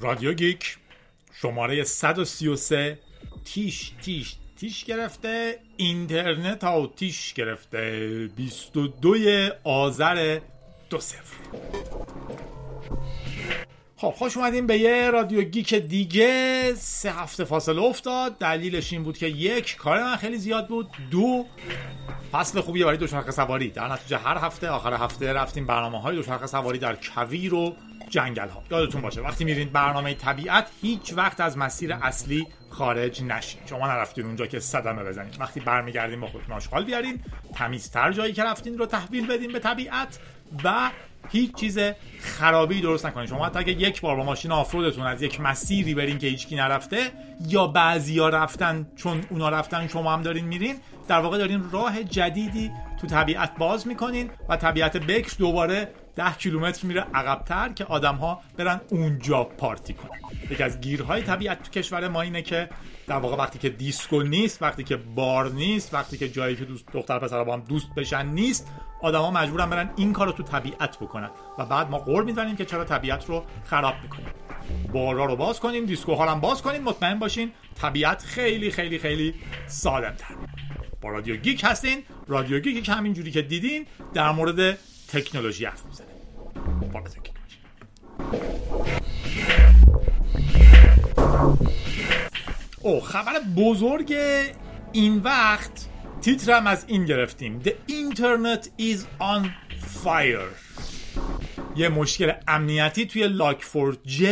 رادیو 0.00 0.32
گیک 0.32 0.76
شماره 1.32 1.84
133 1.84 2.98
تیش 3.44 3.92
تیش 4.02 4.36
تیش 4.56 4.84
گرفته. 4.84 5.58
اینترنت 5.76 6.64
آتیش 6.64 7.34
گرفته. 7.34 8.28
22 8.36 9.16
آذر 9.64 10.40
دو 10.90 11.00
صفر. 11.00 11.36
خب 13.96 14.14
خوش 14.16 14.36
اومدیم 14.36 14.66
به 14.66 14.78
یه 14.78 15.10
رادیو 15.10 15.42
گیک 15.42 15.74
دیگه. 15.74 16.74
سه 16.74 17.12
هفته 17.12 17.44
فاصله 17.44 17.82
افتاد. 17.82 18.38
دلیلش 18.38 18.92
این 18.92 19.02
بود 19.02 19.18
که 19.18 19.26
یک 19.26 19.76
کار 19.76 20.02
من 20.02 20.16
خیلی 20.16 20.38
زیاد 20.38 20.68
بود. 20.68 20.88
دو 21.10 21.46
فصل 22.32 22.60
خوبیه 22.60 22.84
برای 22.84 22.96
دوچرخه 22.96 23.30
سواری. 23.30 23.70
در 23.70 23.92
نتیجه 23.92 24.18
هر 24.18 24.38
هفته 24.38 24.68
آخر 24.68 24.94
هفته 24.94 25.32
رفتیم 25.32 25.66
برنامه 25.66 26.00
های 26.00 26.16
دوچرخه 26.16 26.46
سواری 26.46 26.78
در 26.78 26.96
کویر 26.96 27.54
و 27.54 27.76
جنگل 28.08 28.48
ها 28.48 28.62
یادتون 28.70 29.00
باشه 29.00 29.20
وقتی 29.20 29.44
میرین 29.44 29.68
برنامه 29.68 30.14
طبیعت 30.14 30.66
هیچ 30.82 31.12
وقت 31.16 31.40
از 31.40 31.58
مسیر 31.58 31.92
اصلی 31.92 32.46
خارج 32.70 33.22
نشین. 33.22 33.60
شما 33.66 33.86
نرفتین 33.86 34.26
اونجا 34.26 34.46
که 34.46 34.60
صدمه 34.60 35.04
بزنید 35.04 35.40
وقتی 35.40 35.60
برمیگردین 35.60 36.20
با 36.20 36.26
خودتون 36.26 36.56
آشغال 36.56 36.84
بیارین 36.84 37.20
تمیزتر 37.54 38.12
جایی 38.12 38.32
که 38.32 38.44
رفتین 38.44 38.78
رو 38.78 38.86
تحویل 38.86 39.26
بدین 39.26 39.52
به 39.52 39.58
طبیعت 39.58 40.18
و 40.64 40.90
هیچ 41.30 41.54
چیز 41.54 41.78
خرابی 42.20 42.80
درست 42.80 43.06
نکنین. 43.06 43.26
شما 43.26 43.46
حتی 43.46 43.58
اگه 43.58 43.72
یک 43.72 44.00
بار 44.00 44.16
با 44.16 44.24
ماشین 44.24 44.52
آفرودتون 44.52 45.06
از 45.06 45.22
یک 45.22 45.40
مسیری 45.40 45.94
برین 45.94 46.18
که 46.18 46.26
هیچکی 46.26 46.56
نرفته 46.56 47.12
یا 47.48 47.66
بعضیا 47.66 48.28
رفتن 48.28 48.86
چون 48.96 49.24
اونا 49.30 49.48
رفتن 49.48 49.88
شما 49.88 50.12
هم 50.12 50.22
دارین 50.22 50.44
میرین 50.44 50.76
در 51.08 51.20
واقع 51.20 51.38
دارین 51.38 51.70
راه 51.70 52.04
جدیدی 52.04 52.70
تو 53.00 53.06
طبیعت 53.06 53.58
باز 53.58 53.86
می‌کنین 53.86 54.30
و 54.48 54.56
طبیعت 54.56 54.96
بکر 54.96 55.36
دوباره 55.38 55.88
ده 56.16 56.32
کیلومتر 56.32 56.86
میره 56.86 57.00
عقبتر 57.14 57.68
که 57.68 57.84
آدم 57.84 58.14
ها 58.14 58.40
برن 58.56 58.80
اونجا 58.90 59.44
پارتی 59.44 59.94
کنن. 59.94 60.18
یکی 60.50 60.62
از 60.62 60.80
گیرهای 60.80 61.22
طبیعت 61.22 61.62
تو 61.62 61.70
کشور 61.70 62.08
ما 62.08 62.22
اینه 62.22 62.42
که 62.42 62.68
در 63.06 63.16
واقع 63.16 63.36
وقتی 63.36 63.58
که 63.58 63.68
دیسکو 63.68 64.22
نیست 64.22 64.62
وقتی 64.62 64.84
که 64.84 64.96
بار 64.96 65.50
نیست 65.50 65.94
وقتی 65.94 66.18
که 66.18 66.28
جایی 66.28 66.56
که 66.56 66.64
دوست 66.64 66.84
دختر 66.92 67.18
پسر 67.18 67.44
با 67.44 67.52
هم 67.52 67.60
دوست 67.60 67.94
بشن 67.96 68.26
نیست 68.26 68.66
آدما 69.02 69.30
مجبورن 69.30 69.70
برن 69.70 69.90
این 69.96 70.12
کار 70.12 70.26
رو 70.26 70.32
تو 70.32 70.42
طبیعت 70.42 70.98
بکنن. 70.98 71.30
و 71.58 71.66
بعد 71.66 71.90
ما 71.90 71.98
غر 71.98 72.24
می‌زنیم 72.24 72.56
که 72.56 72.64
چرا 72.64 72.84
طبیعت 72.84 73.26
رو 73.26 73.44
خراب 73.64 73.94
می‌کنیم. 74.02 74.28
بارا 74.92 75.24
رو 75.24 75.36
باز 75.36 75.60
کنیم 75.60 75.86
دیسکو 75.86 76.14
ها 76.14 76.30
هم 76.30 76.40
باز 76.40 76.62
کنیم 76.62 76.82
مطمئن 76.82 77.18
باشین 77.18 77.52
طبیعت 77.74 78.22
خیلی 78.22 78.70
خیلی 78.70 78.98
خیلی 78.98 79.34
سالم 79.66 80.14
تر 80.14 80.34
با 81.00 81.08
رادیو 81.08 81.36
گیک 81.36 81.64
هستین. 81.64 82.02
رادیو 82.26 82.58
گیک 82.60 82.88
همین 82.88 83.12
جوری 83.12 83.30
که 83.30 83.42
دیدین 83.42 83.86
در 84.14 84.30
مورد 84.30 84.78
تکنولوژی 85.08 85.64
حرف 85.64 85.84
می‌زنه. 85.86 86.06
با 86.92 86.98
رادیو 86.98 87.22
گیک 87.22 87.38
و 92.80 93.00
خبر 93.00 93.40
بزرگ 93.56 94.14
این 94.92 95.18
وقت 95.18 95.88
تیترم 96.20 96.66
از 96.66 96.84
این 96.88 97.04
گرفتیم. 97.04 97.62
The 97.62 97.72
Internet 97.90 98.68
is 98.80 98.98
on 99.20 99.48
fire. 100.04 100.54
یه 101.76 101.88
مشکل 101.88 102.32
امنیتی 102.48 103.06
توی 103.06 103.28
Log4j 103.28 104.24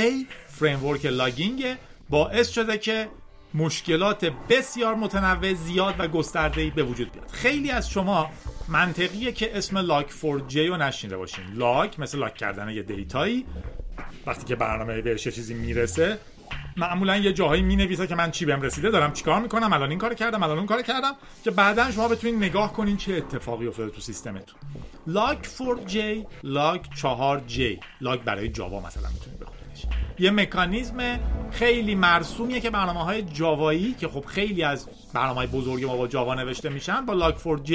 framework 0.49 1.07
logging 1.07 1.77
باعث 2.11 2.49
شده 2.49 2.79
که 2.79 3.09
مشکلات 3.57 4.25
بسیار 4.25 4.95
متنوع 4.95 5.55
زیاد 5.55 5.95
و 5.99 6.09
گسترده 6.09 6.71
به 6.71 6.83
وجود 6.83 7.13
بیاد. 7.13 7.31
خیلی 7.31 7.71
از 7.71 7.91
شما 7.91 8.31
منطقیه 8.69 9.33
که 9.33 9.59
اسم 9.59 9.79
لاک 9.79 10.11
4J 10.11 10.57
رو 10.57 10.77
نشینده 10.77 11.17
باشین. 11.17 11.45
لاک 11.55 12.01
مثل 12.01 12.19
لاک 12.19 12.35
کردن 12.35 12.69
یه 12.69 12.83
دیتایی. 12.83 13.47
وقتی 14.27 14.45
که 14.45 14.57
برنامه 14.57 15.03
بهش 15.03 15.29
چیزی 15.29 15.55
می‌رسه 15.55 16.19
معمولا 16.77 17.17
یه 17.17 17.33
جاهایی 17.33 17.63
می 17.63 17.77
نویسه 17.77 18.07
که 18.07 18.15
من 18.15 18.31
چی 18.31 18.45
بهم 18.45 18.63
رسیده 18.63 18.91
دارم 18.91 19.13
چیکار 19.13 19.41
می‌کنم؟ 19.41 19.73
الان 19.73 19.91
این 19.91 19.99
کار 19.99 20.15
کردم 20.15 20.43
الان 20.43 20.59
اون 20.59 20.67
کار 20.67 20.83
کردم. 20.83 21.13
که 21.45 21.51
بعدا 21.51 21.91
شما 21.91 22.09
بتونید 22.09 22.37
نگاه 22.37 22.73
کنین 22.73 22.97
چه 22.97 23.15
اتفاقی 23.15 23.67
افتاده 23.67 23.91
تو 23.91 24.01
سیستمتون. 24.01 24.59
لاک 25.07 25.49
4J 25.59 25.97
لاک 26.43 26.87
4J 26.97 27.61
لاک 28.01 28.21
برای 28.21 28.49
جاوا 28.49 28.81
مثلا 28.81 29.09
می‌تونید 29.09 29.41
بخونیدش 29.41 29.56
یه 30.19 30.31
مکانیزم 30.31 31.19
خیلی 31.51 31.95
مرسومیه 31.95 32.61
که 32.61 32.71
برنامه 32.71 33.05
های 33.05 33.23
جاوایی 33.23 33.95
که 33.95 34.09
خب 34.09 34.25
خیلی 34.25 34.63
از 34.63 34.89
برنامه 35.13 35.35
های 35.35 35.47
بزرگ 35.47 35.85
ما 35.85 35.97
با 35.97 36.07
جاوا 36.07 36.35
نوشته 36.35 36.69
میشن 36.69 37.07
با 37.07 37.13
لاک 37.13 37.37
4J 37.39 37.75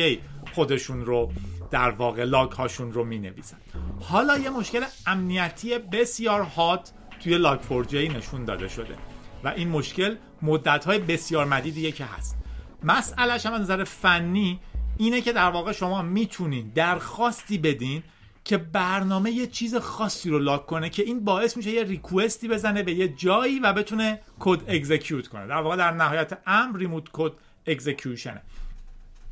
خودشون 0.54 1.06
رو 1.06 1.32
در 1.72 1.90
واقع 1.90 2.24
لاک 2.24 2.52
هاشون 2.52 2.94
رو 2.94 3.04
می 3.04 3.20
نویسن 3.20 3.58
حالا 4.02 4.38
یه 4.38 4.50
مشکل 4.50 4.84
امنیتی 5.08 5.78
بسیار 5.78 6.42
هات 6.42 6.92
توی 7.20 7.38
لاک 7.38 7.60
4J 7.70 7.94
نشون 7.94 8.46
داده 8.46 8.68
شده 8.68 8.96
و 9.44 9.48
این 9.48 9.70
مشکل 9.70 10.16
مدت 10.42 10.86
های 10.86 11.00
بسیار 11.00 11.46
مدیدیه 11.46 11.92
که 11.92 12.06
هست. 12.06 12.38
مسئلهش 12.84 13.46
هم 13.46 13.54
از 13.54 13.62
نظر 13.62 13.84
فنی 13.84 14.60
اینه 14.98 15.22
که 15.22 15.34
در 15.34 15.50
واقع 15.50 15.72
شما 15.72 16.02
می‌تونین 16.02 16.72
درخواستی 16.76 17.58
بدین 17.58 18.04
که 18.44 18.58
برنامه 18.58 19.32
یه 19.32 19.48
چیز 19.48 19.76
خاصی 19.76 20.30
رو 20.30 20.40
لاک 20.40 20.66
کنه 20.66 20.90
که 20.90 21.04
این 21.04 21.26
باعث 21.26 21.58
میشه 21.58 21.72
یه 21.72 21.84
ریکوستی 21.84 22.48
بزنه 22.48 22.84
به 22.84 22.94
یه 22.94 23.08
جایی 23.08 23.60
و 23.60 23.74
بتونه 23.74 24.22
کد 24.40 24.60
اگزیکیوت 24.68 25.28
کنه. 25.28 25.48
در 25.48 25.62
واقع 25.62 25.76
در 25.76 25.92
نهایت 25.92 26.38
امر 26.48 26.78
ریموت 26.78 27.04
کد 27.14 27.32
execution 27.68 28.28
ه. 28.28 28.42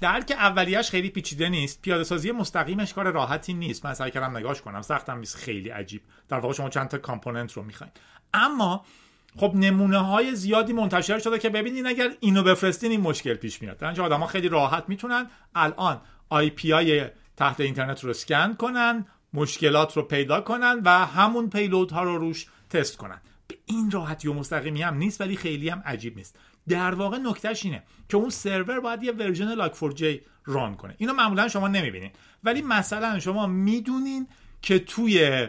درک 0.01 0.31
اولیش 0.31 0.89
خیلی 0.89 1.09
پیچیده 1.09 1.49
نیست. 1.49 1.81
پیاده 1.81 2.03
سازی 2.03 2.31
مستقیمش 2.31 2.93
کار 2.93 3.11
راحتی 3.11 3.53
نیست. 3.53 3.85
من 3.85 3.93
سعی 3.93 4.11
کردم 4.11 4.37
نگاش 4.37 4.61
کنم. 4.61 4.81
سختم 4.81 5.19
نیست. 5.19 5.35
خیلی 5.35 5.69
عجیب. 5.69 6.01
در 6.29 6.39
واقع 6.39 6.53
شما 6.53 6.69
چند 6.69 6.87
تا 6.87 6.97
component 6.97 7.53
رو 7.53 7.63
می‌خواین. 7.63 7.91
اما 8.33 8.85
خب 9.37 9.51
نمونه 9.55 9.97
های 9.97 10.35
زیادی 10.35 10.73
منتشر 10.73 11.19
شده 11.19 11.39
که 11.39 11.49
ببینید 11.49 11.87
اگر 11.87 12.09
اینو 12.19 12.43
بفرستین 12.43 12.91
این 12.91 13.01
مشکل 13.01 13.33
پیش 13.33 13.61
میاد. 13.61 13.77
در 13.77 14.01
آدما 14.01 14.27
خیلی 14.27 14.49
راحت 14.49 14.83
می‌تونن. 14.87 15.29
الان 15.55 16.01
IP 16.29 16.73
های 16.73 17.09
تحت 17.39 17.59
اینترنت 17.59 18.03
رو 18.03 18.09
اسکن 18.09 18.53
کنن 18.53 19.05
مشکلات 19.33 19.97
رو 19.97 20.03
پیدا 20.03 20.41
کنن 20.41 20.81
و 20.85 21.05
همون 21.05 21.49
payload 21.49 21.91
ها 21.91 22.03
رو 22.03 22.17
روش 22.17 22.47
تست 22.69 22.97
کنن. 22.97 23.21
به 23.47 23.57
این 23.65 23.91
راحتی 23.91 24.27
و 24.27 24.33
مستقیمی 24.33 24.81
هم 24.81 24.97
نیست 24.97 25.21
ولی 25.21 25.35
خیلی 25.35 25.69
هم 25.69 25.83
عجیب 25.85 26.17
نیست. 26.17 26.35
در 26.67 26.95
واقع 26.95 27.17
نکتهش 27.17 27.65
اینه 27.65 27.83
که 28.09 28.17
اون 28.17 28.29
سرور 28.29 28.79
باید 28.79 29.03
یه 29.03 29.11
version 29.11 29.53
Log4j 29.53 30.03
run 30.45 30.75
کنه. 30.75 30.95
اینو 30.97 31.13
معمولا 31.13 31.47
شما 31.47 31.67
نمی‌بینین 31.67 32.11
ولی 32.43 32.61
مثلا 32.61 33.19
شما 33.19 33.47
می‌دونین 33.47 34.27
که 34.61 34.79
توی 34.79 35.47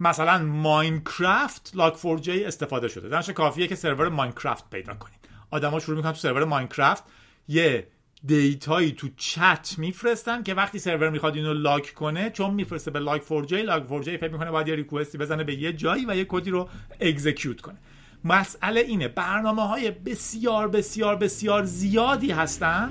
مثلا 0.00 0.44
Minecraft 0.44 1.72
Log4j 1.74 2.28
استفاده 2.28 2.88
شده. 2.88 3.08
درش 3.08 3.30
کافیه 3.30 3.66
که 3.66 3.74
سرور 3.74 4.08
Minecraft 4.08 4.70
پیدا 4.70 4.94
کنین 4.94 5.18
آدما 5.50 5.80
شروع 5.80 5.96
می‌کنن 5.96 6.12
تو 6.12 6.18
سرور 6.18 6.44
Minecraft 6.44 7.04
یه 7.48 7.88
data 8.26 8.70
یی 8.70 8.92
تو 8.92 9.08
چت 9.16 9.74
میفرستن 9.78 10.42
که 10.42 10.54
وقتی 10.54 10.78
سرور 10.78 11.10
می‌خواد 11.10 11.36
اینو 11.36 11.52
log 11.54 11.94
کنه 11.94 12.30
چون 12.30 12.54
میفرسته 12.54 12.90
به 12.90 12.98
لاک 12.98 13.28
4 13.28 13.46
j 13.46 13.52
لاک 13.52 13.88
4 13.88 14.02
j 14.02 14.06
فکر 14.06 14.32
می‌کنه 14.32 14.50
باید 14.50 14.68
یه 14.68 14.74
request 14.74 15.12
ی 15.12 15.18
بزنه 15.18 15.44
به 15.44 15.54
یه 15.54 15.72
جایی 15.72 16.06
و 16.08 16.16
یه 16.16 16.26
کدی 16.28 16.50
رو 16.50 16.68
اگزیکیوت 17.00 17.60
کنه. 17.60 17.78
مسئله 18.24 18.80
اینه 18.80 19.08
برنامه 19.08 19.68
های 19.68 19.90
بسیار 19.90 20.68
بسیار 20.68 21.16
بسیار 21.16 21.64
زیادی 21.64 22.30
هستن 22.30 22.90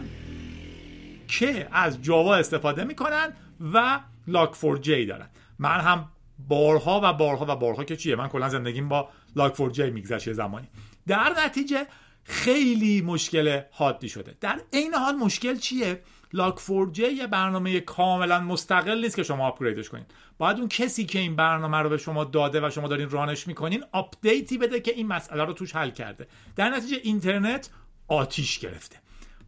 که 1.27 1.67
از 1.71 2.01
جاوا 2.01 2.35
استفاده 2.35 2.83
می‌کنن 2.83 3.33
و 3.73 3.99
لاک 4.27 4.61
4 4.61 4.77
j 4.77 5.07
دارن. 5.07 5.29
من 5.59 5.79
هم 5.79 6.09
بارها 6.47 7.01
و 7.03 7.13
بارها 7.13 7.45
و 7.49 7.55
بارها 7.55 7.83
که 7.83 7.95
چیه 7.95 8.15
من 8.15 8.27
کلا 8.27 8.49
زندگیم 8.49 8.89
با 8.89 9.09
لاک 9.35 9.57
4 9.57 9.73
j 9.73 9.79
میگذشت 9.79 10.33
زمانی. 10.33 10.67
در 11.07 11.33
نتیجه 11.45 11.87
خیلی 12.31 13.01
مشکل 13.01 13.61
حادی 13.71 14.09
شده. 14.09 14.35
در 14.41 14.61
عین 14.73 14.93
حال 14.93 15.15
مشکل 15.15 15.55
چیه؟ 15.55 16.01
لاک 16.33 16.59
4 16.67 16.91
j 16.93 16.99
یه 16.99 17.27
برنامه 17.27 17.79
کاملا 17.79 18.39
مستقل 18.39 19.01
نیست 19.01 19.15
که 19.15 19.23
شما 19.23 19.47
آپگریدش 19.47 19.89
کنید 19.89 20.05
باید 20.37 20.57
اون 20.57 20.67
کسی 20.67 21.05
که 21.05 21.19
این 21.19 21.35
برنامه 21.35 21.77
رو 21.77 21.89
به 21.89 21.97
شما 21.97 22.23
داده 22.23 22.67
و 22.67 22.69
شما 22.69 22.87
دارین 22.87 23.09
run 23.09 23.32
ش 23.32 23.47
می‌کنین 23.47 23.83
آپدیتی 23.91 24.57
بده 24.57 24.79
که 24.79 24.91
این 24.91 25.07
مسئله 25.07 25.43
رو 25.43 25.53
توش 25.53 25.75
حل 25.75 25.89
کرده. 25.89 26.27
در 26.55 26.69
نتیجه 26.69 26.97
اینترنت 27.03 27.69
آتیش 28.07 28.59
گرفته. 28.59 28.97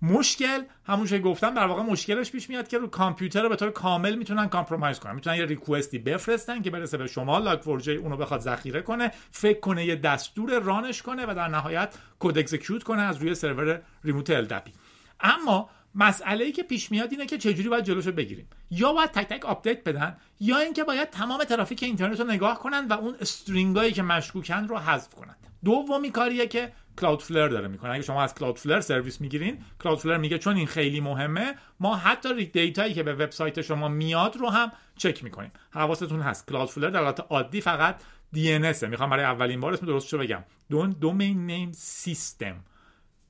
مشکل 0.03 0.63
همون 0.85 1.07
که 1.07 1.19
گفتم 1.19 1.55
در 1.55 1.67
واقع 1.67 1.81
مشکلش 1.81 2.31
پیش 2.31 2.49
میاد 2.49 2.67
که 2.67 2.77
رو 2.77 2.87
کامپیوتر 2.87 3.41
رو 3.41 3.49
به 3.49 3.55
طور 3.55 3.69
کامل 3.71 4.15
می‌تونن 4.15 4.49
compromise 4.49 4.99
کنن. 4.99 5.15
می‌تونن 5.15 5.35
یه 5.35 5.45
request 5.45 5.92
ی 5.92 5.99
بفرستن 5.99 6.61
که 6.61 6.69
برسه 6.69 6.97
به 6.97 7.07
شما 7.07 7.39
Log4j 7.39 7.95
اونو 7.95 8.17
بخواد 8.17 8.39
ذخیره 8.39 8.81
کنه 8.81 9.11
فکر 9.31 9.59
کنه 9.59 9.85
یه 9.85 9.95
دستور 9.95 10.59
run 10.59 10.84
ش 10.84 11.01
کنه 11.01 11.25
و 11.25 11.33
در 11.35 11.47
نهایت 11.47 11.95
کد 12.19 12.37
execute 12.37 12.83
کنه 12.83 13.01
از 13.01 13.17
روی 13.17 13.35
سرور 13.35 13.81
remote 14.03 14.29
LDAP 14.29 14.63
ی 14.63 14.71
اما 15.19 15.69
مسئله 15.95 16.45
ای 16.45 16.51
که 16.51 16.63
پیش 16.63 16.91
میاد 16.91 17.11
اینه 17.11 17.25
که 17.25 17.37
چجوری 17.37 17.69
باید 17.69 17.83
جلوشو 17.83 18.11
بگیریم. 18.11 18.47
یا 18.71 18.93
باید 18.93 19.11
تک 19.11 19.27
تک 19.27 19.45
آپدیت 19.45 19.83
بدن 19.83 20.17
یا 20.39 20.57
اینکه 20.57 20.83
باید 20.83 21.09
تمام 21.09 21.43
ترافیک 21.43 21.83
اینترنت 21.83 22.19
رو 22.19 22.27
نگاه 22.27 22.59
کنن 22.59 22.87
و 22.87 22.93
اون 22.93 23.15
string 23.21 23.74
ایی 23.74 23.91
که 23.91 24.01
مشکوکن 24.01 24.67
رو 24.67 24.77
حذف 24.77 25.15
کنن. 25.15 25.35
دومی 25.65 26.11
کاریه 26.11 26.47
که 26.47 26.71
Cloudflare 26.99 27.47
داره 27.47 27.67
می‌کنه. 27.67 27.91
اگه 27.91 28.01
شما 28.01 28.23
از 28.23 28.35
Cloudflare 28.35 28.81
سرویس 28.81 29.21
می‌گیرین 29.21 29.61
Cloudflare 29.83 30.17
میگه 30.17 30.37
چون 30.37 30.55
این 30.55 30.67
خیلی 30.67 31.01
مهمه 31.01 31.55
ما 31.79 31.95
حتی 31.95 32.45
data 32.45 32.77
یی 32.77 32.93
که 32.93 33.03
به 33.03 33.13
وبسایت 33.13 33.61
شما 33.61 33.87
میاد 33.87 34.37
رو 34.37 34.49
هم 34.49 34.71
چک 34.97 35.23
می‌کنیم. 35.23 35.51
حواستون 35.71 36.21
هست. 36.21 36.47
Cloudflare 36.47 36.89
در 36.89 37.03
حالت 37.03 37.19
عادی 37.19 37.61
فقط 37.61 38.01
DNS 38.35 38.83
می‌خوام 38.83 39.09
برای 39.09 39.25
اولین 39.25 39.59
بار 39.59 39.73
اسم 39.73 39.85
درستشو 39.85 40.17
بگم. 40.17 40.43
Domain 40.69 40.89
Domain 40.89 41.45
Name 41.45 41.71
System 41.71 42.55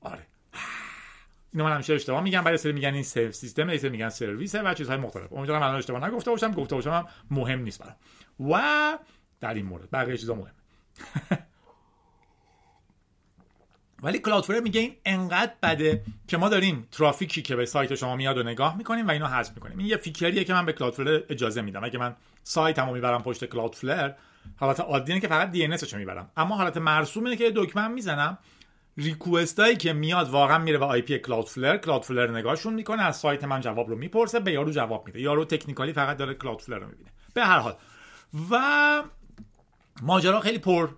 آره. 0.00 0.26
اینو 1.52 1.64
من 1.64 1.72
همیشه 1.74 1.94
اشتباه 1.94 2.22
میگم. 2.22 2.44
بعد 2.44 2.56
سری 2.56 2.72
میگن 2.72 2.94
این 2.94 3.02
سرو 3.02 3.32
سیستم 3.32 3.68
یه 3.68 3.88
میگن 3.88 4.08
سرویس 4.08 4.54
و 4.54 4.74
چیزهای 4.74 4.98
مختلف. 4.98 5.32
امیدوارم 5.32 5.62
الان 5.62 5.76
اشتباه 5.76 6.08
نگفته 6.08 6.30
باشم. 6.30 6.52
گفته 6.52 6.74
باشم 6.74 6.90
هم 6.90 7.06
مهم 7.30 7.60
نیست 7.60 7.82
برام. 7.82 7.96
و 8.52 8.98
در 9.40 9.54
این 9.54 9.66
مورد 9.66 9.90
بقیه 9.90 10.16
چیزا 10.16 10.34
مهمه. 10.34 10.54
ولی 14.04 14.18
کلاودفلر 14.18 14.60
میگه 14.60 14.80
این 14.80 14.94
انقدر 15.04 15.52
بده 15.62 16.02
که 16.28 16.36
ما 16.36 16.48
داریم 16.48 16.88
ترافیکی 16.92 17.42
که 17.42 17.56
به 17.56 17.66
سایت 17.66 17.94
شما 17.94 18.16
میاد 18.16 18.38
و 18.38 18.42
نگاه 18.42 18.76
می‌کنیم 18.76 19.08
و 19.08 19.10
اینو 19.10 19.26
حذف 19.26 19.54
می‌کنیم. 19.54 19.78
این 19.78 19.86
یه 19.86 19.96
فیچریه 19.96 20.44
که 20.44 20.52
من 20.52 20.66
به 20.66 20.72
کلاودفلر 20.72 21.20
اجازه 21.28 21.62
میدم. 21.62 21.84
اگه 21.84 21.98
من 21.98 22.16
سایتمو 22.42 22.92
می‌برم 22.92 23.22
پشت 23.22 23.44
کلاودفلر 23.44 24.12
حالت 24.56 24.80
عادیه 24.80 25.20
که 25.20 25.28
فقط 25.28 25.50
دی 25.50 25.64
ان 25.64 25.78
می‌برم. 25.92 26.30
اما 26.36 26.56
حالت 26.56 26.76
مرسوم 26.76 27.24
اینه 27.24 27.36
که 27.36 27.52
دکمه 27.56 27.88
می‌زنم. 27.88 28.38
request 28.96 29.60
هایی 29.60 29.76
که 29.76 29.92
میاد 29.92 30.28
واقعا 30.28 30.58
میره 30.58 30.78
به 30.78 30.84
IP 30.84 31.18
Cloudflare 31.18 31.76
Cloudflare 31.76 32.30
نگاهشون 32.30 32.74
می‌کنه 32.74 33.02
از 33.02 33.16
سایت 33.16 33.44
من 33.44 33.60
جواب 33.60 33.88
رو 33.88 33.96
می‌پرسه 33.96 34.40
به 34.40 34.52
یارو 34.52 34.70
جواب 34.70 35.06
میده. 35.06 35.20
یارو 35.20 35.44
technically 35.44 35.92
فقط 35.92 36.16
داره 36.16 36.34
Cloudflare 36.34 36.78
رو 36.78 36.86
می‌بینه. 36.86 37.10
به 37.34 37.44
هر 37.44 37.58
حال. 37.58 37.74
و 38.50 39.02
ماجرا 40.02 40.40
خیلی 40.40 40.58
پر 40.58 40.88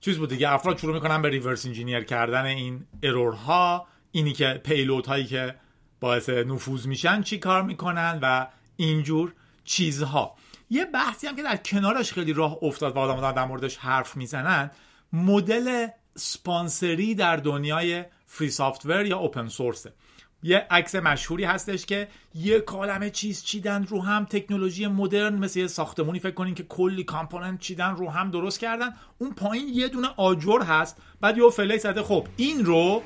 چیز 0.00 0.18
بود 0.18 0.28
دیگه 0.28 0.52
افراد 0.52 0.78
شروع 0.78 0.94
می‌کنن 0.94 1.22
به 1.22 1.28
reverse 1.28 1.66
engineer 1.66 2.04
کردن 2.04 2.44
این 2.44 2.86
error 3.02 3.72
ها 3.72 3.86
اینی 4.12 4.32
که 4.32 4.60
payload 4.64 5.06
هایی 5.06 5.24
که 5.24 5.54
باعث 6.00 6.28
نفوذ 6.28 6.86
میشن 6.86 7.22
چی 7.22 7.38
کار 7.38 7.62
می‌کنن 7.62 8.18
و 8.22 8.46
اینجور 8.76 9.32
چیزها. 9.64 10.34
یه 10.70 10.84
بحثی 10.84 11.26
هم 11.26 11.36
که 11.36 11.42
در 11.42 11.56
کنارش 11.56 12.12
خیلی 12.12 12.32
راه 12.32 12.58
افتاد 12.62 12.96
و 12.96 12.98
آدم 12.98 13.32
در 13.32 13.44
موردش 13.44 13.76
حرف 13.76 14.16
می‌زنن 14.16 14.70
مدل 15.12 15.86
سپانسری 16.16 17.14
در 17.14 17.36
دنیای 17.36 18.04
فری 18.26 18.50
سافتور 18.50 19.06
یا 19.06 19.18
اوپن 19.18 19.48
سورسه 19.48 19.92
یه 20.42 20.66
عکس 20.70 20.94
مشهوری 20.94 21.44
هستش 21.44 21.86
که 21.86 22.08
یه 22.34 22.60
کالمه 22.60 23.10
چیز 23.10 23.42
چیدن 23.44 23.84
رو 23.84 24.02
هم 24.02 24.24
تکنولوژی 24.24 24.86
مدرن 24.86 25.34
مثل 25.34 25.60
یه 25.60 25.66
ساختمونی 25.66 26.18
فکر 26.18 26.34
کنین 26.34 26.54
که 26.54 26.62
کلی 26.62 27.04
کامپوننت 27.04 27.60
چیدن 27.60 27.96
رو 27.96 28.10
هم 28.10 28.30
درست 28.30 28.60
کردن. 28.60 28.94
اون 29.18 29.34
پایین 29.34 29.68
یه 29.68 29.88
دونه 29.88 30.08
آجر 30.16 30.62
هست. 30.62 30.96
بعد 31.20 31.38
یه 31.38 31.50
فله 31.50 31.78
زده 31.78 32.02
خب 32.02 32.28
این 32.36 32.64
رو 32.64 33.02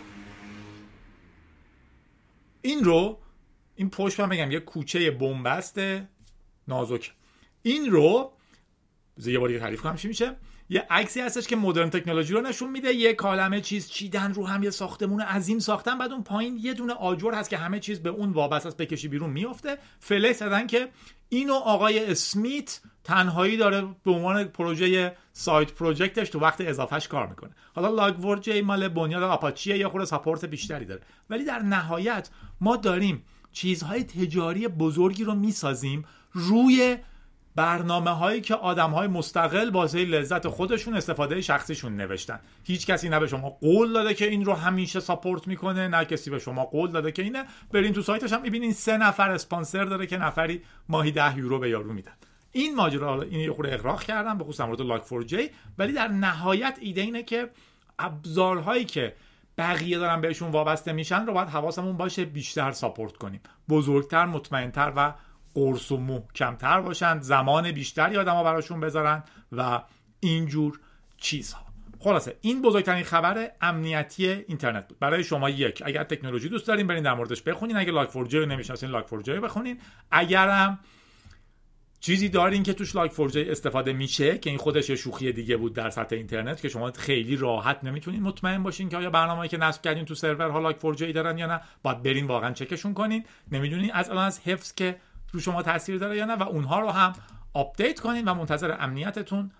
این 2.62 2.84
رو 2.84 3.18
این 3.74 3.90
پشت 3.90 4.20
من 4.20 4.28
بگم 4.28 4.50
یه 4.50 4.60
کوچه 4.60 5.10
بنبست 5.10 5.80
نازک. 6.68 7.12
این 7.62 7.90
رو 7.90 8.32
یه 9.26 9.38
بار 9.38 9.58
تعریف 9.58 9.80
کنم 9.80 9.96
چی 9.96 10.08
میشه. 10.08 10.36
یه 10.68 10.86
عکسی 10.90 11.20
هستش 11.20 11.46
که 11.46 11.56
مدرن 11.56 11.90
تکنولوژی 11.90 12.34
رو 12.34 12.40
نشون 12.40 12.70
میده 12.70 12.94
یه 12.94 13.14
کالمه 13.14 13.60
چیز 13.60 13.88
چیدن 13.88 14.34
رو 14.34 14.46
هم 14.46 14.62
یه 14.62 14.70
ساختمون 14.70 15.20
عظیم 15.20 15.58
ساختن 15.58 15.98
بعد 15.98 16.12
اون 16.12 16.22
پایین 16.22 16.58
یه 16.62 16.74
دونه 16.74 16.92
آجر 16.92 17.34
هست 17.34 17.50
که 17.50 17.56
همه 17.56 17.80
چیز 17.80 18.02
به 18.02 18.10
اون 18.10 18.30
وابسته 18.30 18.66
است 18.66 18.76
بکشی 18.76 19.08
بیرون 19.08 19.30
میفته 19.30 19.78
فله 20.00 20.32
زدن 20.32 20.66
که 20.66 20.88
اینو 21.28 21.54
آقای 21.54 22.10
اسمیت 22.10 22.80
تنهایی 23.04 23.56
داره 23.56 23.88
به 24.04 24.10
عنوان 24.10 24.44
پروژه 24.44 25.16
سایت 25.32 25.72
پروژکتش 25.72 26.30
تو 26.30 26.38
وقت 26.38 26.60
اضافهش 26.60 27.08
کار 27.08 27.26
می‌کنه. 27.26 27.50
حالا 27.74 27.88
لاگ 27.88 28.40
جی 28.40 28.60
مال 28.60 28.88
بنیاد 28.88 29.22
آپاچیه 29.22 29.78
یا 29.78 29.88
خود 29.88 30.04
ساپورت 30.04 30.44
بیشتری 30.44 30.84
داره. 30.84 31.00
ولی 31.30 31.44
در 31.44 31.58
نهایت 31.58 32.30
ما 32.60 32.76
داریم 32.76 33.24
چیزهای 33.52 34.04
تجاری 34.04 34.68
بزرگی 34.68 35.24
رو 35.24 35.34
می‌سازیم 35.34 36.04
روی 36.32 36.96
برنامه 37.56 38.10
هایی 38.10 38.40
که 38.40 38.54
آدم 38.54 38.90
های 38.90 39.08
مستقل 39.08 39.70
واسه 39.70 40.04
لذت 40.04 40.48
خودشون 40.48 40.94
استفاده 40.94 41.40
شخصیشون 41.40 41.96
نوشتن. 41.96 42.40
هیچ 42.64 42.86
کسی 42.86 43.08
نه 43.08 43.20
به 43.20 43.26
شما 43.26 43.50
قول 43.50 43.92
داده 43.92 44.14
که 44.14 44.24
این 44.24 44.44
رو 44.44 44.52
همیشه 44.52 45.00
ساپورت 45.00 45.48
می‌کنه 45.48 45.88
نه 45.88 46.04
کسی 46.04 46.30
به 46.30 46.38
شما 46.38 46.64
قول 46.64 46.90
داده 46.90 47.12
که 47.12 47.22
اینه. 47.22 47.44
برین 47.72 47.92
تو 47.92 48.02
سایتش 48.02 48.32
هم 48.32 48.42
می‌بینین 48.42 48.72
سه 48.72 48.96
نفر 48.96 49.30
اسپانسر 49.30 49.84
داره 49.84 50.06
که 50.06 50.16
نفری 50.16 50.62
ماهی 50.88 51.10
ده 51.10 51.38
یورو 51.38 51.58
به 51.58 51.70
یارو 51.70 51.92
میدن. 51.92 52.12
این 52.52 52.74
ماجرا 52.74 53.22
این 53.22 53.40
یه 53.40 53.52
خورده 53.52 53.74
اغراق 53.74 54.02
کردم 54.02 54.38
به 54.38 54.44
خصوص 54.44 54.60
مورد 54.60 54.80
لاک 54.80 55.02
فور 55.02 55.22
جی 55.22 55.50
ولی 55.78 55.92
در 55.92 56.08
نهایت 56.08 56.78
ایده 56.80 57.00
اینه 57.00 57.22
که 57.22 57.50
ابزارهایی 57.98 58.84
که 58.84 59.14
بقیه 59.58 59.98
دارن 59.98 60.20
بهشون 60.20 60.50
وابسته 60.50 60.92
میشن 60.92 61.26
رو 61.26 61.32
باید 61.32 61.48
حواسمون 61.48 61.96
باشه 61.96 62.24
بیشتر 62.24 62.72
support 62.72 63.16
کنیم. 63.16 63.40
بزرگتر 63.68 64.26
مطمئنتر 64.26 64.92
و 64.96 65.14
قرص 65.54 65.92
و 65.92 65.96
محکمتر 65.96 66.80
باشند 66.80 67.22
زمان 67.22 67.72
بیشتری 67.72 68.16
آدما 68.16 68.44
براشون 68.44 68.80
بذارن 68.80 69.22
و 69.52 69.82
اینجور 70.20 70.80
چیزها. 71.16 71.64
خلاصه 72.00 72.36
این 72.40 72.62
بزرگترین 72.62 73.04
خبر 73.04 73.50
امنیتی 73.60 74.28
اینترنت 74.28 74.88
بود. 74.88 74.98
برای 74.98 75.24
شما 75.24 75.50
یک. 75.50 75.82
اگر 75.86 76.04
تکنولوژی 76.04 76.48
دوست 76.48 76.66
دارین 76.66 76.86
برین 76.86 77.02
در 77.02 77.14
موردش 77.14 77.42
بخونین. 77.42 77.76
اگر 77.76 77.92
Log4j 77.92 78.28
رو 78.28 78.46
نمی‌شناسین 78.46 78.90
Log4j 78.90 79.40
بخونین. 79.40 79.78
اگرم 80.10 80.78
چیزی 82.00 82.28
دارین 82.28 82.62
که 82.62 82.72
توش 82.72 82.96
Log4j 82.96 83.32
استفاده 83.36 83.92
میشه 83.92 84.38
که 84.38 84.50
این 84.50 84.58
خودش 84.58 84.90
یه 84.90 84.96
شوخی 84.96 85.32
دیگه 85.32 85.56
بود 85.56 85.74
در 85.74 85.90
سطح 85.90 86.16
اینترنت 86.16 86.60
که 86.60 86.68
شما 86.68 86.90
خیلی 86.90 87.36
راحت 87.36 87.84
نمی‌تونین 87.84 88.22
مطمئن 88.22 88.62
باشین 88.62 88.88
که 88.88 88.96
آیا 88.96 89.10
برنامه‌ای 89.10 89.48
که 89.48 89.56
نصب 89.56 89.82
کردین 89.82 90.04
تو 90.04 90.14
سرورها 90.14 90.58
Log4j 90.58 90.94
دارن 90.94 91.38
یا 91.38 91.46
نه 91.46 91.60
باید 91.82 92.02
برین 92.02 92.26
واقعا 92.26 92.52
چکشون 92.52 92.94
کنین. 92.94 93.24
نمی‌دونین 93.52 93.92
از 93.92 94.10
الان 94.10 94.26
از 94.26 94.40
حفظ 94.40 94.74
که 94.74 94.96
رو 95.34 95.40
شما 95.40 95.62
تاثیر 95.62 95.98
داره 95.98 96.16
یا 96.16 96.24
نه 96.24 96.34
و 96.34 96.42
اونها 96.42 96.80
رو 96.80 96.90
هم 96.90 97.12
آپدیت 97.52 98.00
کنین 98.00 98.28
و 98.28 98.34
منتظر 98.34 98.76
امنیتتون 98.80 99.50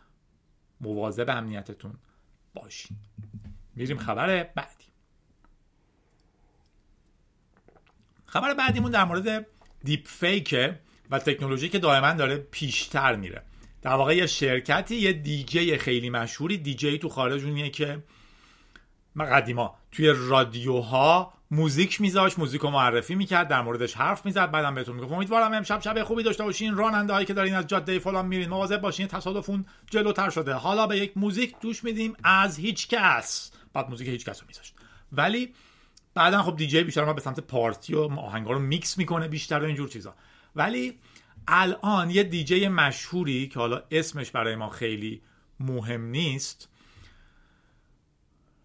مواظب 0.80 1.30
امنیتتون 1.30 1.94
باشین. 2.54 2.96
میریم 3.76 3.98
خبر 3.98 4.42
بعدی. 4.42 4.84
خبر 8.26 8.54
بعدیمون 8.54 8.90
در 8.90 9.04
مورد 9.04 9.46
deep 9.84 10.06
fake 10.06 10.66
ه 10.66 10.80
و 11.10 11.18
تکنولوژی 11.18 11.68
که 11.68 11.78
دائما 11.78 12.12
داره 12.12 12.36
پیشتر 12.36 13.16
میره. 13.16 13.42
در 13.82 13.94
واقع 13.94 14.16
یه 14.16 14.26
شرکتی 14.26 14.96
یه 14.96 15.12
دیجی 15.12 15.78
خیلی 15.78 16.10
مشهوری 16.10 16.58
دیجی 16.58 16.98
تو 16.98 17.08
خارج 17.08 17.44
اونیه 17.44 17.70
که 17.70 18.02
قدیما 19.16 19.76
توی 19.92 20.12
رادیوها 20.16 21.32
موزیک 21.50 22.00
میذاشت 22.00 22.38
موزیک 22.38 22.60
رو 22.60 22.70
معرفی 22.70 23.14
می‌کرد 23.14 23.48
در 23.48 23.62
موردش 23.62 23.94
حرف 23.94 24.26
می‌زد 24.26 24.50
بعدم 24.50 24.74
بهتون 24.74 24.96
می‌گفت 24.96 25.12
امیدوارم 25.12 25.52
امشب 25.52 25.80
شب 25.80 26.02
خوبی 26.02 26.22
داشته 26.22 26.44
باشین. 26.44 26.76
راننده 26.76 27.12
هایی 27.12 27.26
که 27.26 27.34
دارین 27.34 27.54
از 27.54 27.66
جاده 27.66 27.98
فلان 27.98 28.26
میرین 28.26 28.48
مواظب 28.48 28.80
باشین 28.80 29.06
تصادفون 29.06 29.66
جلوتر 29.90 30.30
شده. 30.30 30.54
حالا 30.54 30.86
به 30.86 30.98
یک 30.98 31.12
موزیک 31.16 31.54
گوش 31.60 31.84
میدیم 31.84 32.16
از 32.24 32.58
هیچ 32.58 32.88
کس. 32.88 33.52
بعد 33.72 33.90
موزیک 33.90 34.08
هیچ 34.08 34.24
کس 34.24 34.40
رو 34.40 34.46
میذاشت 34.48 34.74
ولی 35.12 35.54
بعدا 36.14 36.42
خب 36.42 36.56
دیجی 36.56 36.82
بیشتر 36.82 37.04
ما 37.04 37.12
به 37.12 37.20
سمت 37.20 37.40
پارتی 37.40 37.94
و 37.94 38.00
آهنگا 38.00 38.52
رو 38.52 38.58
میکس 38.58 38.98
می‌کنه 38.98 39.28
بیشتر 39.28 39.60
و 39.60 39.64
اینجور 39.64 39.88
چیزا. 39.88 40.14
ولی 40.56 40.98
الان 41.48 42.10
یه 42.10 42.22
دیجی 42.22 42.68
مشهوری 42.68 43.48
که 43.48 43.58
حالا 43.58 43.82
اسمش 43.90 44.30
برای 44.30 44.56
ما 44.56 44.68
خیلی 44.68 45.22
مهم 45.60 46.04
نیست. 46.04 46.68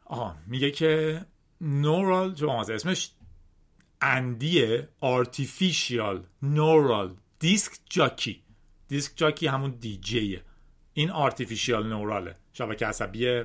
آها 0.05 0.36
میگه 0.48 0.71
که 0.71 1.21
neural 1.61 2.33
جو 2.33 2.49
اسمش 2.49 3.11
اندیه 4.01 4.89
artificial 5.01 6.23
neural 6.41 7.15
disc 7.39 7.73
jockey. 7.89 8.43
disc 8.88 9.11
jockey 9.15 9.47
همون 9.47 9.71
دیجیه 9.71 10.41
این 10.93 11.09
artificial 11.09 11.88
neural 11.88 12.23
ه. 12.23 12.35
شبکه 12.53 12.85
عصبی 12.85 13.43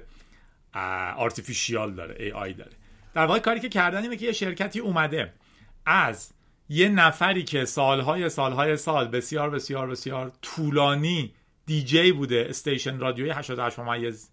artificial 1.16 1.94
داره 1.94 2.24
AI 2.24 2.52
داره. 2.52 2.72
در 3.14 3.26
واقع 3.26 3.38
کاری 3.38 3.60
که 3.60 3.68
کردن 3.68 4.02
اینه 4.02 4.16
که 4.16 4.26
یه 4.26 4.32
شرکتی 4.32 4.80
اومده 4.80 5.32
از 5.86 6.32
یه 6.68 6.88
نفری 6.88 7.44
که 7.44 7.64
سالهای 7.64 8.28
سالهای 8.28 8.76
سال 8.76 9.08
بسیار 9.08 9.50
بسیار 9.50 9.90
بسیار 9.90 10.32
طولانی 10.42 11.34
دیجی 11.66 12.12
بوده 12.12 12.46
استیشن 12.48 12.98
رادیوی 12.98 13.30
88 13.30 13.78
ممیز 13.78 14.30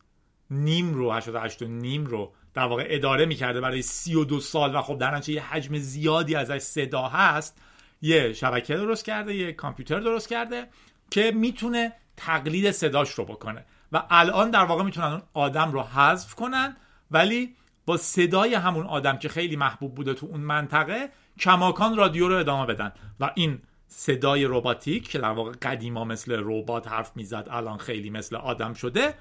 نیم 0.49 0.93
رو 0.93 1.11
88 1.11 1.61
و 1.61 1.67
نیم 1.67 2.05
رو 2.05 2.33
در 2.53 2.65
واقع 2.65 2.87
اداره 2.89 3.25
می‌کرده 3.25 3.61
برای 3.61 3.81
32 3.81 4.39
سال 4.39 4.75
و 4.75 4.81
خب 4.81 4.97
در 4.97 5.29
یه 5.29 5.43
حجم 5.43 5.77
زیادی 5.77 6.35
ازش 6.35 6.57
صدا 6.57 7.07
هست. 7.07 7.61
یه 8.01 8.33
شبکه 8.33 8.75
درست 8.75 9.05
کرده 9.05 9.35
یه 9.35 9.53
کامپیوتر 9.53 9.99
درست 9.99 10.29
کرده 10.29 10.67
که 11.11 11.31
می‌تونه 11.35 11.93
تقلید 12.17 12.71
صداش 12.71 13.09
رو 13.09 13.25
بکنه. 13.25 13.65
و 13.91 14.03
الان 14.09 14.49
در 14.49 14.65
واقع 14.65 14.83
می‌تونن 14.83 15.07
اون 15.07 15.21
آدم 15.33 15.71
رو 15.71 15.81
حذف 15.81 16.35
کنن 16.35 16.77
ولی 17.11 17.55
با 17.85 17.97
صدای 17.97 18.53
همون 18.53 18.85
آدم 18.87 19.17
که 19.17 19.29
خیلی 19.29 19.55
محبوب 19.55 19.95
بوده 19.95 20.13
تو 20.13 20.25
اون 20.25 20.41
منطقه 20.41 21.09
کماکان 21.39 21.97
رادیو 21.97 22.27
رو 22.27 22.35
ادامه 22.35 22.65
بدن. 22.65 22.91
و 23.19 23.31
این 23.35 23.61
صدای 23.87 24.45
robotic 24.45 25.09
که 25.09 25.19
در 25.19 25.31
واقع 25.31 25.51
قدیما 25.51 26.03
مثل 26.03 26.41
ربات 26.45 26.87
حرف 26.87 27.11
می‌زد 27.15 27.47
الان 27.51 27.77
خیلی 27.77 28.09
مثل 28.09 28.35
آدم 28.35 28.73
شده 28.73 29.13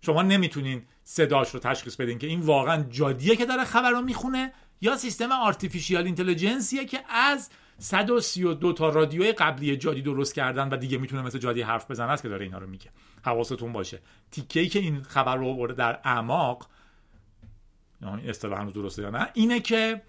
شما 0.00 0.22
نمی‌تونین 0.22 0.82
صداش 1.10 1.50
رو 1.50 1.60
تشخیص 1.60 1.96
بدین 1.96 2.18
که 2.18 2.26
این 2.26 2.40
واقعا 2.40 2.82
جادیه 2.90 3.36
که 3.36 3.46
داره 3.46 3.64
خبر 3.64 3.90
رو 3.90 4.02
می‌خونه 4.02 4.52
یا 4.80 4.96
سیستم 4.96 5.32
artificial 5.32 6.04
intelligence 6.04 6.73
یه 6.73 6.84
که 6.84 7.00
از 7.08 7.50
132 7.78 8.72
تا 8.72 8.88
رادیو 8.88 9.32
قبلی 9.38 9.76
جادی 9.76 10.02
درست 10.02 10.34
کردن 10.34 10.68
و 10.68 10.76
دیگه 10.76 10.98
می‌تونه 10.98 11.22
مثل 11.22 11.38
جادی 11.38 11.62
حرف 11.62 11.90
بزنه 11.90 12.10
است 12.12 12.22
که 12.22 12.28
داره 12.28 12.44
اینا 12.44 12.58
رو 12.58 12.66
میگه. 12.66 12.90
حواستون 13.22 13.72
باشه. 13.72 14.00
تیکه 14.30 14.60
ای 14.60 14.68
که 14.68 14.78
این 14.78 15.02
خبر 15.02 15.36
رو 15.36 15.54
برده 15.54 15.74
در 15.74 16.00
اعماق 16.04 16.66
این 18.02 18.30
اصطلاح 18.30 18.60
هنوز 18.60 18.72
درسته 18.72 19.02
یا 19.02 19.10
نه 19.10 19.28
اینه 19.34 19.60
که 19.60 20.02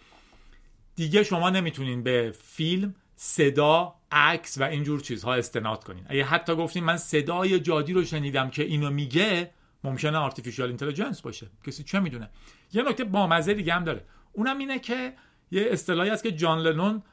دیگه 0.96 1.24
شما 1.24 1.50
نمی‌تونین 1.50 2.04
به 2.04 2.36
فیلم 2.44 2.96
صدا 3.16 3.96
عکس 4.12 4.58
و 4.58 4.64
اینجور 4.64 5.00
چیزها 5.00 5.34
استناد 5.34 5.84
کنین. 5.84 6.06
اگه 6.08 6.24
حتی 6.24 6.56
گفتین 6.56 6.84
من 6.84 6.98
صدای 6.98 7.60
جادی 7.60 7.94
رو 7.94 8.06
شنیدم 8.06 8.50
که 8.50 8.64
اینو 8.64 8.90
میگه 8.90 9.52
ممکنه 9.84 10.18
آرتفیشال 10.18 10.68
اینتلیجنس 10.68 11.22
باشه. 11.22 11.48
کسی 11.68 11.84
چه 11.84 12.00
می‌دونه؟ 12.00 12.30
یه 12.74 12.84
نکته 12.84 13.04
بامزه 13.04 13.54
دیگه 13.54 13.74
هم 13.74 13.84
داره. 13.84 14.06
اونم 14.34 14.58
اینه 14.58 14.80
که 14.80 15.14
یه 15.52 15.70
اصطلاحی 15.72 16.10
هست 16.10 16.24
که 16.24 16.32
جان 16.32 16.60
لنون 16.60 17.04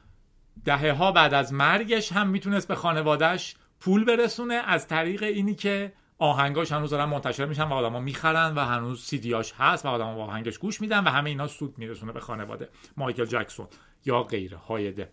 دهه 0.65 0.91
ها 0.91 1.11
بعد 1.11 1.33
از 1.33 1.53
مرگش 1.53 2.11
هم 2.11 2.27
می‌تونست 2.29 2.67
به 2.67 2.75
خانوادهش 2.75 3.55
پول 3.79 4.05
برسونه 4.05 4.53
از 4.53 4.87
طریق 4.87 5.23
اینی 5.23 5.55
که 5.55 5.93
آهنگاش 6.17 6.71
هنوز 6.71 6.89
دارن 6.89 7.05
منتشر 7.05 7.45
میشن 7.45 7.63
و 7.63 7.73
آدما 7.73 7.99
می‌خرن 7.99 8.55
و 8.55 8.59
هنوز 8.59 9.03
سیدیاش 9.03 9.53
هست 9.57 9.85
و 9.85 9.89
آدما 9.89 10.25
آهنگش 10.25 10.57
گوش 10.57 10.81
میدن 10.81 11.03
و 11.03 11.09
همه 11.09 11.29
اینا 11.29 11.47
سود 11.47 11.77
میرسونه 11.77 12.11
به 12.11 12.19
خانواده. 12.19 12.69
مایکل 12.97 13.25
جکسون 13.25 13.67
یا 14.05 14.23
غیره 14.23 14.57
هایده. 14.57 15.11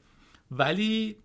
ولی 0.50 1.16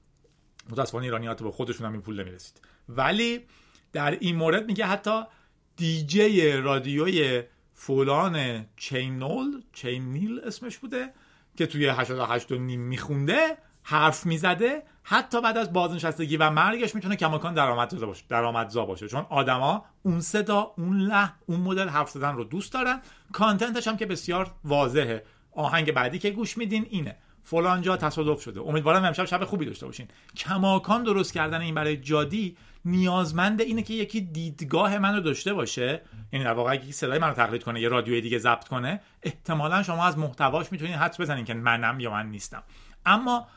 متاسفانه 0.70 1.06
ایرانیات 1.06 1.44
به 1.44 1.52
خودشون 1.52 1.88
هم 1.88 1.94
این 1.94 2.02
پول 2.02 2.24
نمی‌رسید. 2.24 2.62
ولی 2.90 3.46
در 3.94 4.12
این 4.12 4.36
مورد 4.36 4.66
میگه 4.66 4.86
حتی 4.86 5.24
دیجی 5.80 6.52
رادیوی 6.52 7.44
فلان 7.74 8.66
چینول 8.78 9.62
چینیل 9.74 10.40
اسمش 10.40 10.78
بوده 10.78 11.14
که 11.58 11.66
توی 11.66 11.88
88 11.88 12.52
و 12.52 12.58
نیم 12.58 12.82
میخونده 12.82 13.58
حرف 13.84 14.26
می‌زده. 14.26 14.84
حتی 15.04 15.42
بعد 15.42 15.58
از 15.58 15.74
بازنشستگی 15.74 16.38
و 16.38 16.50
مرگش 16.50 16.96
می‌تونه 16.96 17.16
کماکان 17.16 17.54
درآمدزا 17.54 18.06
باشه 18.06 18.24
درآمدزا 18.30 18.86
باشه. 18.86 19.08
چون 19.08 19.26
آدما 19.30 19.86
اون 20.04 20.22
صدا 20.22 20.74
اون 20.78 20.98
له 20.98 21.32
اون 21.46 21.60
مدل 21.60 21.88
حرف 21.88 22.10
زدن 22.10 22.36
رو 22.36 22.44
دوست 22.44 22.74
دارن. 22.74 23.02
کانتنتش 23.34 23.88
هم 23.88 23.98
که 23.98 24.06
بسیار 24.06 24.52
واضحه. 24.64 25.24
آهنگ 25.52 25.92
بعدی 25.92 26.20
که 26.20 26.30
گوش 26.32 26.58
میدین 26.58 26.88
اینه. 26.90 27.16
فلان 27.44 27.82
جا 27.82 27.98
تصادف 27.98 28.42
شده. 28.42 28.62
امیدوارم 28.62 29.06
امشب 29.06 29.26
شب 29.26 29.46
خوبی 29.46 29.66
داشته 29.66 29.86
باشین. 29.86 30.08
کماکان 30.38 31.04
درست 31.04 31.34
کردن 31.34 31.62
این 31.62 31.76
برای 31.76 31.98
جادی 31.98 32.58
نیازمند 32.86 33.62
اینه 33.62 33.82
که 33.82 33.94
یکی 33.94 34.22
دیدگاه 34.22 34.98
منو 34.98 35.22
داشته 35.22 35.54
باشه. 35.54 36.02
یعنی 36.34 36.46
در 36.46 36.54
واقع 36.54 36.72
اگه 36.72 36.92
صدای 36.92 37.20
منو 37.20 37.34
تقلید 37.34 37.64
کنه 37.64 37.82
یه 37.82 37.90
رادیوی 37.90 38.22
دیگه 38.22 38.38
ضبط 38.38 38.68
کنه 38.68 39.02
احتمالا 39.24 39.84
شما 39.84 40.06
از 40.06 40.18
محتواش 40.18 40.72
می‌تونید 40.72 40.96
حدس 40.96 41.22
بزنین 41.22 41.46
که 41.46 41.54
منم 41.54 42.00
یا 42.00 42.12
من 42.12 42.30
نیستم. 42.30 42.64
اما 43.06 43.48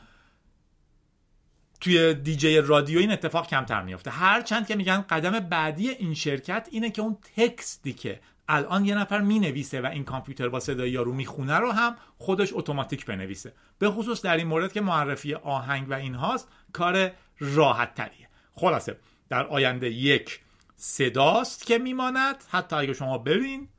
توی 1.81 2.13
دیجی 2.13 2.57
رادیو 2.57 2.99
این 2.99 3.11
اتفاق 3.11 3.47
کمتر 3.47 3.81
میفته 3.83 4.11
هرچند 4.11 4.67
که 4.67 4.75
میگن 4.75 5.01
قدم 5.01 5.39
بعدی 5.39 5.89
این 5.89 6.13
شرکت 6.13 6.67
اینه 6.71 6.89
که 6.89 7.01
اون 7.01 7.17
تکستی 7.35 7.93
که 7.93 8.19
الان 8.47 8.85
یه 8.85 8.95
نفر 8.95 9.21
می‌نویسه 9.21 9.81
و 9.81 9.85
این 9.85 10.03
کامپیوتر 10.03 10.49
با 10.49 10.59
صدای 10.59 10.91
یارو 10.91 11.13
می‌خونه 11.13 11.57
رو 11.57 11.71
هم 11.71 11.97
خودش 12.17 12.49
اتوماتیک 12.53 13.05
بنویسه. 13.05 13.53
به 13.79 13.89
خصوص 13.89 14.21
در 14.21 14.37
این 14.37 14.47
مورد 14.47 14.73
که 14.73 14.81
معرفی 14.81 15.33
آهنگ 15.33 15.89
و 15.89 15.93
این 15.93 16.15
هاست 16.15 16.47
کار 16.73 17.11
راحت 17.39 17.95
تریه 17.95 18.29
خلاصه 18.53 18.99
در 19.29 19.47
آینده 19.47 19.89
یک 19.89 20.39
صداست 20.75 21.65
که 21.65 21.77
میماند. 21.77 22.43
حتی 22.49 22.75
اگه 22.75 22.93
شما 22.93 23.17
ببین 23.17 23.69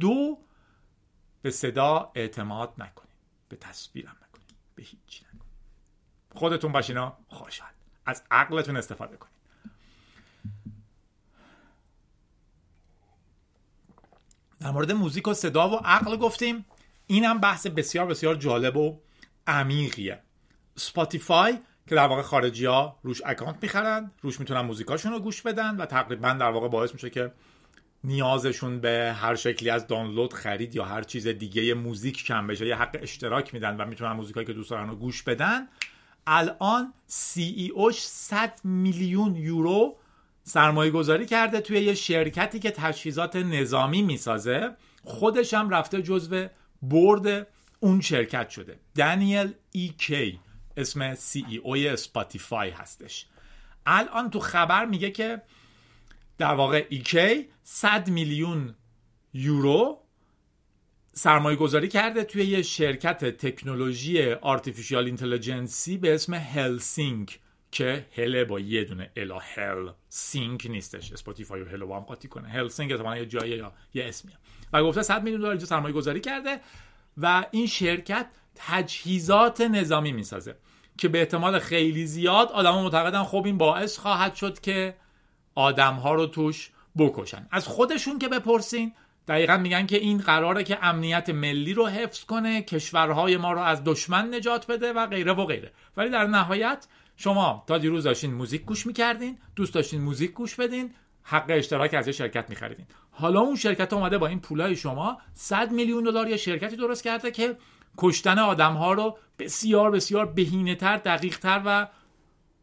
دو 0.00 0.38
به 1.42 1.50
صدا 1.50 2.12
اعتماد 2.14 2.72
نکنید. 2.78 3.14
به 3.48 3.56
تصویرم 3.56 4.16
نکنید. 4.28 4.54
به 4.74 4.82
هیچی 4.82 5.24
نکنید. 5.24 5.42
خودتون 6.34 6.72
باشینا 6.72 7.18
خوشحال. 7.28 7.70
از 8.06 8.22
عقلتون 8.30 8.76
استفاده 8.76 9.16
کنید. 9.16 9.33
در 14.64 14.70
مورد 14.70 14.92
موزیک 14.92 15.28
و 15.28 15.34
صدا 15.34 15.68
و 15.68 15.74
عقل 15.74 16.16
گفتیم. 16.16 16.66
این 17.06 17.24
هم 17.24 17.38
بحث 17.38 17.66
بسیار 17.66 18.06
بسیار 18.06 18.34
جالب 18.34 18.76
و 18.76 19.00
عمیقیه. 19.46 20.22
Spotify 20.76 21.58
که 21.88 21.94
در 21.94 22.06
واقع 22.06 22.22
خارجی 22.22 22.66
ها 22.66 22.98
روش 23.02 23.22
account 23.24 23.56
می‌خرن 23.62 24.10
روش 24.22 24.40
می‌تونن 24.40 24.60
موزیکاشون 24.60 25.12
رو 25.12 25.18
گوش 25.18 25.42
بدن 25.42 25.76
و 25.76 25.86
تقریبا 25.86 26.32
در 26.32 26.50
واقع 26.50 26.68
باعث 26.68 26.92
میشه 26.92 27.10
که 27.10 27.32
نیازشون 28.04 28.80
به 28.80 29.14
هر 29.16 29.34
شکلی 29.34 29.70
از 29.70 29.86
دانلود 29.86 30.32
خرید 30.32 30.76
یا 30.76 30.84
هر 30.84 31.02
چیز 31.02 31.26
دیگه 31.26 31.74
موزیک 31.74 32.24
کم 32.24 32.46
بشه 32.46 32.66
یه 32.66 32.76
حق 32.76 32.98
اشتراک 33.02 33.54
میدن 33.54 33.76
و 33.76 33.84
می‌تونن 33.84 34.12
موزیکایی 34.12 34.46
که 34.46 34.52
دوست 34.52 34.70
دارن 34.70 34.88
رو 34.88 34.96
گوش 34.96 35.22
بدن. 35.22 35.68
الان 36.26 36.92
CEO 37.06 37.54
ش 37.56 38.00
100 38.00 38.60
میلیون 38.64 39.36
یورو 39.36 39.96
سرمایه 40.44 40.90
گذاری 40.90 41.26
کرده 41.26 41.60
توی 41.60 41.80
یه 41.80 41.94
شرکتی 41.94 42.58
که 42.58 42.70
تجهیزات 42.70 43.36
نظامی 43.36 44.02
می‌سازه. 44.02 44.70
خودش 45.04 45.54
هم 45.54 45.70
رفته 45.70 46.02
جزو 46.02 46.46
board 46.82 47.46
اون 47.80 48.00
شرکت 48.00 48.50
شده. 48.50 48.78
Daniel 48.96 49.52
Ek. 49.72 50.40
اسم 50.76 51.14
CEO 51.14 51.44
ی 51.48 51.56
Spotify 51.56 52.70
هستش. 52.70 53.26
الان 53.86 54.30
تو 54.30 54.40
خبر 54.40 54.84
میگه 54.84 55.10
که 55.10 55.42
در 56.38 56.54
واقع 56.54 56.86
Ek 56.88 57.28
ی 57.28 57.48
100 57.62 58.10
میلیون 58.10 58.74
یورو 59.34 60.00
سرمایه 61.12 61.56
گذاری 61.56 61.88
کرده 61.88 62.24
توی 62.24 62.44
یه 62.44 62.62
شرکت 62.62 63.24
تکنولوژی 63.24 64.32
artificial 64.32 65.04
intelligence 65.04 65.91
ی 65.91 65.98
به 65.98 66.14
اسم 66.14 66.34
Helsing 66.34 67.40
که 67.74 68.06
هله 68.16 68.44
با 68.44 68.60
یه 68.60 68.84
دونه 68.84 69.10
الا 69.16 69.38
هل 69.38 69.90
سینک 70.08 70.66
نیستش. 70.70 71.12
اسپاتیفای 71.12 71.62
و 71.62 71.68
هلو 71.68 71.86
با 71.86 71.96
هم 71.96 72.02
قاطی 72.02 72.28
کنه. 72.28 72.48
هل 72.48 72.68
سینک 72.68 72.90
یه 72.90 73.26
جایی 73.26 73.56
یا 73.56 73.72
یه 73.94 74.04
اسمیه 74.04 74.36
و 74.72 74.82
گفته 74.82 75.02
100 75.02 75.22
میلیون 75.22 75.40
دلار 75.40 75.50
اینجا 75.50 75.66
سرمایه 75.66 75.94
گذاری 75.94 76.20
کرده 76.20 76.60
و 77.16 77.46
این 77.50 77.66
شرکت 77.66 78.26
تجهیزات 78.54 79.60
نظامی 79.60 80.12
می‌سازه 80.12 80.56
که 80.98 81.08
به 81.08 81.18
احتمال 81.18 81.58
خیلی 81.58 82.06
زیاد 82.06 82.48
آدما 82.48 82.82
معتقدن 82.82 83.22
خب 83.22 83.42
این 83.46 83.58
باعث 83.58 83.98
خواهد 83.98 84.34
شد 84.34 84.60
که 84.60 84.94
آدم 85.54 85.94
ها 85.94 86.14
رو 86.14 86.26
توش 86.26 86.70
بکشن. 86.98 87.46
از 87.50 87.68
خودشون 87.68 88.18
که 88.18 88.28
بپرسین 88.28 88.92
دقیقا 89.28 89.56
میگن 89.56 89.86
که 89.86 89.96
این 89.96 90.18
قراره 90.18 90.64
که 90.64 90.84
امنیت 90.84 91.30
ملی 91.30 91.74
رو 91.74 91.86
حفظ 91.86 92.24
کنه 92.24 92.62
کشورهای 92.62 93.36
ما 93.36 93.52
رو 93.52 93.60
از 93.60 93.84
دشمن 93.84 94.34
نجات 94.34 94.66
بده 94.66 94.92
و 94.92 95.06
غیره 95.06 95.32
و 95.32 95.44
غیره. 95.44 95.72
ولی 95.96 96.10
در 96.10 96.26
نهایت 96.26 96.86
شما 97.16 97.64
تا 97.66 97.78
دیروز 97.78 98.04
داشتین 98.04 98.34
موزیک 98.34 98.64
گوش 98.64 98.86
می‌کردین 98.86 99.38
دوست 99.56 99.74
داشتین 99.74 100.00
موزیک 100.00 100.32
گوش 100.32 100.54
بدین 100.54 100.94
حق 101.22 101.46
اشتراک 101.48 101.94
از 101.94 102.06
یه 102.06 102.12
شرکت 102.12 102.50
میخریدین. 102.50 102.86
حالا 103.10 103.40
اون 103.40 103.56
شرکت 103.56 103.92
اومده 103.92 104.18
با 104.18 104.26
این 104.26 104.40
پولای 104.40 104.76
شما 104.76 105.18
100 105.34 105.72
میلیون 105.72 106.04
دلار 106.04 106.28
یه 106.28 106.36
شرکتی 106.36 106.76
درست 106.76 107.04
کرده 107.04 107.30
که 107.30 107.56
کشتن 107.98 108.38
آدم 108.38 108.72
ها 108.72 108.92
رو 108.92 109.18
بسیار 109.38 109.90
بسیار 109.90 110.26
بهینه 110.26 110.74
تر 110.74 110.96
دقیق 110.96 111.38
تر 111.38 111.62
و 111.64 111.88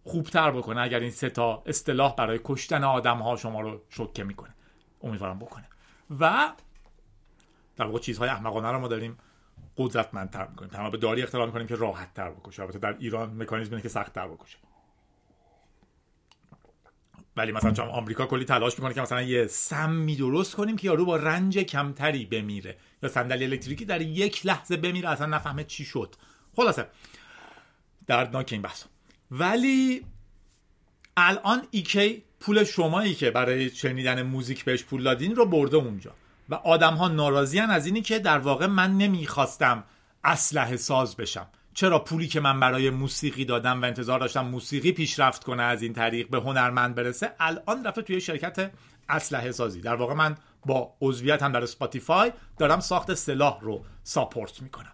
خوبتر 0.03 0.51
بکنه 0.51 0.81
اگر 0.81 0.99
این 0.99 1.11
سه 1.11 1.29
تا 1.29 1.63
اصطلاح 1.65 2.15
برای 2.15 2.39
کشتن 2.43 2.83
آدم 2.83 3.17
ها 3.17 3.35
شما 3.35 3.61
رو 3.61 3.81
شوکه 3.89 4.23
می‌کنه. 4.23 4.55
امیدوارم 5.03 5.39
بکنه. 5.39 5.65
و 6.19 6.51
در 7.75 7.85
واقع 7.85 7.99
چیزهای 7.99 8.29
احمقانه 8.29 8.71
رو 8.71 8.79
ما 8.79 8.87
داریم 8.87 9.17
قدرتمندتر 9.77 10.47
می‌کنیم. 10.47 10.71
تمام 10.71 10.91
به 10.91 10.97
داری 10.97 11.23
اختراع 11.23 11.45
می‌کنیم 11.45 11.67
که 11.67 11.75
راحت 11.75 12.13
تر 12.13 12.31
بکشه. 12.31 12.61
البته 12.61 12.79
در 12.79 12.95
ایران 12.99 13.43
مکانیزم 13.43 13.79
که 13.79 13.89
سخت 13.89 14.13
تر 14.13 14.27
بکشه. 14.27 14.57
ولی 17.37 17.51
مثلا 17.51 17.71
چون 17.71 17.87
آمریکا 17.87 18.25
کلی 18.25 18.45
تلاش 18.45 18.79
می‌کنه 18.79 18.93
که 18.93 19.01
مثلا 19.01 19.21
یه 19.21 19.47
سمی 19.47 20.15
درست 20.15 20.55
کنیم 20.55 20.75
که 20.75 20.87
یارو 20.87 21.05
با 21.05 21.15
رنج 21.15 21.57
کمتری 21.59 22.25
بمیره. 22.25 22.77
یا 23.03 23.09
صندلی 23.09 23.43
الکتریکی 23.43 23.85
در 23.85 24.01
یک 24.01 24.45
لحظه 24.45 24.77
بمیره 24.77 25.09
اصلا 25.09 25.27
نفهمه 25.27 25.63
چی 25.63 25.85
شد. 25.85 26.15
خلاصه. 26.55 26.87
دردناک 28.07 28.49
این 28.51 28.61
بحث. 28.61 28.83
ولی 29.31 30.05
الان 31.17 31.67
ایکی 31.71 32.23
پول 32.39 32.63
شمایی 32.63 33.15
که 33.15 33.31
برای 33.31 33.69
شنیدن 33.69 34.21
موزیک 34.21 34.65
بهش 34.65 34.83
پول 34.83 35.03
دادین 35.03 35.35
رو 35.35 35.45
برده 35.45 35.77
اونجا. 35.77 36.13
و 36.51 36.55
آدم 36.55 36.93
ها 36.93 37.07
ناراضیان 37.07 37.69
از 37.69 37.85
اینی 37.85 38.01
که 38.01 38.19
در 38.19 38.37
واقع 38.37 38.65
من 38.65 38.97
نمی‌خواستم 38.97 39.83
اسلحه 40.23 40.77
ساز 40.77 41.15
بشم. 41.15 41.47
چرا 41.73 41.99
پولی 41.99 42.27
که 42.27 42.39
من 42.39 42.59
برای 42.59 42.89
موسیقی 42.89 43.45
دادم 43.45 43.81
و 43.81 43.85
انتظار 43.85 44.19
داشتم 44.19 44.45
موسیقی 44.45 44.91
پیشرفت 44.91 45.43
کنه 45.43 45.63
از 45.63 45.81
این 45.81 45.93
طریق 45.93 46.29
به 46.29 46.39
هنرمند 46.39 46.95
برسه 46.95 47.31
الان 47.39 47.85
رفته 47.85 48.01
توی 48.01 48.21
شرکت 48.21 48.71
اسلحه 49.09 49.51
سازی. 49.51 49.81
در 49.81 49.95
واقع 49.95 50.13
من 50.13 50.37
با 50.65 50.93
عضویت 51.01 51.43
هم 51.43 51.51
در 51.51 51.63
Spotify 51.63 52.31
دارم 52.57 52.79
ساخت 52.79 53.13
سلاح 53.13 53.59
رو 53.61 53.85
support 54.03 54.61
می‌کنم. 54.61 54.93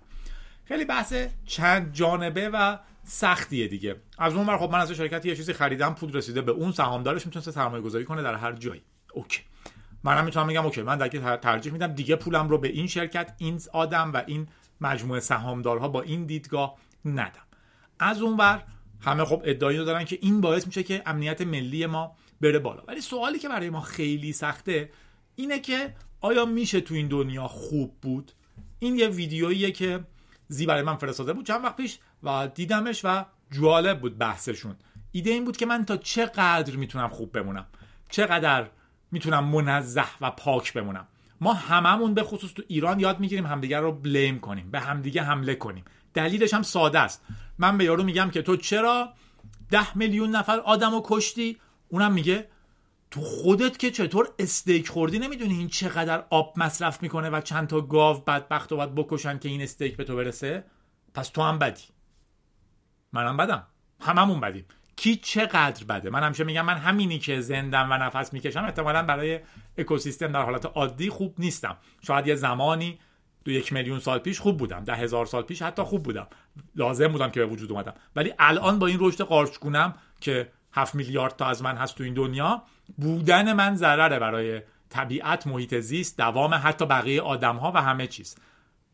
خیلی 0.65 0.85
بحث 0.85 1.13
چند 1.45 1.93
جانبه 1.93 2.49
و 2.49 2.77
سختیه 3.03 3.67
دیگه. 3.67 3.95
از 4.17 4.33
اون 4.33 4.57
خب 4.57 4.69
من 4.71 4.79
از 4.79 4.91
شرکتی 4.91 5.29
یه 5.29 5.35
چیزی 5.35 5.53
خریدم 5.53 5.93
پول 5.93 6.13
رسیده 6.13 6.41
به 6.41 6.51
اون 6.51 6.71
سهامدارش 6.71 7.25
می‌تونه 7.25 7.45
سرمایه 7.45 7.83
گذاری 7.83 8.05
کنه 8.05 8.21
در 8.21 8.35
هر 8.35 8.51
جایی. 8.51 8.81
اوکی. 9.13 9.41
منم 10.03 10.25
می‌تونم 10.25 10.47
بگم 10.47 10.65
اوکی 10.65 10.81
من 10.81 10.97
در 10.97 11.37
ترجیح 11.37 11.73
میدم 11.73 11.87
دیگه 11.87 12.15
پولم 12.15 12.49
رو 12.49 12.57
به 12.57 12.67
این 12.67 12.87
شرکت 12.87 13.33
این 13.37 13.61
آدم 13.73 14.13
و 14.13 14.23
این 14.27 14.47
مجموعه 14.81 15.19
سهامدارها 15.19 15.87
با 15.87 16.01
این 16.01 16.25
دیدگاه 16.25 16.75
ندم. 17.05 17.47
از 17.99 18.21
اونور 18.21 18.63
همه 19.01 19.25
خب 19.25 19.41
ادعایی 19.45 19.85
دارن 19.85 20.05
که 20.05 20.17
این 20.21 20.41
باعث 20.41 20.67
میشه 20.67 20.83
که 20.83 21.03
امنیت 21.05 21.41
ملی 21.41 21.85
ما 21.85 22.15
بره 22.41 22.59
بالا. 22.59 22.83
ولی 22.87 23.01
سوالی 23.01 23.39
که 23.39 23.49
برای 23.49 23.69
ما 23.69 23.81
خیلی 23.81 24.33
سخته 24.33 24.89
اینه 25.35 25.59
که 25.59 25.93
آیا 26.21 26.45
میشه 26.45 26.81
تو 26.81 26.93
این 26.93 27.07
دنیا 27.07 27.47
خوب 27.47 27.93
بود؟ 28.01 28.31
این 28.79 28.95
یه 28.95 29.07
ویدیوییه 29.07 29.71
که 29.71 30.03
زی 30.47 30.65
برای 30.65 30.81
من 30.81 30.95
فرستاده 30.95 31.33
بود 31.33 31.45
چند 31.45 31.63
وقت 31.63 31.75
پیش 31.75 31.99
و 32.23 32.47
دیدمش 32.47 33.01
و 33.03 33.25
جالب 33.51 33.99
بود 33.99 34.17
بحثشون. 34.17 34.75
ایده 35.11 35.29
این 35.29 35.45
بود 35.45 35.57
که 35.57 35.65
من 35.65 35.85
تا 35.85 35.97
چقدر 35.97 36.75
می‌تونم 36.75 37.09
خوب 37.09 37.31
بمونم؟ 37.31 37.65
چقدر 38.09 38.69
می‌تونم 39.11 39.43
منزه 39.43 40.05
و 40.21 40.31
پاک 40.31 40.73
بمونم. 40.73 41.07
ما 41.41 41.53
هممون 41.53 42.13
به 42.13 42.23
خصوص 42.23 42.53
تو 42.53 42.63
ایران 42.67 42.99
یاد 42.99 43.19
می‌گیریم 43.19 43.45
همدیگر 43.45 43.81
رو 43.81 43.91
بلیم 43.91 44.39
کنیم 44.39 44.71
به 44.71 44.79
همدیگه 44.79 45.23
حمله 45.23 45.55
کنیم. 45.55 45.85
دلیلش 46.13 46.53
هم 46.53 46.63
ساده 46.63 46.99
است. 46.99 47.23
من 47.57 47.77
به 47.77 47.83
یارو 47.83 48.03
میگم 48.03 48.29
که 48.29 48.41
تو 48.41 48.57
چرا 48.57 49.13
ده 49.69 49.97
میلیون 49.97 50.29
نفر 50.29 50.59
آدم 50.59 50.91
رو 50.91 51.01
کشتی؟ 51.05 51.57
اونم 51.87 52.13
میگه 52.13 52.47
تو 53.11 53.21
خودت 53.21 53.79
که 53.79 53.91
چطور 53.91 54.29
استیک 54.39 54.89
خوردی 54.89 55.19
نمی‌دونی 55.19 55.53
این 55.53 55.67
چقدر 55.67 56.23
آب 56.29 56.53
مصرف 56.57 57.03
می‌کنه 57.03 57.29
و 57.29 57.41
چند 57.41 57.67
تا 57.67 57.81
گاو 57.81 58.17
بدبخت 58.19 58.71
و 58.71 58.75
باید 58.75 58.95
بکشن 58.95 59.39
که 59.39 59.49
این 59.49 59.61
استیک 59.61 59.97
به 59.97 60.03
تو 60.03 60.15
برسه؟ 60.15 60.63
پس 61.13 61.29
تو 61.29 61.41
هم 61.41 61.59
بدی. 61.59 61.83
منم 63.13 63.37
بدم. 63.37 63.67
هممون 63.99 64.39
بدیم. 64.39 64.65
کی 64.97 65.15
چقدر 65.15 65.85
بده. 65.85 66.09
من 66.09 66.23
همیشه 66.23 66.43
میگم 66.43 66.65
من 66.65 66.77
همینی 66.77 67.19
که 67.19 67.41
زندم 67.41 67.87
و 67.91 67.93
نفس 67.93 68.33
می‌کشم 68.33 68.63
احتمالا 68.63 69.03
برای 69.03 69.39
اکوسیستم 69.77 70.31
در 70.31 70.41
حالت 70.41 70.65
عادی 70.65 71.09
خوب 71.09 71.35
نیستم. 71.37 71.77
شاید 72.01 72.27
یه 72.27 72.35
زمانی 72.35 72.99
دو 73.45 73.51
یک 73.51 73.73
میلیون 73.73 73.99
سال 73.99 74.19
پیش 74.19 74.39
خوب 74.39 74.57
بودم 74.57 74.83
ده 74.83 74.95
هزار 74.95 75.25
سال 75.25 75.43
پیش 75.43 75.61
حتی 75.61 75.83
خوب 75.83 76.03
بودم. 76.03 76.27
لازم 76.75 77.07
بودم 77.07 77.31
که 77.31 77.39
به 77.39 77.45
وجود 77.45 77.71
اومدم. 77.71 77.93
ولی 78.15 78.33
الان 78.39 78.79
با 78.79 78.87
این 78.87 78.97
رشد 79.01 79.21
قارچگونم 79.21 79.93
که 80.21 80.51
7 80.73 80.95
میلیارد 80.95 81.35
تا 81.35 81.45
از 81.45 81.61
من 81.61 81.75
هست 81.75 81.95
تو 81.95 82.03
این 82.03 82.13
دنیا 82.13 82.63
بودن 82.97 83.53
من 83.53 83.75
ضرره 83.75 84.19
برای 84.19 84.61
طبیعت 84.89 85.47
محیط 85.47 85.75
زیست 85.75 86.17
دوام 86.17 86.53
حتی 86.53 86.85
بقیه 86.85 87.21
آدم 87.21 87.55
ها 87.55 87.71
و 87.75 87.81
همه 87.81 88.07
چیز. 88.07 88.35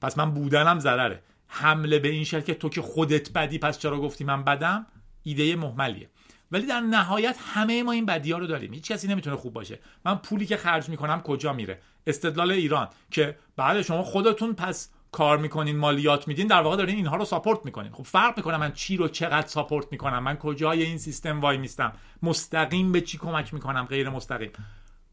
پس 0.02 0.18
من 0.18 0.32
بودنم 0.32 0.80
ضرره. 0.80 1.24
حمله 1.48 2.00
به 2.00 2.08
این 2.08 2.24
شکل 2.24 2.42
که 2.42 2.54
تو 2.54 2.70
که 2.70 2.82
خودت 2.82 3.34
بدی 3.34 3.60
پس 3.60 3.80
چرا 3.80 4.00
گفتی 4.00 4.24
من 4.24 4.44
بدم؟ 4.44 4.86
ایده 5.24 5.56
محملیه. 5.56 6.10
ولی 6.52 6.66
در 6.66 6.80
نهایت 6.80 7.38
همه 7.54 7.84
ما 7.84 7.92
این 7.92 8.06
بدی 8.06 8.32
ها 8.32 8.38
رو 8.38 8.48
داریم. 8.48 8.74
هیچ 8.74 8.92
کسی 8.92 9.08
نمی‌تونه 9.08 9.36
خوب 9.36 9.54
باشه. 9.54 9.80
من 10.06 10.16
پولی 10.16 10.46
که 10.46 10.58
خرج 10.58 10.90
می‌کنم 10.90 11.22
کجا 11.22 11.54
میره؟ 11.54 11.80
استدلال 12.08 12.52
ایران 12.52 12.90
که 13.12 13.38
بعد 13.56 13.82
شما 13.82 14.04
خودتون 14.04 14.54
پس 14.54 14.90
کار 15.12 15.38
می‌کنین 15.38 15.78
مالیات 15.78 16.28
میدین 16.28 16.48
در 16.48 16.62
واقع 16.62 16.76
دارین 16.76 16.96
اینها 16.96 17.16
رو 17.16 17.26
ساپورت 17.26 17.66
می‌کنین. 17.66 17.92
خب 17.92 18.04
فرق 18.04 18.38
می‌کنه 18.38 18.58
من 18.58 18.74
چی 18.74 18.98
رو 18.98 19.08
چقدر 19.08 19.48
ساپورت 19.48 19.86
می‌کنم؟ 19.92 20.24
من 20.24 20.36
کجای 20.36 20.84
این 20.84 20.98
سیستم 20.98 21.42
وای 21.42 21.58
میستم؟ 21.58 21.94
مستقیم 22.24 22.92
به 22.92 23.02
چی 23.02 23.18
کمک 23.18 23.54
می‌کنم؟ 23.54 23.86
غیر 23.86 24.10
مستقیم. 24.10 24.52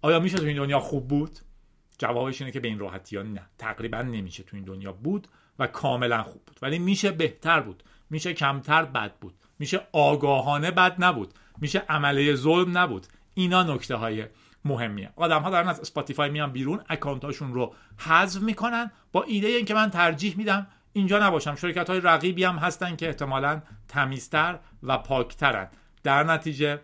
آیا 0.02 0.20
میشه 0.20 0.38
تو 0.38 0.44
این 0.44 0.56
دنیا 0.56 0.80
خوب 0.80 1.08
بود؟ 1.08 1.38
جوابش 1.98 2.40
اینه 2.40 2.52
که 2.52 2.60
به 2.60 2.68
این 2.68 2.78
راحتی 2.78 3.16
ها 3.16 3.22
نه. 3.22 3.42
تقریبا 3.58 4.02
نمیشه 4.02 4.42
تو 4.42 4.56
این 4.56 4.64
دنیا 4.64 4.92
بود 4.92 5.28
و 5.58 5.66
کاملا 5.66 6.22
خوب 6.22 6.42
بود. 6.46 6.58
ولی 6.62 6.78
میشه 6.78 7.10
بهتر 7.10 7.60
بود. 7.60 7.82
میشه 8.10 8.34
کمتر 8.34 8.84
بد 8.84 9.14
بود. 9.14 9.34
میشه 9.60 9.80
آگاهانه 9.92 10.70
بد 10.70 10.96
نبود. 10.98 11.34
میشه 11.58 11.82
عمله 11.88 12.34
ظلم 12.34 12.78
نبود. 12.78 13.06
اینا 13.34 13.62
نکته 13.62 13.96
های 13.96 14.26
مهمیه. 14.64 15.10
آدم 15.16 15.42
ها 15.42 15.50
دارن 15.50 15.68
از 15.68 15.80
Spotify 15.80 16.30
میان 16.30 16.52
بیرون 16.52 16.80
account 16.88 17.30
اشون 17.30 17.54
رو 17.54 17.74
حذف 17.98 18.42
می‌کنن. 18.42 18.90
با 19.12 19.22
ایده 19.22 19.46
اینکه 19.46 19.74
من 19.74 19.90
ترجیح 19.90 20.36
میدم 20.36 20.66
اینجا 20.92 21.18
نباشم. 21.18 21.54
شرکت 21.54 21.90
های 21.90 22.00
رقیبی 22.00 22.44
هم 22.44 22.56
هستن 22.56 22.96
که 22.96 23.06
احتمالا 23.06 23.62
تمیزتر 23.88 24.58
و 24.82 24.98
پاکترن. 24.98 25.68
در 26.02 26.22
نتیجه 26.22 26.80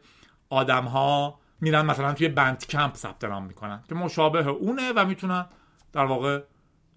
آدم 0.50 0.84
ها 0.84 1.38
میرن 1.60 1.86
مثلا 1.86 2.12
توی 2.12 2.28
بند 2.28 2.66
کمپ 2.66 2.94
ثبت 2.94 3.24
نام 3.24 3.44
می‌کنن 3.44 3.82
که 3.88 3.94
مشابه 3.94 4.48
اونه 4.48 4.92
و 4.96 5.04
می‌تونن 5.04 5.46
در 5.92 6.04
واقع 6.04 6.42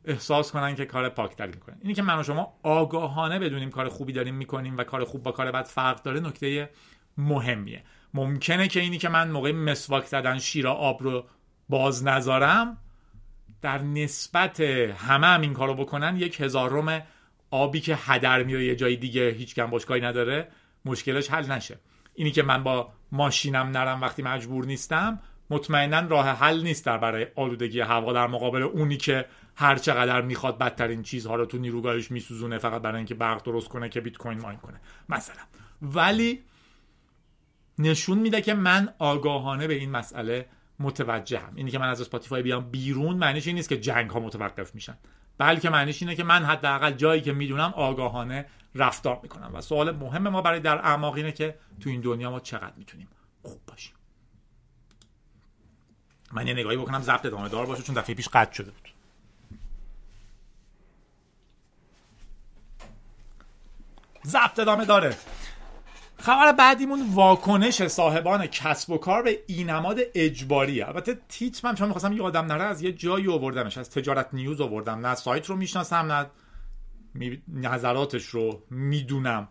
احساس 0.10 0.52
کنن 0.52 0.76
که 0.76 0.86
کار 0.86 1.10
پاکتری 1.10 1.52
می‌کنن. 1.52 1.78
اینی 1.82 1.94
که 1.94 2.02
من 2.02 2.20
و 2.20 2.24
شما 2.24 2.54
آگاهانه 2.64 3.40
بدونیم 3.40 3.70
کار 3.70 3.90
خوبی 3.90 4.14
داریم 4.14 4.36
می‌کنیم 4.36 4.78
و 4.78 4.84
کار 4.84 5.04
خوب 5.04 5.24
با 5.24 5.32
کار 5.32 5.52
بد 5.52 5.66
فرق 5.66 6.04
داره 6.04 6.20
نکته 6.20 6.70
مهمیه. 7.18 7.84
ممکنه 8.14 8.68
که 8.68 8.80
اینی 8.80 8.98
که 8.98 9.10
من 9.10 9.32
موقع 9.32 9.52
مسواک 9.52 10.06
زدن 10.06 10.40
شیر 10.40 10.68
آب 10.68 11.04
رو 11.04 11.26
باز 11.70 12.04
نذارم 12.04 12.78
در 13.62 13.82
نسبت 13.82 14.60
همه 14.60 15.28
هم 15.28 15.42
این 15.42 15.54
کارو 15.54 15.74
بکنن 15.76 16.18
یک 16.18 16.42
هزارم 16.42 17.02
آبی 17.52 17.80
که 17.80 17.96
هدر 17.96 18.44
میره 18.44 18.66
یه 18.66 18.76
جای 18.76 18.96
دیگه 18.96 19.30
هیچ 19.30 19.56
کم 19.56 19.66
باشگاهی 19.66 20.02
نداره 20.02 20.48
مشکلش 20.86 21.32
حل 21.32 21.52
نشه. 21.52 21.80
اینی 22.14 22.32
که 22.32 22.44
من 22.44 22.64
با 22.64 22.90
ماشینم 23.12 23.68
نرم 23.68 24.02
وقتی 24.02 24.22
مجبور 24.22 24.66
نیستم 24.66 25.20
مطمئنا 25.50 26.00
راه 26.00 26.30
حل 26.30 26.64
نیست 26.64 26.86
در 26.86 26.98
برای 26.98 27.28
آلودگی 27.36 27.80
هوا 27.80 28.14
در 28.14 28.28
مقابل 28.28 28.62
اونی 28.62 28.98
که 28.98 29.26
هر 29.60 29.76
چقدر 29.76 30.22
می‌خواد 30.22 30.58
بدترین 30.58 31.04
چیزها 31.04 31.36
رو 31.36 31.46
تو 31.46 31.58
نیروگاهش 31.58 32.12
میسوزونه 32.12 32.58
فقط 32.58 32.82
برای 32.82 32.98
اینکه 32.98 33.16
برق 33.16 33.44
درست 33.44 33.68
کنه 33.68 33.90
که 33.90 34.02
بیت 34.02 34.18
کوین 34.18 34.42
mine 34.42 34.58
کنه. 34.60 34.82
مثلا. 35.10 35.42
ولی 35.82 36.44
نشون 37.80 38.18
میده 38.18 38.42
که 38.42 38.54
من 38.54 38.94
آگاهانه 39.00 39.68
به 39.68 39.74
این 39.74 39.92
مسئله 39.92 40.50
متوجهم. 40.80 41.56
اینی 41.56 41.72
که 41.72 41.80
من 41.80 41.90
از 41.90 42.02
Spotify 42.02 42.44
بیام 42.44 42.70
بیرون 42.70 43.18
معنیش 43.18 43.48
این 43.48 43.56
نیست 43.56 43.70
که 43.70 43.78
جنگ 43.78 44.10
ها 44.10 44.20
متوقف 44.20 44.76
میشن. 44.76 44.98
بلکه 45.38 45.70
معنیش 45.70 46.02
اینه 46.02 46.16
که 46.16 46.24
من 46.24 46.46
حداقل 46.46 46.92
جایی 46.92 47.22
که 47.22 47.34
می‌دونم 47.34 47.74
آگاهانه 47.76 48.46
رفتار 48.76 49.20
می‌کنم. 49.24 49.52
و 49.54 49.62
سوال 49.62 49.92
مهم 49.92 50.28
ما 50.28 50.42
برای 50.42 50.60
در 50.60 50.78
اعماق 50.78 51.14
اینه 51.14 51.32
که 51.32 51.56
تو 51.80 51.90
این 51.90 52.02
دنیا 52.02 52.32
ما 52.32 52.40
چقدر 52.40 52.74
می‌تونیم 52.78 53.08
خوب 53.44 53.62
باشیم. 53.68 53.96
من 56.32 56.48
یه 56.48 56.54
نگاهی 56.54 56.78
بکنم 56.78 57.02
ضبط 57.02 57.26
ادامه 57.26 57.50
دار 57.50 57.66
باشه 57.66 57.84
چون 57.84 57.96
دفعه 57.96 58.16
پیش 58.16 58.30
قطع 58.30 58.54
شده 58.54 58.72
بود. 58.72 58.99
ضبط 64.28 64.60
ادامه 64.60 64.86
داره. 64.86 65.16
خبر 66.18 66.52
بعدیمون 66.52 67.14
واکنش 67.14 67.88
صاحبان 67.88 68.48
کسب 68.48 68.90
و 68.90 68.98
کار 68.98 69.24
به 69.24 69.40
اینماد 69.48 70.00
اجباریه 70.16 70.88
البته 70.88 71.18
تیتر 71.30 71.68
من 71.68 71.76
چون 71.76 71.88
می‌خواستم 71.88 72.14
یادم 72.14 72.46
نره 72.46 72.64
از 72.64 72.82
یه 72.82 72.92
جایی 72.92 73.28
آوردمش. 73.32 73.78
از 73.78 73.90
تجارت 73.90 74.30
نیوز 74.34 74.62
آوردم. 74.62 75.06
نه 75.06 75.16
سایت 75.16 75.46
رو 75.46 75.56
می‌شناسم 75.56 76.12
نه 76.12 76.28
نظراتش 77.48 78.26
رو 78.26 78.64
می‌دونم. 78.70 79.48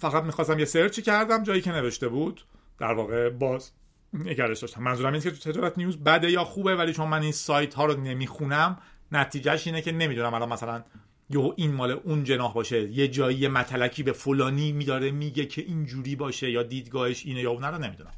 فقط 0.00 0.22
می‌خواستم 0.22 0.58
یه 0.58 0.64
سرچی 0.64 1.02
کردم 1.02 1.42
جایی 1.42 1.60
که 1.60 1.72
نوشته 1.72 2.08
بود. 2.08 2.44
در 2.78 2.92
واقع 2.92 3.30
باز 3.30 3.70
نگرش 4.14 4.60
داشتم. 4.60 4.82
منظورم 4.82 5.12
اینه 5.12 5.24
که 5.24 5.30
تو 5.30 5.52
تجارت 5.52 5.78
نیوز 5.78 5.96
بده 6.04 6.30
یا 6.30 6.44
خوبه 6.44 6.76
ولی 6.76 6.92
چون 6.92 7.08
من 7.08 7.22
این 7.22 7.32
سایت 7.32 7.74
ها 7.74 7.84
رو 7.84 8.00
نمی‌خونم 8.00 8.78
نتیجهش 9.12 9.66
اینه 9.66 9.82
که 9.82 9.92
نمی‌دونم. 9.92 10.34
الان 10.34 10.48
مثلا 10.48 10.84
یهو 11.32 11.52
این 11.56 11.72
مال 11.72 11.90
اون 11.90 12.24
جناح 12.24 12.54
باشه. 12.54 12.88
یه 12.88 13.08
جایی 13.08 13.48
متلکی 13.48 14.02
به 14.02 14.12
فلانی 14.12 14.72
میداره 14.72 15.10
میگه 15.10 15.46
که 15.46 15.62
اینجوری 15.62 16.16
باشه 16.16 16.50
یا 16.50 16.62
دیدگاهش 16.62 17.26
اینه 17.26 17.40
یا 17.40 17.50
اونه 17.50 17.66
رو 17.66 17.78
نمی‌دونم. 17.78 18.12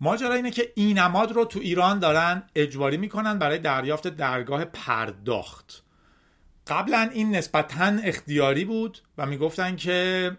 ماجرا 0.00 0.34
اینه 0.34 0.50
که 0.50 0.72
این 0.74 0.98
اماد 0.98 1.32
رو 1.32 1.44
تو 1.44 1.58
ایران 1.58 1.98
دارن 1.98 2.42
اجباری 2.54 2.96
می‌کنن 2.96 3.38
برای 3.38 3.58
دریافت 3.58 4.08
درگاه 4.08 4.64
پرداخت. 4.64 5.82
قبلا 6.66 7.10
این 7.12 7.36
نسبتا 7.36 7.84
اختیاری 7.84 8.64
بود 8.64 8.98
و 9.18 9.26
می‌گفتن 9.26 9.76
که 9.76 10.30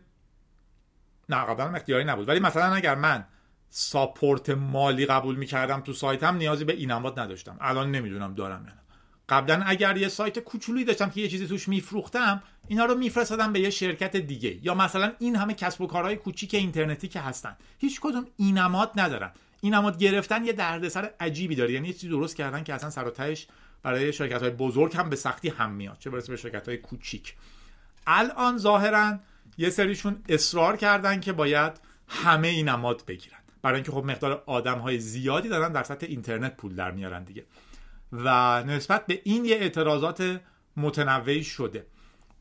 نه 1.29 1.45
قبلا 1.45 1.75
اختیاری 1.75 2.03
نبود. 2.03 2.29
ولی 2.29 2.39
مثلا 2.39 2.73
اگر 2.73 2.95
من 2.95 3.25
ساپورت 3.69 4.49
مالی 4.49 5.05
قبول 5.05 5.35
می‌کردم 5.35 5.81
تو 5.81 5.93
سایتم 5.93 6.35
نیازی 6.35 6.65
به 6.65 6.73
این 6.73 6.91
نداشتم. 7.19 7.57
الان 7.61 7.91
نمی‌دونم 7.91 8.33
دارم 8.33 8.63
یا 8.63 8.82
قبلا 9.29 9.63
اگر 9.65 9.97
یه 9.97 10.07
سایت 10.07 10.39
کوچولویی 10.39 10.85
داشتم 10.85 11.09
که 11.09 11.21
یه 11.21 11.27
چیزی 11.27 11.47
توش 11.47 11.67
میفروختم 11.67 12.43
اینا 12.67 12.85
رو 12.85 12.95
میفرستادم 12.95 13.53
به 13.53 13.59
یه 13.59 13.69
شرکت 13.69 14.15
دیگه. 14.15 14.59
یا 14.63 14.73
مثلا 14.73 15.13
این 15.19 15.35
همه 15.35 15.53
کسب 15.53 15.81
و 15.81 15.87
کارهای 15.87 16.15
کوچیک 16.15 16.53
اینترنتی 16.53 17.07
که 17.07 17.19
هستن. 17.19 17.55
هیچ 17.79 17.99
کدوم 18.01 18.25
اینماد 18.37 18.91
ندارن. 18.95 19.31
اینماد 19.61 19.97
گرفتن 19.97 20.45
یه 20.45 20.53
دردسر 20.53 21.11
عجیبی 21.19 21.55
داره. 21.55 21.73
یعنی 21.73 21.93
چیزی 21.93 22.09
درست 22.09 22.35
کردن 22.35 22.63
که 22.63 22.73
اصلا 22.73 22.89
سر 22.89 23.11
برای 23.83 24.13
شرکت 24.13 24.41
های 24.41 24.51
بزرگ 24.51 24.95
هم 24.95 25.09
به 25.09 25.15
سختی 25.15 25.49
هم 25.49 25.71
میاد. 25.71 25.97
چه 25.99 26.09
برسه 26.09 26.31
به 26.31 26.37
شرکت 26.37 26.67
های 26.67 26.77
کوچیک. 26.77 27.35
الان 28.07 28.57
ظاهرا 28.57 29.19
یه 29.57 29.69
سریشون 29.69 30.21
اصرار 30.29 30.77
کردن 30.77 31.19
که 31.19 31.33
باید 31.33 31.73
همه 32.07 32.47
این 32.47 32.69
نماد 32.69 33.03
بگیرن. 33.07 33.37
برای 33.61 33.75
اینکه 33.75 33.91
خب 33.91 34.03
مقدار 34.05 34.43
آدم 34.45 34.79
های 34.79 34.99
زیادی 34.99 35.49
دارن 35.49 35.71
در 35.71 35.83
سطح 35.83 36.05
اینترنت 36.09 36.57
پول 36.57 36.75
در 36.75 36.91
میارن 36.91 37.23
دیگه. 37.23 37.43
و 38.13 38.63
نسبت 38.63 39.05
به 39.05 39.21
این 39.23 39.45
یه 39.45 39.55
اعتراضات 39.55 40.39
متنوعی 40.77 41.43
شده. 41.43 41.85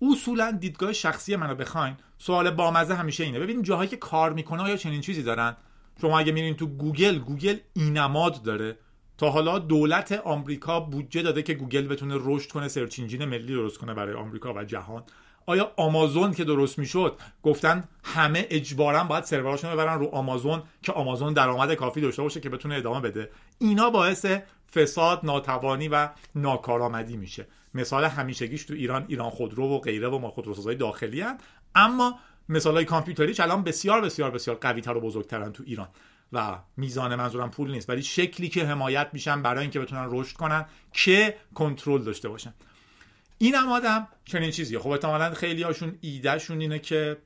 اصولا 0.03 0.51
دیدگاه 0.51 0.93
شخصی 0.93 1.37
منو 1.37 1.55
بخواین 1.55 1.97
سوال 2.19 2.51
بامزه 2.51 2.95
همیشه 2.95 3.25
اینه. 3.25 3.39
ببین 3.39 3.63
جاهایی 3.63 3.91
که 3.91 3.97
کار 3.97 4.33
می‌کنه 4.33 4.69
یا 4.69 4.77
چنین 4.77 5.01
چیزی 5.01 5.23
دارن 5.23 5.57
شما 6.01 6.19
اگه 6.19 6.33
میرین 6.33 6.57
تو 6.57 6.67
گوگل 6.67 7.19
گوگل 7.19 7.57
اینماد 7.75 8.43
داره. 8.43 8.79
تا 9.19 9.31
حالا 9.31 9.59
دولت 9.59 10.13
آمریکا 10.13 10.81
بودجه 10.81 11.23
داده 11.23 11.43
که 11.43 11.55
گوگل 11.55 11.87
بتونه 11.87 12.15
رشد 12.21 12.51
کنه 12.51 12.69
search 12.69 13.01
engine 13.01 13.25
ملی 13.25 13.55
درست 13.55 13.79
کنه 13.79 13.95
برای 13.95 14.15
آمریکا 14.15 14.55
و 14.55 14.65
جهان. 14.65 15.03
آیا 15.47 15.73
آمازون 15.77 16.33
که 16.35 16.45
درست 16.45 16.79
می‌شد 16.79 17.19
گفتن 17.43 17.85
همه 18.05 18.47
اجبارا 18.51 19.05
باید 19.05 19.25
سروراشون 19.25 19.71
رو 19.71 19.77
ببرن 19.77 19.99
رو 19.99 20.07
آمازون 20.07 20.63
که 20.83 20.93
آمازون 20.93 21.33
درآمد 21.33 21.75
کافی 21.75 22.01
داشته 22.01 22.23
باشه 22.23 22.41
که 22.41 22.49
بتونه 22.49 22.75
ادامه 22.75 23.01
بده. 23.01 23.31
اینا 23.59 23.91
باعث 23.91 24.27
فساد 24.75 25.21
ناتوانی 25.23 25.89
و 25.89 26.09
ناکارآمدی 26.35 27.17
میشه. 27.17 27.47
مثال 27.75 28.05
همیشگیش 28.05 28.65
تو 28.65 28.75
ایران 28.75 29.05
ایران 29.09 29.31
خودرو 29.31 29.65
و 29.69 29.79
غیره 29.79 30.09
و 30.09 30.19
ما 30.19 30.31
خودروسازهای 30.31 30.77
داخلی 30.77 31.21
هستن. 31.21 31.39
اما 31.75 32.19
مثال 32.49 32.75
های 32.75 32.85
کامپیوتریش 32.85 33.41
الان 33.41 33.63
بسیار 33.63 34.01
بسیار 34.01 34.31
بسیار 34.31 34.57
قوی 34.57 34.81
تر 34.81 34.97
و 34.97 35.01
بزرگترن 35.01 35.53
تو 35.53 35.63
ایران. 35.67 35.89
و 36.33 36.59
میزان 36.77 37.15
منظورم 37.15 37.51
پول 37.51 37.71
نیست. 37.71 37.91
ولی 37.91 38.03
شکلی 38.03 38.49
که 38.49 38.65
حمایت 38.65 39.09
میشن 39.13 39.43
برای 39.43 39.61
اینکه 39.61 39.81
بتونن 39.81 40.07
رشد 40.11 40.37
کنن 40.37 40.67
که 40.93 41.37
کنترل 41.55 42.03
داشته 42.03 42.29
باشن. 42.29 42.55
اینماد 43.39 44.09
چنین 44.25 44.51
چیزیه. 44.51 44.79
خب 44.79 44.89
احتمالا 44.89 45.35
خیلی 45.35 45.63
هاشون 45.63 45.99
ایدهشون 46.01 46.61
اینه 46.61 46.79
که 46.79 47.17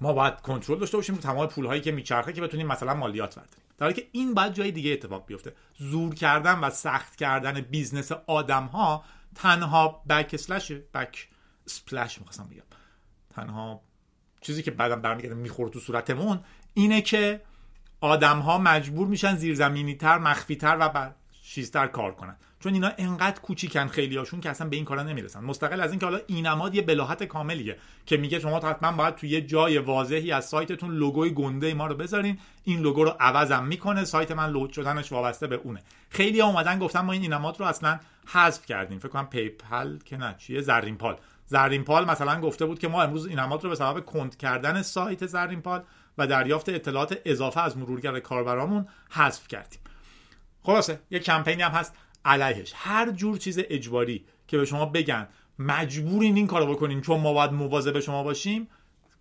ما 0.00 0.12
باید 0.12 0.40
کنترل 0.40 0.78
داشته 0.78 0.96
باشیم 0.96 1.14
رو 1.14 1.20
تمام 1.20 1.46
پول 1.46 1.78
که 1.78 1.92
میچرخه 1.92 2.32
که 2.32 2.40
بتونیم 2.40 2.66
مثلا 2.66 2.94
مالیات 2.94 3.36
برداریم 3.36 3.64
در 3.78 3.86
حالی 3.86 3.94
که 3.94 4.08
این 4.12 4.34
باید 4.34 4.52
جای 4.52 4.70
دیگه 4.70 4.92
اتفاق 4.92 5.26
بیفته. 5.26 5.52
زور 5.76 6.14
کردن 6.14 6.58
و 6.58 6.70
سخت 6.70 7.16
کردن 7.16 7.60
business 7.60 8.12
آدم 8.12 8.64
ها 8.64 9.04
تنها 9.34 10.02
backslash 10.08 10.72
backsplash 10.72 12.18
می‌خواستم 12.18 12.44
بگم. 12.44 12.62
تنها 13.34 13.80
چیزی 14.40 14.62
که 14.62 14.70
بعدم 14.70 15.02
برمیگرده 15.02 15.34
می‌خوره 15.34 15.70
تو 15.70 15.80
صورتمون 15.80 16.40
اینه 16.74 17.00
که 17.00 17.40
آدم 18.00 18.38
ها 18.38 18.58
مجبور 18.58 19.08
میشن 19.08 19.36
زیرزمینی 19.36 19.94
تر 19.94 20.18
مخفی 20.18 20.56
تر 20.56 20.76
و 20.80 20.88
بر 20.88 21.14
چیزتر 21.42 21.86
کار 21.86 22.14
کنن. 22.14 22.36
چون 22.62 22.74
اینا 22.74 22.90
انقدر 22.98 23.40
کوچیکن 23.40 23.86
خیلی 23.86 24.16
هاشون 24.16 24.40
که 24.40 24.50
اصلا 24.50 24.68
به 24.68 24.76
این 24.76 24.84
کارا 24.84 25.02
نمی‌رسن. 25.02 25.40
مستقل 25.40 25.80
از 25.80 25.90
اینکه 25.90 26.06
حالا 26.06 26.18
اینماد 26.26 26.74
یه 26.74 26.82
بلاهت 26.82 27.24
کاملیه 27.24 27.76
که 28.06 28.16
میگه 28.16 28.38
شما 28.38 28.56
حتما 28.56 28.92
باید 28.92 29.14
توی 29.14 29.28
یه 29.28 29.40
جای 29.40 29.78
واضحی 29.78 30.32
از 30.32 30.44
سایتتون 30.44 30.90
لوگوی 30.94 31.30
گنده 31.30 31.74
ما 31.74 31.86
رو 31.86 31.94
بذارین. 31.94 32.38
این 32.64 32.80
لوگو 32.80 33.04
رو 33.04 33.16
عوضم 33.20 33.64
می‌کنه. 33.64 34.04
سایت 34.04 34.30
من 34.30 34.50
load 34.50 34.72
شدنش 34.72 35.12
وابسته 35.12 35.46
به 35.46 35.56
اونه. 35.56 35.82
خیلی 36.10 36.40
ها 36.40 36.48
اومدن 36.48 36.78
گفتن 36.78 37.00
ما 37.00 37.12
این 37.12 37.22
اینماد 37.22 37.60
رو 37.60 37.66
اصلا 37.66 38.00
حذف 38.26 38.66
کردیم. 38.66 38.98
فکر 38.98 39.08
کنم 39.08 39.26
PayPal 39.26 39.98
که 39.98 40.16
نه 40.16 40.34
چیه؟ 40.38 40.60
زرین 40.60 40.96
پال. 40.96 41.16
زرین 41.46 41.84
پال 41.84 42.10
مثلا 42.10 42.40
گفته 42.40 42.66
بود 42.66 42.78
که 42.78 42.88
ما 42.88 43.02
امروز 43.02 43.26
اینماد 43.26 43.64
رو 43.64 43.70
به 43.70 43.76
سبب 43.76 44.00
کند 44.00 44.36
کردن 44.36 44.82
سایت 44.82 45.26
زرین 45.26 45.60
پال 45.62 45.82
و 46.18 46.26
دریافت 46.26 46.68
اطلاعات 46.68 47.18
اضافه 47.24 47.60
از 47.60 47.78
مرورگر 47.78 48.20
کاربرامون 48.20 48.86
حذف 49.10 49.48
کردیم. 49.48 49.80
خلاصه 50.62 51.00
یه 51.10 51.18
کمپینی 51.18 51.62
هم 51.62 51.70
هست. 51.70 51.94
علیهش. 52.24 52.72
هر 52.76 53.10
جور 53.10 53.38
چیز 53.38 53.58
اجباری 53.70 54.24
که 54.48 54.58
به 54.58 54.64
شما 54.64 54.86
بگن 54.86 55.28
مجبورین 55.58 56.36
این 56.36 56.46
کارو 56.46 56.74
بکنین 56.74 57.00
چون 57.00 57.20
ما 57.20 57.32
باید 57.32 57.52
مواظب 57.52 58.00
شما 58.00 58.22
باشیم 58.22 58.68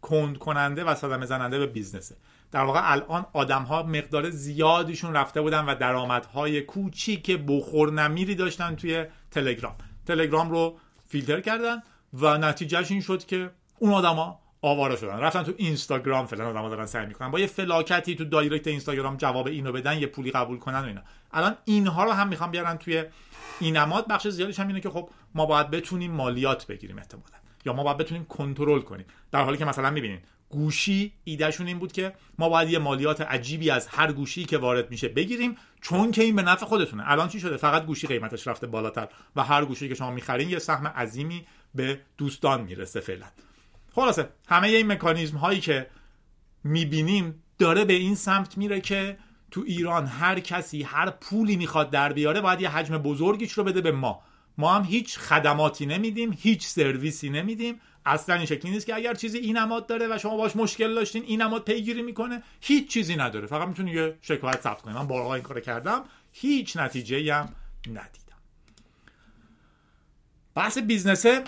کند 0.01 0.37
کننده 0.37 0.83
و 0.83 0.95
صدمه 0.95 1.25
زننده 1.25 1.59
به 1.59 1.67
بیزنسه. 1.67 2.15
در 2.51 2.63
واقع 2.63 2.91
الان 2.91 3.25
آدم 3.33 3.63
ها 3.63 3.83
مقدار 3.83 4.29
زیادیشون 4.29 5.13
رفته 5.13 5.41
بودن 5.41 5.65
و 5.65 5.75
درآمدهای 5.75 6.61
کوچیک 6.61 7.39
بخور 7.47 7.91
نمیری 7.91 8.35
داشتن 8.35 8.75
توی 8.75 9.05
تلگرام. 9.31 9.75
تلگرام 10.05 10.49
رو 10.49 10.77
فیلتر 11.07 11.41
کردن 11.41 11.83
و 12.13 12.37
نتیجهش 12.37 12.91
این 12.91 13.01
شد 13.01 13.25
که 13.25 13.51
اون 13.79 13.91
آدما 13.91 14.39
آواره 14.61 14.95
شدن. 14.95 15.17
رفتن 15.17 15.43
تو 15.43 15.53
اینستاگرام 15.57 16.25
فلان 16.25 16.47
آدم‌ها 16.47 16.69
دارن 16.69 16.85
سعی 16.85 17.05
می‌کنن. 17.05 17.31
با 17.31 17.39
یه 17.39 17.47
فلاکتی 17.47 18.15
تو 18.15 18.25
دایرکت 18.25 18.67
اینستاگرام 18.67 19.17
جواب 19.17 19.47
اینو 19.47 19.71
بدن 19.71 19.97
یه 19.97 20.07
پولی 20.07 20.31
قبول 20.31 20.57
کنن 20.57 20.79
و 20.79 20.85
اینا. 20.85 21.01
الان 21.31 21.57
اینها 21.65 22.03
رو 22.03 22.11
هم 22.11 22.27
می‌خوام 22.27 22.51
بیارن 22.51 22.77
توی 22.77 23.03
اینماد. 23.59 24.07
بخش 24.07 24.27
زیادیش 24.27 24.59
هم 24.59 24.67
اینه 24.67 24.79
که 24.79 24.89
خب 24.89 25.09
ما 25.35 25.45
باید 25.45 25.69
بتونیم 25.69 26.11
مالیات 26.11 26.67
بگیریم 26.67 26.97
احتمالا. 26.97 27.25
یا 27.65 27.73
ما 27.73 27.83
باید 27.83 27.97
بتونیم 27.97 28.25
کنترل 28.25 28.81
کنیم. 28.81 29.05
در 29.31 29.43
حالی 29.43 29.57
که 29.57 29.65
مثلا 29.65 29.89
می‌بینین 29.89 30.19
گوشی 30.49 31.13
ایدهشون 31.23 31.67
این 31.67 31.79
بود 31.79 31.91
که 31.91 32.13
ما 32.37 32.49
باید 32.49 32.69
یه 32.69 32.79
مالیات 32.79 33.21
عجیبی 33.21 33.69
از 33.69 33.87
هر 33.87 34.11
گوشی 34.11 34.45
که 34.45 34.57
وارد 34.57 34.91
میشه 34.91 35.07
بگیریم 35.07 35.55
چون 35.81 36.11
که 36.11 36.23
این 36.23 36.35
به 36.35 36.41
نفع 36.41 36.65
خودتونه. 36.65 37.03
الان 37.11 37.27
چی 37.27 37.39
شده؟ 37.39 37.57
فقط 37.57 37.85
گوشی 37.85 38.07
قیمتش 38.07 38.47
رفته 38.47 38.67
بالاتر 38.67 39.07
و 39.35 39.43
هر 39.43 39.65
گوشی 39.65 39.89
که 39.89 39.95
شما 39.95 40.11
می‌خرین 40.11 40.49
یه 40.49 40.59
سهم 40.59 40.87
عظیمی 40.87 41.45
به 41.75 41.99
دوستان 42.17 42.61
می‌رسه 42.61 42.99
فعلا. 42.99 43.25
خلاصه 43.95 44.29
همه 44.47 44.67
این 44.67 44.87
مکانیزم 44.87 45.37
هایی 45.37 45.59
که 45.59 45.87
می‌بینیم 46.63 47.43
داره 47.59 47.85
به 47.85 47.93
این 47.93 48.15
سمت 48.15 48.57
میره 48.57 48.81
که 48.81 49.17
تو 49.51 49.63
ایران 49.67 50.05
هر 50.05 50.39
کسی 50.39 50.83
هر 50.83 51.09
پولی 51.09 51.55
می‌خواد 51.55 51.89
در 51.89 52.13
بیاره 52.13 52.41
باید 52.41 52.61
یه 52.61 52.69
حجم 52.69 52.97
بزرگیش 52.97 53.51
رو 53.51 53.63
بده 53.63 53.81
به 53.81 53.91
ما. 53.91 54.21
ما 54.57 54.73
هم 54.75 54.83
هیچ 54.83 55.17
خدماتی 55.17 55.85
نمیدیم 55.85 56.37
هیچ 56.39 56.67
سرویسی 56.67 57.29
نمیدیم. 57.29 57.81
اصلا 58.05 58.35
این 58.35 58.45
شکلی 58.45 58.71
نیست 58.71 58.85
که 58.85 58.95
اگر 58.95 59.13
چیزی 59.13 59.37
این 59.37 59.57
نماد 59.57 59.87
داره 59.87 60.07
و 60.15 60.17
شما 60.17 60.37
باش 60.37 60.55
مشکل 60.55 60.95
داشتین 60.95 61.23
این 61.23 61.41
نماد 61.41 61.63
پیگیری 61.63 62.01
می‌کنه 62.01 62.43
هیچ 62.61 62.89
چیزی 62.89 63.15
نداره. 63.15 63.47
فقط 63.47 63.67
می‌تونی 63.67 63.91
یه 63.91 64.17
شکایت 64.21 64.61
ثبت 64.61 64.81
کنی. 64.81 64.93
من 64.93 65.07
بارها 65.07 65.35
این 65.35 65.43
کار 65.43 65.59
کردم 65.59 66.03
هیچ 66.31 66.77
نتیجه 66.77 67.35
هم 67.35 67.55
ندیدم. 67.87 68.37
بحث 70.55 70.77
بیزنسه 70.77 71.43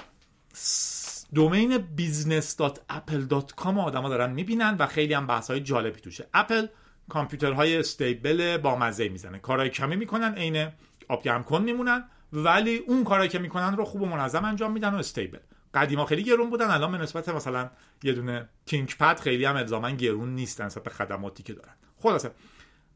دومین 1.33 1.87
business.apple.com 1.97 3.77
آدما 3.77 4.09
دارن 4.09 4.31
می‌بینن 4.31 4.75
و 4.79 4.87
خیلی 4.87 5.13
هم 5.13 5.27
بحث 5.27 5.51
های 5.51 5.59
جالبی 5.59 6.01
توشه. 6.01 6.27
اپل 6.33 6.67
کامپیوترهای 7.09 7.77
استیبل 7.77 8.57
با 8.57 8.75
مزه 8.75 9.09
می‌زنه. 9.09 9.39
کارهای 9.39 9.69
کمی 9.69 9.95
می‌کنن 9.95 10.33
عین 10.33 10.67
آب 11.07 11.23
گرم 11.23 11.43
کن 11.43 11.61
میمونن 11.61 12.03
ولی 12.33 12.77
اون 12.77 13.03
کارهایی 13.03 13.29
که 13.29 13.39
می‌کنن 13.39 13.77
رو 13.77 13.85
خوب 13.85 14.01
و 14.01 14.05
منظم 14.05 14.45
انجام 14.45 14.71
میدن 14.71 14.93
و 14.93 14.97
استیبل 14.97 15.39
قدیما 15.73 16.05
خیلی 16.05 16.23
گرون 16.23 16.49
بودن 16.49 16.71
الان 16.71 16.91
به 16.91 16.97
نسبت 16.97 17.29
مثلا 17.29 17.69
یه 18.03 18.13
دونه 18.13 18.49
تینک 18.65 18.97
پد 18.97 19.19
خیلی 19.19 19.45
هم 19.45 19.55
الزاما 19.55 19.89
گرون 19.89 20.35
نیستن 20.35 20.65
نسبت 20.65 20.83
به 20.83 20.89
خدماتی 20.89 21.43
که 21.43 21.53
دارن. 21.53 21.73
خلاصه 21.97 22.31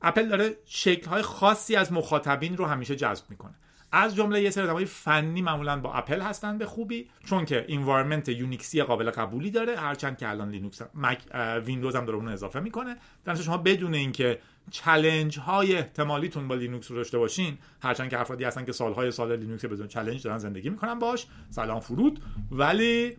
اپل 0.01 0.27
داره 0.27 0.57
شکل 0.65 1.09
های 1.09 1.21
خاصی 1.21 1.75
از 1.75 1.93
مخاطبین 1.93 2.57
رو 2.57 2.65
همیشه 2.65 2.95
جذب 2.95 3.25
می‌کنه. 3.29 3.55
از 3.91 4.15
جمله 4.15 4.41
یه 4.41 4.49
سری 4.49 4.85
فنی 4.85 5.41
معمولا 5.41 5.79
با 5.79 5.93
اپل 5.93 6.21
هستن 6.21 6.57
به 6.57 6.65
خوبی 6.65 7.09
چون 7.25 7.45
که 7.45 7.65
environment 7.69 8.29
یونیکسی 8.29 8.83
قابل 8.83 9.11
قبولی 9.11 9.51
داره 9.51 9.75
هرچند 9.75 10.17
که 10.17 10.29
الان 10.29 10.49
لینوکس 10.49 10.81
مک 10.95 11.19
ویندوز 11.65 11.95
هم 11.95 12.05
داره 12.05 12.17
اون 12.17 12.27
اضافه 12.27 12.59
می‌کنه. 12.59 12.95
در 13.25 13.35
شما 13.35 13.57
بدون 13.57 13.93
اینکه 13.93 14.39
challenge 14.71 15.39
های 15.39 15.75
احتمالیتون 15.75 16.47
با 16.47 16.55
لینوکس 16.55 16.91
رو 16.91 16.97
داشته 16.97 17.17
باشین 17.17 17.57
هرچند 17.81 18.09
که 18.09 18.19
افرادی 18.19 18.43
هستن 18.43 18.65
که 18.65 18.71
سالهای 18.71 19.11
سال 19.11 19.35
لینوکس 19.35 19.65
بدون 19.65 19.87
challenge 19.87 20.23
دارن 20.23 20.37
زندگی 20.37 20.69
می‌کنن 20.69 20.99
باش 20.99 21.27
سلام 21.49 21.79
و 21.79 21.86
درود. 21.86 22.19
ولی 22.51 23.17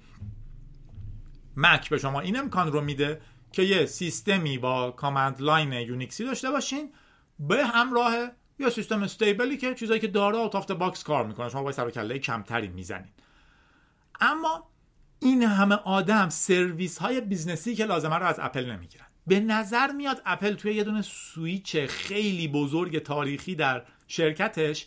مک 1.56 1.90
به 1.90 1.98
شما 1.98 2.20
این 2.20 2.38
امکان 2.38 2.72
رو 2.72 2.80
میده 2.80 3.20
که 3.52 3.62
یه 3.62 3.86
سیستمی 3.86 4.58
با 4.58 4.90
command 4.90 5.40
line 5.40 5.72
یونیکسی 5.72 6.24
داشته 6.24 6.50
باشین 6.50 6.92
به 7.38 7.66
همراه 7.66 8.12
یه 8.58 8.70
سیستم 8.70 9.02
stable 9.02 9.49
ی 9.49 9.56
که 9.56 9.74
چیزایی 9.74 10.00
که 10.00 10.06
داره 10.06 10.36
out 10.36 10.54
of 10.54 10.70
box 10.70 11.02
کار 11.02 11.26
می‌کنه 11.26 11.48
شما 11.48 11.62
باید 11.62 11.76
سر 11.76 11.90
کله 11.90 12.18
کمتری 12.18 12.68
می‌زنید 12.68 13.12
اما 14.20 14.68
این 15.20 15.42
همه 15.42 15.74
آدم 15.74 16.28
سرویس 16.28 16.98
های 16.98 17.20
business 17.20 17.68
ی 17.68 17.74
که 17.74 17.84
لازمه 17.84 18.16
رو 18.16 18.26
از 18.26 18.36
اپل 18.38 18.70
نمی‌گیرن. 18.70 19.06
به 19.26 19.40
نظر 19.40 19.92
میاد 19.92 20.22
اپل 20.26 20.54
توی 20.54 20.74
یه 20.74 20.84
دونه 20.84 21.02
سویچ 21.02 21.76
خیلی 21.76 22.48
بزرگ 22.48 22.98
تاریخی 22.98 23.54
در 23.54 23.82
شرکتش 24.06 24.86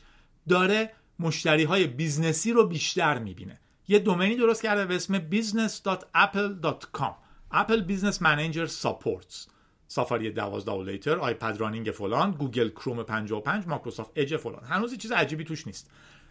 داره 0.50 0.94
مشتری 1.20 1.64
های 1.64 1.88
business 1.88 2.44
ی 2.44 2.52
رو 2.52 2.68
بیشتر 2.68 3.20
می‌بینه. 3.20 3.60
یه 3.88 4.00
domain 4.00 4.30
ی 4.30 4.36
درست 4.36 4.64
کرده 4.64 4.86
به 4.86 4.96
اسم 4.96 5.30
business.apple.com 5.30 7.14
Apple 7.54 7.82
Business 7.90 8.18
Manager 8.18 8.68
Supports. 8.84 9.50
Safari 9.92 10.32
12 10.32 10.72
و 10.72 10.84
later 10.84 11.20
iPad 11.20 11.58
running 11.58 11.92
فلان 11.92 12.32
Google 12.32 12.70
Chrome 12.70 13.04
55 13.04 13.68
Microsoft 13.68 14.12
Edge 14.16 14.38
فلان. 14.38 14.64
هنوز 14.64 14.98
چیز 14.98 15.12
عجیبی 15.12 15.44
توش 15.44 15.68
نیست. 15.68 15.90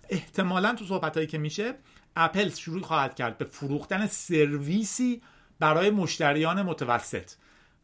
احتمالا 0.08 0.74
تو 0.74 0.84
صحبت 0.84 1.28
که 1.28 1.38
میشه 1.38 1.74
اپل 2.16 2.48
شروع 2.48 2.82
خواهد 2.82 3.14
کرد 3.14 3.38
به 3.38 3.44
فروختن 3.44 4.06
سرویسی 4.06 5.22
برای 5.58 5.90
مشتریان 5.90 6.62
متوسط. 6.62 7.30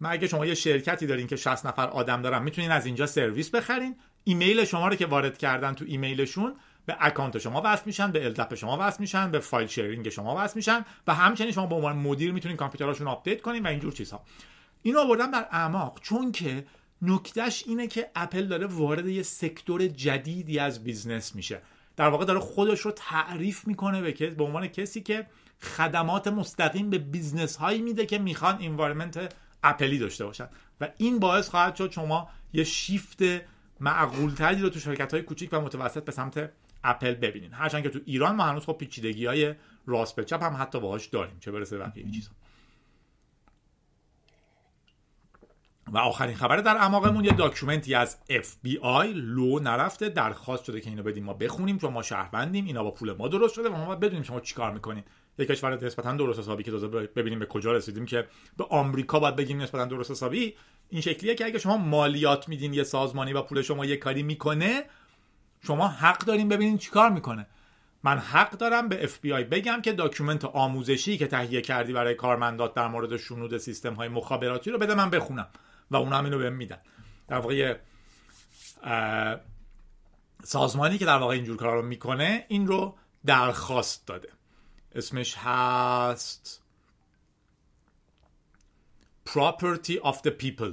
من 0.01 0.11
اگه 0.11 0.27
شما 0.27 0.47
یه 0.47 0.55
شرکتی 0.55 1.07
دارین 1.07 1.27
که 1.27 1.37
60 1.37 1.67
نفر 1.67 1.89
آدم 1.89 2.23
دارن 2.23 2.43
می‌تونین 2.43 2.71
از 2.71 2.87
اینجا 2.87 3.07
سرویس 3.07 3.51
بخرین. 3.51 3.97
ایمیل 4.25 4.65
شما 4.65 4.89
رو 4.89 4.95
که 4.95 5.07
وارد 5.07 5.39
کردن 5.39 5.75
تو 5.75 5.85
ایمیلشون 5.89 6.55
به 6.87 6.97
account 7.01 7.39
شما 7.39 7.63
وصل 7.65 7.83
میشن 7.87 8.13
به 8.13 8.25
LDAP 8.25 8.55
شما 8.55 8.79
وصل 8.81 9.01
میشن 9.01 9.31
به 9.31 9.39
file 9.39 9.69
sharing 9.69 10.09
شما 10.09 10.37
وصل 10.39 10.55
میشن 10.57 10.85
و 11.07 11.15
همچنین 11.15 11.53
شما 11.53 11.67
به 11.67 11.75
عنوان 11.75 11.97
مدیر 11.97 12.33
می‌تونین 12.33 12.57
کامپیوتراشون 12.57 13.09
update 13.09 13.43
کنین 13.43 13.63
و 13.63 13.69
اینجور 13.69 13.93
چیزها. 13.93 14.25
اینو 14.87 15.01
آوردم 15.01 15.31
در 15.31 15.47
اعماق 15.51 16.01
چون 16.03 16.33
که 16.33 16.67
نکتهش 17.03 17.65
اینه 17.67 17.87
که 17.87 18.11
اپل 18.15 18.47
داره 18.47 18.67
وارد 18.67 19.07
یه 19.07 19.23
sector 19.23 19.87
جدیدی 19.87 20.59
از 20.59 20.85
business 20.85 21.35
میشه. 21.35 21.63
در 21.97 22.09
واقع 22.09 22.25
داره 22.25 22.39
خودش 22.39 22.81
رو 22.81 22.91
تعریف 22.91 23.67
می‌کنه 23.67 24.01
به 24.01 24.31
به 24.31 24.45
عنوان 24.45 24.67
کسی 24.67 25.01
که 25.01 25.27
خدمات 25.61 26.29
مستقیم 26.29 26.91
به 26.91 26.99
business 26.99 27.57
هایی 27.57 27.83
میده 27.83 28.07
که 28.07 28.19
می‌خوان 28.19 28.59
environment 28.61 29.35
اپلی 29.63 29.99
داشته 29.99 30.25
باشن. 30.25 30.49
و 30.81 30.89
این 30.97 31.19
باعث 31.19 31.49
خواهد 31.49 31.77
شد 31.77 31.91
شما 31.91 32.29
یه 32.53 32.65
شیفت 32.65 33.23
معقول 33.81 34.31
تری 34.31 34.61
رو 34.61 34.69
تو 34.69 34.81
شرکت 34.81 35.15
های 35.15 35.23
کوچیک 35.23 35.51
و 35.53 35.61
متوسط 35.61 36.05
به 36.05 36.13
سمت 36.13 36.51
اپل 36.85 37.15
ببینین. 37.15 37.53
هرچند 37.53 37.83
که 37.83 37.89
تو 37.89 38.01
ایران 38.05 38.37
ما 38.37 38.45
هنوز 38.45 38.65
خب 38.65 38.73
پیچیدگی 38.73 39.27
های 39.27 39.55
راست 39.87 40.17
به 40.17 40.25
چپ 40.25 40.43
هم 40.43 40.57
حتی 40.61 40.81
باهاش 40.81 41.07
داریم 41.07 41.37
چه 41.41 41.51
برسه 41.51 41.79
بقیه 41.79 42.11
چیزا. 42.11 42.31
و 45.93 45.99
آخرین 45.99 46.35
خبر 46.35 46.57
در 46.57 46.77
اعماقمون 46.77 47.25
یه 47.25 47.33
document 47.33 47.88
ی 47.88 47.95
از 47.95 48.17
FBI 48.31 49.07
لو 49.15 49.59
نرفته. 49.59 50.09
درخواست 50.09 50.65
شده 50.65 50.81
که 50.81 50.91
اینو 50.91 51.03
بدیم 51.03 51.25
ما 51.25 51.33
بخونیم 51.33 51.79
چون 51.79 51.93
ما 51.93 52.03
شهروندیم. 52.03 52.65
اینا 52.65 52.85
با 52.85 52.91
پول 52.91 53.13
ما 53.13 53.29
درست 53.29 53.55
شده 53.55 53.69
و 53.69 53.77
ما 53.77 53.87
باید 53.87 54.01
بدونیم 54.01 54.23
شما 54.23 54.41
چیکار 54.41 54.73
می‌کنین. 54.73 55.05
یه 55.39 55.47
کشور 55.47 55.85
نسبتا 55.85 56.13
درست 56.13 56.39
حسابی 56.39 56.63
که 56.63 56.71
تازه 56.71 56.89
ببینیم 56.89 57.39
به 57.39 57.47
کجا 57.47 57.73
رسیدیم 57.73 58.07
که 58.07 58.27
به 58.57 58.65
آمریکا 58.71 59.21
باید 59.21 59.37
بگیم 59.37 59.63
نسبتا 59.63 59.85
درست 59.85 60.11
حسابی. 60.11 60.55
این 60.89 61.01
شکلیه 61.01 61.35
که 61.35 61.45
اگه 61.45 61.59
شما 61.59 61.77
مالیات 61.77 62.49
میدین 62.49 62.75
یه 62.75 62.85
سازمانی 62.85 63.33
و 63.33 63.43
پول 63.43 63.63
شما 63.63 63.85
یه 63.85 63.97
کاری 63.97 64.23
می‌کنه 64.23 64.85
شما 65.67 65.89
حق 65.89 66.19
دارین 66.19 66.49
ببینین 66.49 66.79
چیکار 66.79 67.11
می‌کنه. 67.11 67.47
من 68.03 68.19
حق 68.19 68.51
دارم 68.51 68.89
به 68.89 69.07
FBI 69.07 69.45
بگم 69.45 69.83
که 69.83 69.93
document 69.93 70.45
آموزشی 70.45 71.19
که 71.19 71.27
تهیه 71.27 71.61
کردی 71.61 71.93
برای 71.93 72.15
کارمندات 72.15 72.75
در 72.75 72.89
مورد 72.89 73.17
شنود 73.17 73.59
سیستم 73.59 73.95
های 73.95 74.09
مخابراتی 74.09 74.71
رو 74.71 74.79
بده 74.79 74.95
من 74.95 75.11
بخونم. 75.11 75.47
و 75.91 75.97
اونا 75.97 76.17
هم 76.17 76.25
اینو 76.25 76.39
بهم 76.39 76.53
میدن. 76.53 76.79
در 77.29 77.39
واقع 77.39 77.79
سازمانی 80.45 80.99
که 80.99 81.05
در 81.05 81.19
واقع 81.19 81.35
اینجور 81.35 81.57
کارا 81.57 81.81
رو 81.81 81.87
می‌کنه 81.87 82.47
این 82.49 82.67
رو 82.67 82.97
درخواست 83.27 84.07
داده. 84.07 84.29
اسمش 84.95 85.35
هست 85.39 86.63
property 89.29 90.01
of 90.03 90.17
the 90.17 90.31
people. 90.43 90.73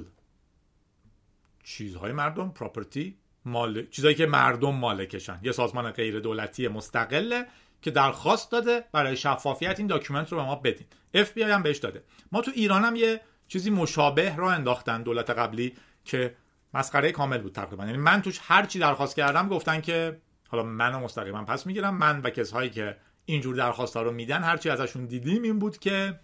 چیزهای 1.64 2.12
مردم 2.12 2.48
property 2.50 3.18
مال 3.44 3.86
چیزهایی 3.86 4.16
که 4.16 4.26
مردم 4.26 4.74
مالکشن. 4.74 5.40
یه 5.42 5.52
سازمان 5.52 5.90
غیر 5.90 6.20
دولتی 6.20 6.68
مستقله 6.68 7.46
که 7.82 7.90
درخواست 7.90 8.50
داده 8.50 8.84
برای 8.92 9.16
شفافیت 9.16 9.78
این 9.78 9.86
document 9.86 10.32
رو 10.32 10.38
به 10.38 10.44
ما 10.44 10.54
بدین. 10.54 10.86
بی 11.34 11.42
هم 11.42 11.62
بهش 11.62 11.78
داده. 11.78 12.04
ما 12.32 12.40
تو 12.40 12.50
ایران 12.54 12.84
هم 12.84 12.96
یه 12.96 13.20
چیزی 13.48 13.70
مشابه 13.70 14.36
را 14.36 14.50
انداختن 14.50 15.02
دولت 15.02 15.30
قبلی 15.30 15.74
که 16.04 16.34
مسخره 16.74 17.12
کامل 17.12 17.38
بود 17.38 17.52
تقریبا. 17.52 17.84
یعنی 17.84 17.98
من 17.98 18.22
توش 18.22 18.40
هر 18.42 18.66
چی 18.66 18.78
درخواست 18.78 19.16
کردم 19.16 19.48
گفتن 19.48 19.80
که 19.80 20.20
حالا 20.48 20.62
منو 20.62 21.00
مستقیما 21.00 21.44
پس 21.44 21.66
می‌گیرم 21.66 21.96
من 21.96 22.20
و 22.20 22.30
کسایی 22.30 22.70
که 22.70 22.96
اینجور 23.24 23.56
درخواست 23.56 23.96
ها 23.96 24.02
رو 24.02 24.12
میدن 24.12 24.42
هرچی 24.42 24.70
ازشون 24.70 25.06
دیدیم 25.06 25.42
این 25.42 25.58
بود 25.58 25.78
که 25.78 26.20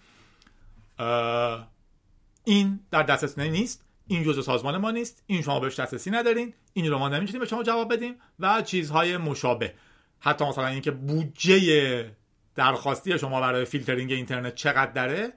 این 2.45 2.81
در 2.91 3.03
دسترسی 3.03 3.51
نیست 3.51 3.85
این 4.07 4.25
جزء 4.25 4.43
سازمان 4.43 4.77
ما 4.77 4.91
نیست 4.91 5.23
این 5.27 5.43
شما 5.43 5.61
بهش 5.61 5.81
دسترسی 5.81 6.11
ندارین 6.11 6.55
این 6.73 6.91
رو 6.91 6.99
ما 6.99 7.09
نمی‌تونیم 7.09 7.41
به 7.41 7.47
شما 7.47 7.63
جواب 7.63 7.93
بدیم 7.93 8.15
و 8.39 8.63
چیزهای 8.63 9.17
مشابه. 9.17 9.75
حتی 10.21 10.45
مثلا 10.45 10.67
اینکه 10.67 10.91
بودجه 10.91 12.11
درخواستی 12.55 13.19
شما 13.19 13.41
برای 13.41 13.65
فیلترینگ 13.65 14.13
اینترنت 14.13 14.55
چقدر 14.55 14.93
داره 14.93 15.33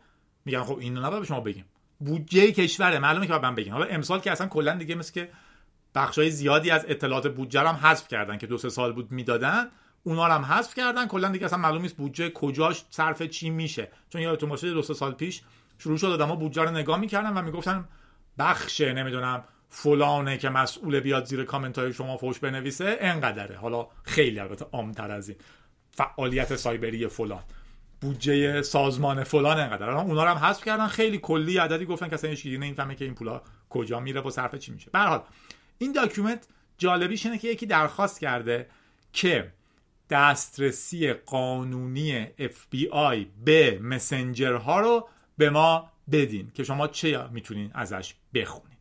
میگن 0.45 0.63
خب 0.63 0.77
اینو 0.77 1.01
نباید 1.01 1.19
به 1.21 1.27
شما 1.27 1.39
بگیم. 1.39 1.65
بودجه 2.05 2.51
کشوره. 2.51 2.99
معلومه 2.99 3.27
که 3.27 3.33
من 3.33 3.55
بگیم 3.55 3.73
حالا 3.73 3.85
امسال 3.85 4.19
که 4.19 4.31
اصلا 4.31 4.47
کلا 4.47 4.75
دیگه 4.75 4.95
مثل 4.95 5.13
که 5.13 5.29
بخشای 5.95 6.31
زیادی 6.31 6.71
از 6.71 6.85
اطلاعات 6.87 7.27
بودجه 7.27 7.59
هم 7.59 7.75
حذف 7.75 8.07
کردن 8.07 8.37
که 8.37 8.47
دو 8.47 8.57
سه 8.57 8.69
سال 8.69 8.93
بود 8.93 9.11
می‌دادن 9.11 9.67
اونا 10.03 10.27
رو 10.27 10.33
هم 10.33 10.45
حذف 10.45 10.75
کردن. 10.75 11.07
کلا 11.07 11.29
دیگه 11.29 11.45
اصلا 11.45 11.59
معلوم 11.59 11.81
نیست 11.81 11.97
بودجه 11.97 12.29
کجاش 12.29 12.83
صرف 12.89 13.21
چی 13.21 13.49
میشه. 13.49 13.87
چون 14.09 14.21
یادتون 14.21 14.49
باشه 14.49 14.71
دو 14.73 14.81
سه 14.81 14.93
سال 14.93 15.11
پیش 15.11 15.41
شروع 15.77 15.97
شد 15.97 16.07
آدما 16.07 16.35
بودجه 16.35 16.61
رو 16.61 16.71
نگاه 16.71 16.99
می‌کردن 16.99 17.37
و 17.37 17.41
می‌گفتن 17.41 17.87
بخش 18.37 18.81
نمی‌دونم 18.81 19.43
فلانه 19.69 20.37
که 20.37 20.49
مسئول 20.49 20.99
بیاد 20.99 21.25
زیر 21.25 21.43
کامنت 21.43 21.79
های 21.79 21.93
شما 21.93 22.17
فوش 22.17 22.39
بنویسه 22.39 22.97
انقدره. 22.99 23.57
حالا 23.57 23.87
خیلی 24.03 24.39
البته 24.39 24.65
عامتر 24.71 25.11
از 25.11 25.29
این. 25.29 25.37
فعالیت 25.91 26.55
سایبری 26.55 27.07
فلان. 27.07 27.43
بودجه 28.03 28.61
سازمان 28.61 29.23
فلان 29.23 29.59
انقدر 29.59 29.89
اونا 29.89 30.23
رو 30.23 30.29
هم 30.29 30.37
حذف 30.37 30.65
کردن 30.65 30.87
خیلی 30.87 31.17
کلی 31.17 31.57
عددی 31.57 31.85
گفتن 31.85 32.07
که 32.07 32.13
اصلا 32.13 32.29
هیچ 32.29 32.45
نمی‌فهمه 32.45 32.95
که 32.95 33.05
این 33.05 33.15
پولا 33.15 33.41
کجا 33.69 33.99
میره 33.99 34.21
و 34.21 34.29
صرف 34.29 34.55
چی 34.55 34.71
میشه. 34.71 34.91
به 34.91 34.95
هر 34.95 34.99
حال 34.99 35.23
این 35.77 35.91
document 35.91 36.47
جالبیش 36.77 37.25
اینه 37.25 37.37
که 37.37 37.47
یکی 37.47 37.65
درخواست 37.65 38.19
کرده 38.19 38.69
که 39.13 39.53
دسترسی 40.09 41.13
قانونی 41.13 42.25
FBI 42.25 43.25
به 43.45 43.79
مسنجر 43.81 44.53
ها 44.53 44.79
رو 44.79 45.07
به 45.37 45.49
ما 45.49 45.91
بدین 46.11 46.51
که 46.53 46.63
شما 46.63 46.87
چه 46.87 47.27
می‌تونین 47.31 47.71
ازش 47.73 48.13
بخونین. 48.33 48.77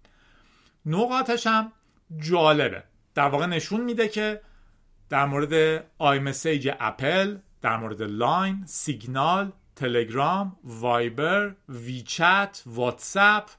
نقاطش 0.87 1.47
هم 1.47 1.73
جالبه. 2.19 2.83
در 3.15 3.29
واقع 3.29 3.47
نشون 3.47 3.81
میده 3.81 4.09
که 4.09 4.41
در 5.09 5.27
مورد 5.27 5.85
iMessage 5.99 6.71
اپل 6.81 7.37
در 7.63 7.77
مورد 7.77 8.03
لاین 8.03 8.63
سیگنال 8.67 9.53
تلگرام 9.77 10.57
وایبر 10.65 11.55
ویچت 11.69 12.63
واتساپ 12.67 13.51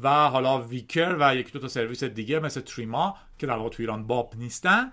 و 0.00 0.08
حالا 0.08 0.62
ویکر 0.62 1.16
و 1.20 1.36
یک 1.36 1.52
دو 1.52 1.58
تا 1.58 1.68
سرویس 1.68 2.04
دیگه 2.04 2.38
مثل 2.38 2.60
تریما 2.60 3.16
که 3.38 3.46
در 3.46 3.56
واقع 3.56 3.68
تو 3.68 3.82
ایران 3.82 4.06
باب 4.06 4.34
نیستن. 4.36 4.92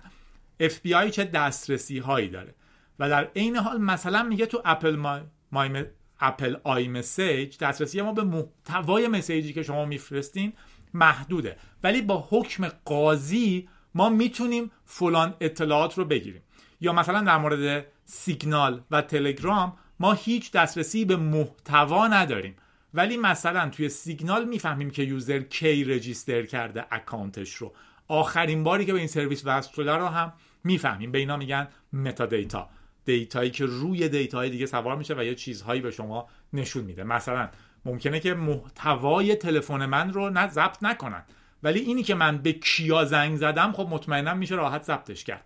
FBI 0.62 1.10
چه 1.10 1.24
دسترسی 1.24 1.98
هایی 1.98 2.28
داره؟ 2.28 2.54
و 2.98 3.08
در 3.08 3.24
عین 3.36 3.56
حال 3.56 3.80
مثلا 3.80 4.22
میگه 4.22 4.46
تو 4.46 4.62
اپل 4.64 4.96
مای, 4.96 5.20
مای 5.52 5.84
اپل 6.20 6.56
iMessage 6.64 7.58
دسترسی 7.58 8.02
ما 8.02 8.12
به 8.12 8.24
محتوای 8.24 9.08
message 9.08 9.46
ی 9.46 9.52
که 9.52 9.62
شما 9.62 9.84
میفرستین 9.84 10.52
محدوده. 10.94 11.56
ولی 11.82 12.02
با 12.02 12.28
حکم 12.30 12.68
قاضی 12.84 13.68
ما 13.94 14.08
می‌تونیم 14.08 14.70
فلان 14.84 15.34
اطلاعات 15.40 15.98
رو 15.98 16.04
بگیریم. 16.04 16.42
یا 16.80 16.92
مثلا 16.92 17.20
در 17.20 17.38
مورد 17.38 17.86
سیگنال 18.10 18.80
و 18.90 19.02
تلگرام 19.02 19.76
ما 20.00 20.12
هیچ 20.12 20.52
دسترسی 20.52 21.04
به 21.04 21.16
محتوا 21.16 22.06
نداریم. 22.06 22.56
ولی 22.94 23.16
مثلا 23.16 23.68
توی 23.68 23.88
سیگنال 23.88 24.44
می‌فهمیم 24.44 24.90
که 24.90 25.02
user 25.02 25.40
کی 25.40 25.84
register 25.84 26.46
کرده 26.46 26.84
account 26.90 27.40
ش 27.40 27.54
رو. 27.54 27.72
آخرین 28.08 28.64
باری 28.64 28.84
که 28.84 28.92
به 28.92 28.98
این 28.98 29.08
سرویس 29.08 29.42
وصل 29.46 29.72
شده 29.72 29.92
رو 29.92 30.06
هم 30.06 30.32
می‌فهمیم. 30.64 31.12
به 31.12 31.18
اینا 31.18 31.36
میگن 31.36 31.68
metadata 31.92 32.26
data 32.26 32.68
یی 33.04 33.50
که 33.50 33.66
روی 33.66 34.08
data 34.08 34.36
های 34.36 34.50
دیگه 34.50 34.66
سوار 34.66 34.96
میشه 34.96 35.14
و 35.14 35.24
یه 35.24 35.34
چیزهایی 35.34 35.80
به 35.80 35.90
شما 35.90 36.28
نشون 36.52 36.84
میده. 36.84 37.04
مثلا 37.04 37.48
ممکنه 37.84 38.20
که 38.20 38.34
محتوای 38.34 39.34
تلفن 39.34 39.86
من 39.86 40.12
رو 40.12 40.30
نه 40.30 40.48
ضبط 40.48 40.82
نکنن. 40.82 41.24
ولی 41.62 41.80
اینی 41.80 42.02
که 42.02 42.14
من 42.14 42.38
به 42.38 42.52
کیا 42.52 43.04
زنگ 43.04 43.36
زدم 43.36 43.72
خب 43.72 43.86
مطمئنا 43.90 44.34
میشه 44.34 44.54
راحت 44.54 44.82
ضبطش 44.82 45.24
کرد. 45.24 45.44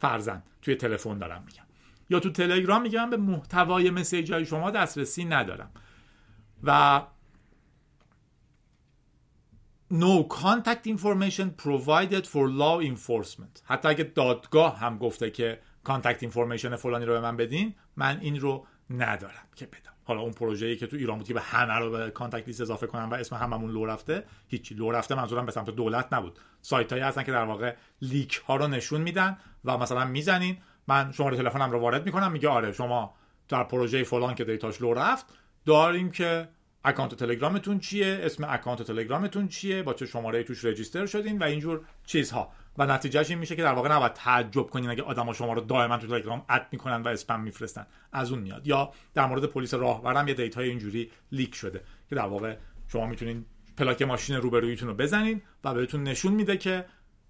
فرضا 0.00 0.42
توی 0.62 0.74
تلفن 0.74 1.18
دارم 1.18 1.42
میگم. 1.46 1.65
یا 2.10 2.20
تو 2.20 2.30
تلگرام 2.30 2.82
میگم 2.82 3.10
به 3.10 3.16
محتوای 3.16 3.90
message 3.90 4.32
های 4.32 4.44
شما 4.44 4.70
دسترسی 4.70 5.24
ندارم. 5.24 5.70
و 6.62 7.02
No 9.92 10.24
contact 10.28 10.86
information 10.86 11.48
provided 11.64 12.26
for 12.26 12.48
law 12.48 12.80
enforcement. 12.82 13.62
حتی 13.64 13.88
اگه 13.88 14.04
دادگاه 14.04 14.78
هم 14.78 14.98
گفته 14.98 15.30
که 15.30 15.60
contact 15.84 16.22
information 16.22 16.76
فلانی 16.76 17.04
رو 17.04 17.12
به 17.12 17.20
من 17.20 17.36
بدین 17.36 17.74
من 17.96 18.18
این 18.20 18.40
رو 18.40 18.66
ندارم 18.90 19.46
که 19.56 19.66
بدم. 19.66 19.92
حالا 20.04 20.20
اون 20.20 20.32
پروژه‌ای 20.32 20.76
که 20.76 20.86
تو 20.86 20.96
ایران 20.96 21.18
بود 21.18 21.26
که 21.26 21.34
به 21.34 21.40
همه 21.40 21.74
رو 21.74 21.90
به 21.90 22.10
contact 22.10 22.46
list 22.46 22.60
اضافه 22.60 22.86
کنم 22.86 23.10
و 23.10 23.14
اسم 23.14 23.36
هممون 23.36 23.70
لو 23.70 23.86
رفته 23.86 24.24
هیچی. 24.48 24.74
لو 24.74 24.90
رفته 24.90 25.14
منظورم 25.14 25.46
به 25.46 25.52
سمت 25.52 25.70
دولت 25.70 26.12
نبود. 26.12 26.38
سایت 26.62 26.92
هایی 26.92 27.04
هستن 27.04 27.22
که 27.22 27.32
در 27.32 27.44
واقع 27.44 27.74
leak 28.02 28.42
ها 28.46 28.56
رو 28.56 28.66
نشون 28.66 29.00
میدن 29.00 29.38
و 29.64 29.78
مثلا 29.78 30.04
می‌زنین 30.04 30.58
من 30.88 31.12
شماره 31.12 31.36
تلفنم 31.36 31.70
رو 31.70 31.78
وارد 31.78 32.06
می‌کنم 32.06 32.32
میگه 32.32 32.48
آره 32.48 32.72
شما 32.72 33.14
در 33.48 33.64
پروژه 33.64 34.04
فلان 34.04 34.34
که 34.34 34.44
data 34.44 34.69
ش 34.69 34.82
لو 34.82 34.94
رفت 34.94 35.26
داریم 35.64 36.10
که 36.10 36.48
account 36.84 37.14
تلگرامتون 37.14 37.78
چیه 37.78 38.20
اسم 38.22 38.44
account 38.48 38.82
تلگرامتون 38.82 39.48
چیه 39.48 39.82
با 39.82 39.94
چه 39.94 40.06
شماره 40.06 40.42
توش 40.42 40.64
register 40.64 41.06
شدین 41.06 41.38
و 41.38 41.42
اینجور 41.42 41.80
چیزها. 42.06 42.52
و 42.78 42.86
نتیجهش 42.86 43.30
این 43.30 43.38
میشه 43.38 43.56
که 43.56 43.62
در 43.62 43.72
واقع 43.72 43.88
نباید 43.88 44.12
تعجب 44.12 44.62
کنین 44.62 44.90
اگه 44.90 45.02
آدما 45.02 45.32
شما 45.32 45.52
رو 45.52 45.60
دائما 45.60 45.98
تو 45.98 46.06
تلگرام 46.06 46.44
add 46.48 46.66
می‌کنن 46.72 47.02
و 47.02 47.08
اسپم 47.08 47.40
میفرستن. 47.40 47.86
از 48.12 48.30
اون 48.32 48.40
میاد. 48.40 48.66
یا 48.66 48.92
در 49.14 49.26
مورد 49.26 49.44
پلیس 49.44 49.74
راهبرم 49.74 50.28
یه 50.28 50.34
data 50.34 50.61
ی 50.61 50.68
اینجوری 50.68 51.10
leak 51.32 51.54
شده 51.54 51.82
که 52.08 52.14
در 52.14 52.26
واقع 52.26 52.56
شما 52.88 53.06
می‌تونین 53.06 53.44
پلاک 53.76 54.02
ماشین 54.02 54.36
روبرویتون 54.36 54.88
رو 54.88 54.94
بزنین 54.94 55.42
و 55.64 55.74
بهتون 55.74 56.02
نشون 56.02 56.32
میده 56.32 56.56
که 56.56 56.84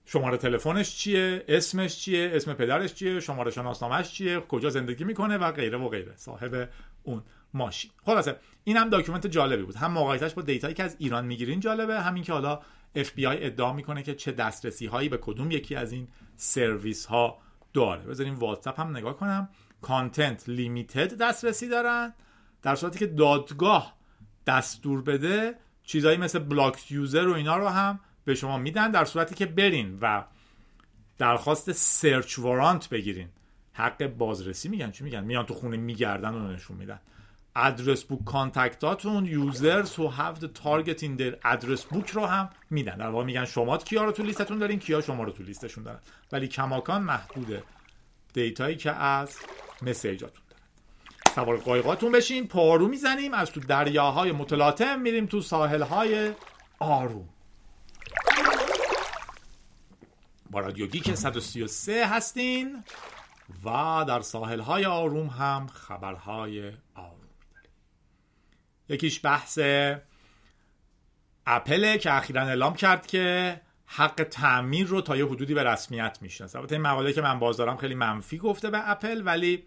شماره 0.07 0.37
تلفنش 0.37 0.97
چیه؟ 0.97 1.45
اسمش 1.49 1.99
چیه؟ 1.99 2.31
اسم 2.35 2.55
پدرش 2.55 2.95
چیه؟ 2.95 3.21
شماره 3.21 3.51
شناسنامهش 3.51 4.13
چیه؟ 4.13 4.41
کجا 4.41 4.71
زندگی 4.71 5.05
می‌کنه؟ 5.05 5.39
و 5.39 5.53
غیره 5.53 5.79
و 5.79 5.89
غیره. 5.89 6.13
صاحب 6.17 6.69
اون 7.03 7.23
ماشین. 7.55 7.91
خلاصه 8.05 8.37
این 8.65 8.77
هم 8.77 8.89
document 8.89 9.27
جالبی 9.27 9.63
بود. 9.63 9.77
هم 9.77 9.93
موقعیتش 9.93 10.35
با 10.35 10.43
data 10.43 10.64
یی 10.64 10.75
که 10.75 10.83
از 10.83 10.97
ایران 10.99 11.27
می‌گیرین 11.27 11.61
جالبه. 11.61 12.01
همین 12.01 12.23
که 12.23 12.33
حالا 12.33 12.61
FBI 12.97 13.37
ادعا 13.41 13.73
می‌کنه 13.73 14.03
که 14.03 14.15
چه 14.15 14.33
دسترسی 14.33 14.87
هایی 14.87 15.09
به 15.09 15.17
کدوم 15.17 15.51
یکی 15.51 15.75
از 15.75 15.93
این 15.93 16.09
سرویس 16.37 17.07
ها 17.07 17.39
داره. 17.73 18.03
بذاریم 18.03 18.35
واتساپ 18.35 18.81
هم 18.81 18.97
نگاه 18.97 19.17
کنم. 19.17 19.49
content 19.83 20.49
limited 20.49 21.19
دسترسی 21.19 21.69
دارن. 21.69 22.15
در 22.63 22.75
صورتی 22.75 22.99
که 22.99 23.07
دادگاه 23.07 23.97
دستور 24.47 25.03
بده 25.03 25.55
چیزهایی 25.83 26.19
مثل 26.19 26.39
block 26.39 26.91
user 26.91 27.29
و 27.29 27.35
اینا 27.35 27.57
رو 27.57 27.69
هم 27.69 28.01
به 28.27 28.35
شما 28.35 28.59
میدن 28.59 28.91
در 28.91 29.05
صورتی 29.05 29.35
که 29.35 29.47
برین 29.47 29.99
و 30.03 30.25
درخواست 31.19 31.73
search 31.73 32.39
warrant 32.39 32.89
بگیرین. 32.89 33.29
حق 33.73 34.07
بازرسی 34.07 34.69
میگن 34.69 34.91
چی 34.91 35.05
میگن؟ 35.05 35.25
میان 35.25 35.47
تو 35.47 35.55
خونه 35.55 35.77
میگردن 35.77 36.35
و 36.35 36.53
نشون 36.53 36.77
میدن. 36.77 37.01
address 37.57 38.05
book 38.05 38.25
contact 38.25 38.96
اتون 38.96 39.27
users 39.27 39.95
who 39.95 40.11
have 40.11 40.41
the 40.41 40.49
target 40.65 40.99
in 40.99 41.21
their 41.21 41.37
address 41.45 41.85
book 41.85 42.11
رو 42.11 42.27
هم 42.27 42.51
میدن. 42.71 42.97
در 42.97 43.09
واقع 43.09 43.25
میگن 43.25 43.45
شما 43.45 43.79
کیا 43.79 44.05
رو 44.05 44.13
تو 44.13 44.23
لیستتون 44.23 44.59
دارین 44.59 44.79
کیا 44.79 45.01
شما 45.01 45.23
رو 45.25 45.33
تو 45.33 45.43
لیستشون 45.43 45.85
دارن. 45.85 46.01
ولی 46.33 46.49
کماکان 46.49 47.03
محدوده 47.03 47.63
data 48.33 48.62
یی 48.62 48.77
که 48.77 48.93
از 48.93 49.37
message 49.83 50.25
اتون 50.25 50.43
دارن. 50.51 50.63
سوار 51.35 51.57
قایقاتون 51.57 52.13
بشین 52.13 52.49
پارو 52.49 52.89
می‌زنیم 52.89 53.35
از 53.35 53.51
تو 53.51 53.61
دریاهای 53.61 54.33
متلاطم 54.33 55.01
میریم 55.01 55.27
تو 55.27 55.41
ساحلهای 55.41 56.33
آروم. 56.79 57.29
با 60.51 60.61
رادیو 60.61 60.87
گیک 60.87 61.15
133 61.15 62.07
هستین 62.07 62.85
و 63.65 64.05
در 64.09 64.21
ساحلهای 64.21 64.87
آروم 64.87 65.27
هم 65.27 65.67
خبرهای 65.67 66.73
آروم 66.95 67.17
یکیش 68.89 69.25
بحث 69.25 69.59
اپل 71.47 71.97
که 71.97 72.17
اخیرا 72.17 72.43
اعلام 72.43 72.75
کرد 72.75 73.07
که 73.07 73.61
حق 73.87 74.27
تعمیر 74.31 74.87
رو 74.87 75.01
تا 75.01 75.17
یه 75.17 75.27
حدودی 75.27 75.55
به 75.55 75.65
رسمیت 75.65 76.19
می‌شناسه. 76.21 76.59
البته 76.59 76.75
این 76.75 76.83
مقاله 76.83 77.13
که 77.13 77.23
من 77.23 77.39
باز 77.39 77.57
دارم 77.57 77.77
خیلی 77.77 77.95
منفی 77.95 78.39
گفته 78.39 78.71
به 78.71 78.91
اپل 78.91 79.23
ولی 79.25 79.65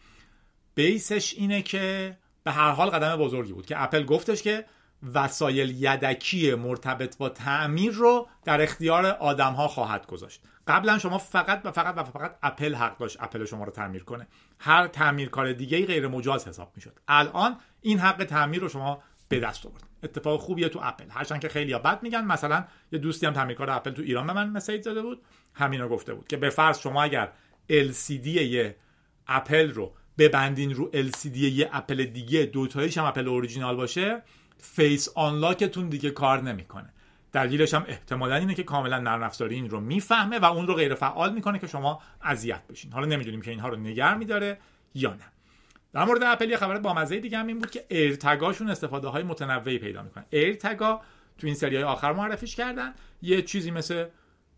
base 0.76 1.14
ش 1.14 1.34
اینه 1.34 1.62
که 1.62 2.18
به 2.44 2.52
هر 2.52 2.72
حال 2.72 2.90
قدم 2.90 3.16
بزرگی 3.16 3.54
بود 3.54 3.66
که 3.66 3.84
اپل 3.84 4.04
گفتش 4.04 4.44
که 4.44 4.66
وسایل 5.14 5.84
یدکی 5.84 6.56
مرتبط 6.56 7.18
با 7.18 7.30
تعمیر 7.30 7.92
رو 7.92 8.28
در 8.46 8.62
اختیار 8.62 9.06
آدم 9.06 9.54
ها 9.54 9.68
خواهد 9.68 10.08
گذاشت. 10.08 10.42
قبلا 10.68 10.98
شما 10.98 11.18
فقط 11.18 11.62
و 11.64 11.72
فقط 11.72 11.98
و 11.98 12.04
فقط 12.04 12.36
اپل 12.44 12.76
حق 12.76 12.98
داشت 12.98 13.18
اپل 13.20 13.46
شما 13.46 13.64
رو 13.64 13.72
تعمیر 13.72 14.04
کنه. 14.04 14.28
هر 14.60 14.88
تعمیرکار 14.88 15.54
دیگه 15.54 15.86
غیر 15.86 16.08
مجاز 16.08 16.48
حساب 16.48 16.72
می‌شد. 16.76 17.00
الان 17.08 17.58
این 17.82 18.00
حق 18.00 18.24
تعمیر 18.24 18.62
رو 18.62 18.70
شما 18.70 19.04
به 19.30 19.40
دست 19.40 19.66
آورد. 19.66 19.84
اتفاق 20.04 20.40
خوبیه 20.40 20.70
تو 20.70 20.80
اپل. 20.84 21.06
هرچند 21.10 21.42
که 21.42 21.50
خیلی 21.50 21.74
بد 21.74 22.04
میگن 22.04 22.26
مثلا 22.26 22.66
یه 22.92 23.00
دوستی 23.00 23.26
هم 23.26 23.34
تعمیرکار 23.34 23.70
اپل 23.70 23.92
تو 23.92 24.02
ایران 24.02 24.28
به 24.28 24.34
من 24.34 24.50
message 24.50 24.86
داده 24.86 25.02
بود. 25.02 25.22
همین 25.54 25.82
رو 25.82 25.90
گفته 25.90 26.14
بود 26.14 26.28
که 26.28 26.38
به 26.38 26.50
فرض 26.50 26.80
شما 26.80 27.04
اگر 27.04 27.32
LCD 27.70 28.28
یه 28.28 28.76
اپل 29.28 29.72
رو 29.72 29.94
ببندین 30.20 30.74
رو 30.74 30.92
LCD 30.94 31.38
یه 31.38 31.70
اپل 31.74 32.06
دیگه 32.06 32.46
دوتاییش 32.46 32.98
هم 32.98 33.06
اپل 33.06 33.28
اوریجینال 33.28 33.76
باشه 33.76 34.22
face 34.58 35.10
unlock 35.16 35.65
تون 35.65 35.90
دیگه 35.90 36.12
کار 36.12 36.42
نمی‌کنه. 36.42 36.94
دلیلش 37.32 37.74
هم 37.74 37.86
احتمالا 37.88 38.36
اینه 38.36 38.56
که 38.56 38.64
کاملا 38.64 39.00
نرم 39.00 39.32
این 39.50 39.70
رو 39.70 39.80
می‌فهمه 39.80 40.40
و 40.40 40.46
اون 40.46 40.68
رو 40.68 40.74
غیر 40.74 40.96
فعال 40.96 41.34
می‌کنه 41.34 41.60
که 41.60 41.68
شما 41.68 42.02
اذیت 42.22 42.68
بشین. 42.70 42.92
حالا 42.92 43.06
نمی‌دونیم 43.06 43.42
که 43.42 43.52
اینها 43.52 43.70
رو 43.70 43.76
نگه 43.76 44.16
میداره 44.16 44.58
یا 44.96 45.14
نه. 45.14 45.26
در 45.94 46.06
مورد 46.06 46.24
اپل 46.24 46.50
یه 46.50 46.58
خبر 46.58 46.80
بامزه 46.80 47.20
دیگه 47.20 47.38
هم 47.38 47.48
این 47.48 47.60
بود 47.60 47.72
که 47.72 47.86
AirTag 47.90 48.38
اشون 48.38 48.70
استفاده 48.70 49.08
های 49.08 49.24
متنوعی 49.24 49.78
پیدا 49.78 50.04
می‌کنن. 50.04 50.26
AirTag 50.30 50.91
ا 50.91 51.02
تو 51.38 51.48
این 51.48 51.56
سری 51.56 51.76
های 51.76 51.84
آخر 51.86 52.14
معرفیش 52.14 52.56
کردن. 52.56 52.94
یه 53.22 53.42
چیزی 53.42 53.72
مثل 53.72 54.06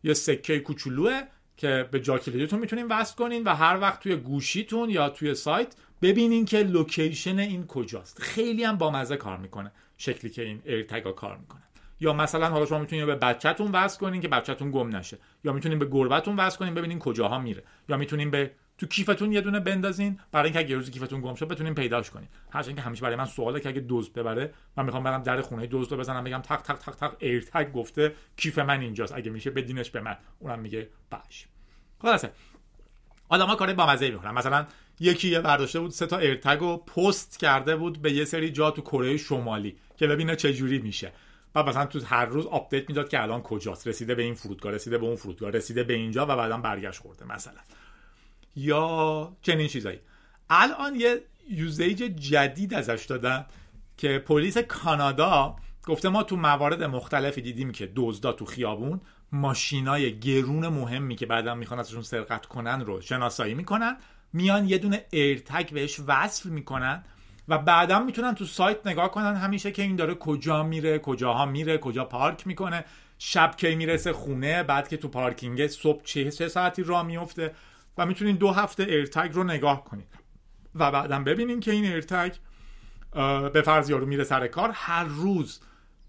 یه 0.03 0.13
سکه 0.13 0.59
کوچولوه. 0.59 1.21
که 1.61 1.87
به 1.91 1.99
جا 1.99 2.17
کلیدتون 2.17 2.59
می‌تونین 2.59 2.87
وصل 2.87 3.15
کنین 3.15 3.43
و 3.43 3.55
هر 3.55 3.79
وقت 3.79 3.99
توی 3.99 4.15
گوشیتون 4.15 4.89
یا 4.89 5.09
توی 5.09 5.35
سایت 5.35 5.75
ببینین 6.01 6.45
که 6.45 6.63
location 6.63 7.39
این 7.39 7.67
کجاست. 7.67 8.21
خیلی 8.21 8.63
هم 8.63 8.77
بامزه 8.77 9.17
کار 9.17 9.37
می‌کنه 9.37 9.71
شکلی 9.97 10.31
که 10.31 10.41
این 10.41 10.61
ایرتگا 10.65 11.11
کار 11.11 11.37
می‌کنه. 11.37 11.61
یا 11.99 12.13
مثلا 12.13 12.49
حالا 12.49 12.65
شما 12.65 12.79
می‌تونید 12.79 13.05
به 13.05 13.15
بچهتون 13.15 13.71
وصل 13.71 13.99
کنین 13.99 14.21
که 14.21 14.27
بچهتون 14.27 14.71
گم 14.71 14.95
نشه. 14.95 15.17
یا 15.43 15.53
می‌تونین 15.53 15.79
به 15.79 15.85
گربتون 15.85 16.35
وصل 16.35 16.57
کنین 16.57 16.73
ببینین 16.73 16.99
کجاها 16.99 17.39
میره. 17.39 17.63
یا 17.89 17.97
می‌تونین 17.97 18.31
به 18.31 18.51
تو 18.77 18.87
کیفتون 18.87 19.31
یه 19.31 19.41
دونه 19.41 19.59
بندازین 19.59 20.19
برای 20.31 20.45
اینکه 20.45 20.59
اگه 20.59 20.75
روزی 20.75 20.91
کیفتون 20.91 21.21
گم 21.21 21.35
شد 21.35 21.47
بتونین 21.47 21.75
پیداش 21.75 22.09
کنین. 22.09 22.27
هرچند 22.51 22.75
که 22.75 22.81
همیشه 22.81 23.01
برای 23.01 23.15
من 23.15 23.25
سواله 23.25 23.59
که 23.59 23.69
اگه 23.69 23.81
دوز 23.81 24.13
ببره 24.13 24.53
من 24.77 24.85
می‌خوام 24.85 25.03
برم 25.03 25.23
در 25.23 25.41
خونه 25.41 25.67
دزد 25.71 25.91
رو 25.91 25.97
بزنم 25.97 26.23
بگم 26.23 26.41
تق 26.41 26.61
تق 26.61 26.77
تق 26.77 26.95
تق 26.95 27.15
ایر 27.19 27.41
تگ 27.53 27.71
گفته 27.71 28.15
کیف 28.37 28.59
من 28.59 28.81
اینجاست. 28.81 29.13
اگه 29.15 29.31
میشه 29.31 29.49
بدینش 29.49 29.89
به 29.89 30.01
من. 30.01 30.17
اونم 30.39 30.59
میگه 30.59 30.89
باش. 31.11 31.47
خلاصه. 32.01 32.31
آدما 33.29 33.55
کار 33.55 33.73
با 33.73 33.85
مزه 33.85 34.11
می‌کنن 34.11 34.31
مثلا 34.31 34.65
یکی 34.99 35.29
یه 35.29 35.39
برداشته 35.39 35.79
بود 35.79 35.91
سه 35.91 36.05
تا 36.05 36.17
AirTag 36.17 36.57
رو 36.59 36.77
پست 36.77 37.39
کرده 37.39 37.75
بود 37.75 38.01
به 38.01 38.13
یه 38.13 38.25
سری 38.25 38.51
جا 38.51 38.71
تو 38.71 38.81
کره 38.81 39.17
شمالی 39.17 39.75
که 39.97 40.07
ببینه 40.07 40.35
چه 40.35 40.53
جوری 40.53 40.79
میشه. 40.79 41.11
و 41.55 41.63
مثلا 41.63 41.85
تو 41.85 42.05
هر 42.05 42.25
روز 42.25 42.45
update 42.45 42.89
می‌داد 42.89 43.09
که 43.09 43.21
الان 43.21 43.41
کجاست. 43.41 43.87
رسیده 43.87 44.15
به 44.15 44.23
این 44.23 44.33
فرودگاه 44.33 44.71
رسیده 44.71 44.97
به 44.97 45.05
اون 45.05 45.15
فرودگاه 45.15 45.49
رسیده 45.49 45.83
به 45.83 45.93
اینجا 45.93 46.23
و 46.23 46.35
بعدا 46.35 46.57
برگشت 46.57 46.99
خورده 46.99 47.25
مثلا. 47.25 47.59
یا 48.55 49.37
چنین 49.41 49.67
چیزایی. 49.67 49.99
الان 50.49 50.95
یه 50.95 51.21
usage 51.49 51.97
جدید 52.03 52.73
ازش 52.73 53.05
دادن 53.05 53.45
که 53.97 54.19
پلیس 54.19 54.57
کانادا 54.57 55.55
گفته 55.87 56.09
ما 56.09 56.23
تو 56.23 56.35
موارد 56.35 56.83
مختلفی 56.83 57.41
دیدیم 57.41 57.71
که 57.71 57.91
دزدا 57.95 58.31
تو 58.31 58.45
خیابون 58.45 59.01
ماشینای 59.31 60.19
گرون 60.19 60.67
مهمی 60.67 61.15
که 61.15 61.25
بعدا 61.25 61.55
می‌خوان 61.55 61.79
ازشون 61.79 62.01
سرقت 62.01 62.45
کنن 62.45 62.81
رو 62.81 63.01
شناسایی 63.01 63.53
می‌کنن 63.53 63.97
میان 64.33 64.69
یه 64.69 64.77
دونه 64.77 65.05
AirTag 65.09 65.69
بهش 65.69 65.99
وصل 66.07 66.49
می‌کنن 66.49 67.03
و 67.47 67.57
بعدا 67.57 67.99
می‌تونن 67.99 68.35
تو 68.35 68.45
سایت 68.45 68.87
نگاه 68.87 69.11
کنن 69.11 69.35
همیشه 69.35 69.71
که 69.71 69.81
این 69.81 69.95
داره 69.95 70.15
کجا 70.15 70.63
میره 70.63 70.99
کجاها 70.99 71.45
میره 71.45 71.77
کجا 71.77 72.05
پارک 72.05 72.47
می‌کنه. 72.47 72.85
شب 73.17 73.55
کی 73.57 73.75
می‌رسه 73.75 74.13
خونه 74.13 74.63
بعد 74.63 74.87
که 74.87 74.97
تو 74.97 75.07
پارکینگ 75.07 75.67
صبح 75.67 76.03
چه, 76.03 76.31
چه 76.31 76.47
ساعتی 76.47 76.83
راه 76.83 77.03
میفته 77.03 77.55
و 77.97 78.05
می‌تونین 78.05 78.35
دو 78.35 78.51
هفته 78.51 78.83
AirTag 78.83 79.29
رو 79.33 79.43
نگاه 79.43 79.83
کنید 79.83 80.07
و 80.75 80.91
بعدا 80.91 81.19
ببینین 81.19 81.59
که 81.59 81.71
این 81.71 81.85
AirTag 81.85 82.33
به 83.53 83.61
فرض 83.65 83.89
یارو 83.89 84.05
میره 84.05 84.23
سر 84.23 84.47
کار 84.47 84.71
هر 84.73 85.03
روز 85.03 85.59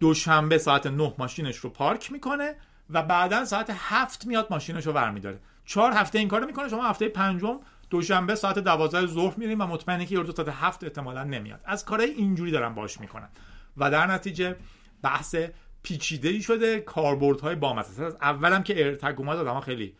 دوشنبه 0.00 0.58
ساعت 0.58 0.86
نه 0.86 1.14
ماشینش 1.18 1.56
رو 1.56 1.70
پارک 1.70 2.12
می‌کنه. 2.12 2.56
و 2.92 3.02
بعدا 3.02 3.44
ساعت 3.44 3.70
هفت 3.74 4.26
میاد 4.26 4.46
ماشینش 4.50 4.86
رو 4.86 4.92
برمیداره. 4.92 5.40
چهار 5.64 5.92
هفته 5.92 6.18
این 6.18 6.28
کارو 6.28 6.46
می‌کنه 6.46 6.68
شما 6.68 6.88
هفته 6.88 7.08
پنجم 7.08 7.60
دوشنبه 7.90 8.34
ساعت 8.34 8.58
دوازده 8.58 9.06
ظهر 9.06 9.34
میریم 9.36 9.60
و 9.60 9.66
مطمئنی 9.66 10.06
که 10.06 10.14
یارو 10.14 10.32
ساعت 10.32 10.48
هفت 10.48 10.84
احتمالا 10.84 11.24
نمیاد. 11.24 11.60
از 11.64 11.84
کارهای 11.84 12.10
اینجوری 12.10 12.50
دارن 12.50 12.74
باش 12.74 13.00
می‌کنن. 13.00 13.28
و 13.76 13.90
در 13.90 14.06
نتیجه 14.06 14.56
بحث 15.02 15.36
پیچیده 15.82 16.28
ای 16.28 16.42
شده 16.42 16.80
کاربردهای 16.80 17.54
بامزه. 17.54 18.04
از 18.04 18.16
اولم 18.22 18.62
که 18.62 18.76
AirTag 18.76 19.14
اومد 19.18 19.38
آدم‌ها 19.38 19.60
خیلی 19.60 19.94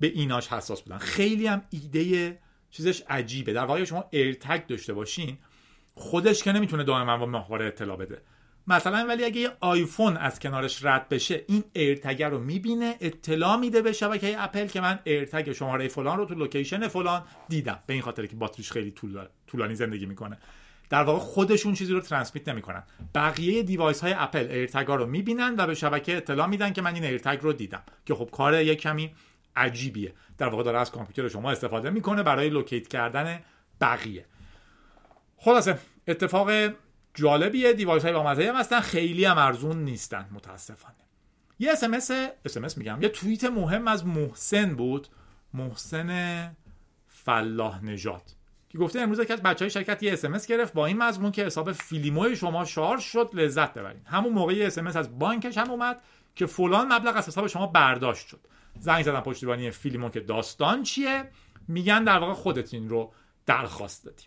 به 0.00 0.06
ایناش 0.06 0.48
حساس 0.48 0.82
بودن. 0.82 0.98
خیلی 0.98 1.46
هم 1.46 1.62
ایده 1.70 2.38
چیزش 2.70 3.02
عجیبه. 3.08 3.52
در 3.52 3.64
واقع 3.64 3.84
شما 3.84 4.04
AirTag 4.10 4.66
داشته 4.66 4.92
باشین 4.92 5.38
خودش 5.94 6.42
که 6.42 6.52
نمی‌تونه 6.52 6.84
دائما 6.84 7.16
با 7.16 7.26
ماهواره 7.26 7.66
اطلاع 7.66 7.96
بده. 7.96 8.22
مثلا 8.70 9.06
ولی 9.08 9.24
اگه 9.24 9.40
یه 9.40 9.50
آیفون 9.60 10.16
از 10.16 10.40
کنارش 10.40 10.84
رد 10.84 11.08
بشه 11.08 11.44
این 11.48 11.64
AirTag 11.72 12.22
رو 12.22 12.38
می‌بینه 12.38 12.96
اطلاع 13.00 13.56
میده 13.56 13.82
به 13.82 13.92
شبکه 13.92 14.42
اپل 14.42 14.66
که 14.66 14.80
من 14.80 14.98
AirTag 15.04 15.52
شماره 15.52 15.88
فلان 15.88 16.18
رو 16.18 16.24
تو 16.24 16.34
location 16.34 16.88
فلان 16.88 17.22
دیدم. 17.48 17.78
به 17.86 17.92
این 17.92 18.02
خاطر 18.02 18.26
که 18.26 18.36
باتریش 18.36 18.72
خیلی 18.72 18.94
طولانی 19.46 19.74
زندگی 19.74 20.06
می‌کنه. 20.06 20.38
در 20.90 21.02
واقع 21.02 21.18
خودشون 21.18 21.74
چیزی 21.74 21.92
رو 21.92 22.00
transmit 22.00 22.48
نمی‌کنن. 22.48 22.82
بقیه 23.14 23.62
device 23.62 24.00
های 24.00 24.14
اپل 24.16 24.46
AirTag 24.50 24.86
رو 24.88 25.06
می‌بینن 25.06 25.54
و 25.58 25.66
به 25.66 25.74
شبکه 25.74 26.16
اطلاع 26.16 26.46
میدن 26.46 26.72
که 26.72 26.82
من 26.82 26.94
این 26.94 27.04
AirTag 27.04 27.38
رو 27.42 27.52
دیدم. 27.52 27.82
که 28.06 28.14
خب 28.14 28.28
کار 28.32 28.62
یه 28.62 28.74
کمی 28.74 29.14
عجیبیه. 29.56 30.12
در 30.38 30.48
واقع 30.48 30.62
داره 30.62 30.78
از 30.78 30.90
کامپیوتر 30.90 31.28
شما 31.28 31.50
استفاده 31.50 31.90
می‌کنه 31.90 32.22
برای 32.22 32.48
locate 32.48 32.88
کردن 32.88 33.40
بقیه. 33.80 34.24
خلاصه 35.36 35.78
اتفاق 36.08 36.50
جالبیه 37.18 37.72
device 37.72 38.02
های 38.02 38.12
با 38.12 38.22
هم 38.22 38.56
هستن 38.56 38.80
خیلی 38.80 39.24
هم 39.24 39.38
ارزون 39.38 39.84
نیستن 39.84 40.28
متاسفانه. 40.32 40.94
یه 41.58 41.72
SMS 41.72 42.10
SMS 42.44 42.78
میگم. 42.78 43.02
یه 43.02 43.08
توییت 43.08 43.44
مهم 43.44 43.88
از 43.88 44.06
محسن 44.06 44.74
بود 44.74 45.08
محسن 45.54 46.56
فلاح 47.08 47.84
نجات 47.84 48.34
که 48.68 48.78
گفته 48.78 49.00
امروز 49.00 49.20
که 49.20 49.32
از 49.32 49.42
بچه 49.42 49.64
های 49.64 49.70
شرکت 49.70 50.02
یه 50.02 50.12
اسمس 50.12 50.46
گرفت 50.46 50.72
با 50.72 50.86
این 50.86 50.98
مضمون 50.98 51.32
که 51.32 51.46
حساب 51.46 51.72
فیلیموی 51.72 52.36
شما 52.36 52.64
شارژ 52.64 53.04
شد 53.04 53.30
لذت 53.32 53.74
ببرین. 53.74 54.02
همون 54.06 54.32
موقع 54.32 54.54
یه 54.54 54.66
اسمس 54.66 54.96
از 54.96 55.18
بانکش 55.18 55.58
هم 55.58 55.70
اومد 55.70 56.00
که 56.34 56.46
فلان 56.46 56.92
مبلغ 56.92 57.16
از 57.16 57.28
حساب 57.28 57.46
شما 57.46 57.66
برداشت 57.66 58.26
شد. 58.26 58.40
زنگ 58.78 59.04
زدن 59.04 59.20
پشتیبانی 59.20 59.70
فیلیمو 59.70 60.08
که 60.08 60.20
داستان 60.20 60.82
چیه؟ 60.82 61.30
میگن 61.68 62.04
در 62.04 62.18
واقع 62.18 62.32
خودت 62.32 62.74
این 62.74 62.88
رو 62.88 63.12
درخواست 63.46 64.04
دادی 64.04 64.24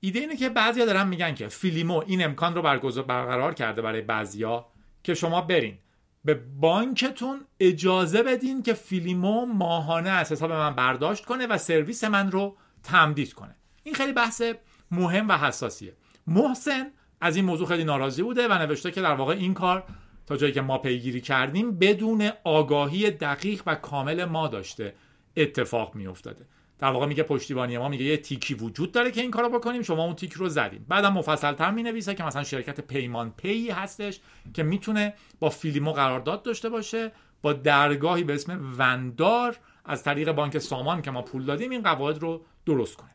ایده 0.00 0.18
اینه 0.18 0.36
که 0.36 0.48
بعضیا 0.48 0.86
دارن 0.86 1.08
میگن 1.08 1.34
که 1.34 1.48
فیلیمو 1.48 2.02
این 2.06 2.24
امکان 2.24 2.54
رو 2.54 2.62
برقرار 2.62 3.54
کرده 3.54 3.82
برای 3.82 4.00
بعضیا 4.00 4.66
که 5.02 5.14
شما 5.14 5.40
برین. 5.40 5.78
به 6.24 6.34
بانکتون 6.34 7.40
اجازه 7.60 8.22
بدین 8.22 8.62
که 8.62 8.74
فیلیمو 8.74 9.46
ماهانه 9.46 10.10
از 10.10 10.32
حساب 10.32 10.52
من 10.52 10.74
برداشت 10.74 11.24
کنه 11.24 11.46
و 11.46 11.58
سرویس 11.58 12.04
من 12.04 12.30
رو 12.30 12.56
تمدید 12.82 13.32
کنه. 13.32 13.56
این 13.82 13.94
خیلی 13.94 14.12
بحث 14.12 14.42
مهم 14.90 15.28
و 15.28 15.38
حساسیه. 15.38 15.96
محسن 16.26 16.90
از 17.20 17.36
این 17.36 17.44
موضوع 17.44 17.66
خیلی 17.68 17.84
ناراضی 17.84 18.22
بوده 18.22 18.48
و 18.48 18.52
نوشته 18.52 18.90
که 18.90 19.00
در 19.00 19.14
واقع 19.14 19.34
این 19.34 19.54
کار 19.54 19.84
تا 20.26 20.36
جایی 20.36 20.52
که 20.52 20.60
ما 20.60 20.78
پیگیری 20.78 21.20
کردیم 21.20 21.78
بدون 21.78 22.30
آگاهی 22.44 23.10
دقیق 23.10 23.62
و 23.66 23.74
کامل 23.74 24.24
ما 24.24 24.48
داشته 24.48 24.94
اتفاق 25.36 25.94
می 25.94 26.06
افتاده 26.06 26.44
در 26.78 26.90
واقع 26.90 27.06
میگه 27.06 27.22
پشتیبانی 27.22 27.78
ما 27.78 27.88
میگه 27.88 28.04
یه 28.04 28.16
تیکی 28.16 28.54
وجود 28.54 28.92
داره 28.92 29.10
که 29.10 29.20
این 29.20 29.30
کارو 29.30 29.48
بکنیم 29.48 29.82
شما 29.82 30.04
اون 30.04 30.14
تیک 30.14 30.32
رو 30.32 30.48
زدین. 30.48 30.84
بعدم 30.88 31.12
مفصل 31.12 31.52
تر 31.52 31.70
می 31.70 31.82
نویسه 31.82 32.14
که 32.14 32.24
مثلا 32.24 32.44
شرکت 32.44 32.80
پیمان 32.80 33.30
پی 33.36 33.70
هستش 33.70 34.20
که 34.54 34.62
می‌تونه 34.62 35.14
با 35.40 35.50
فیلیمو 35.50 35.92
قرارداد 35.92 36.42
داشته 36.42 36.68
باشه 36.68 37.12
با 37.42 37.52
درگاهی 37.52 38.24
به 38.24 38.34
اسم 38.34 38.74
وندار 38.78 39.56
از 39.84 40.02
طریق 40.02 40.32
بانک 40.32 40.58
سامان 40.58 41.02
که 41.02 41.10
ما 41.10 41.22
پول 41.22 41.44
دادیم 41.44 41.70
این 41.70 41.82
قواعد 41.82 42.18
رو 42.18 42.44
درست 42.66 42.96
کنه. 42.96 43.10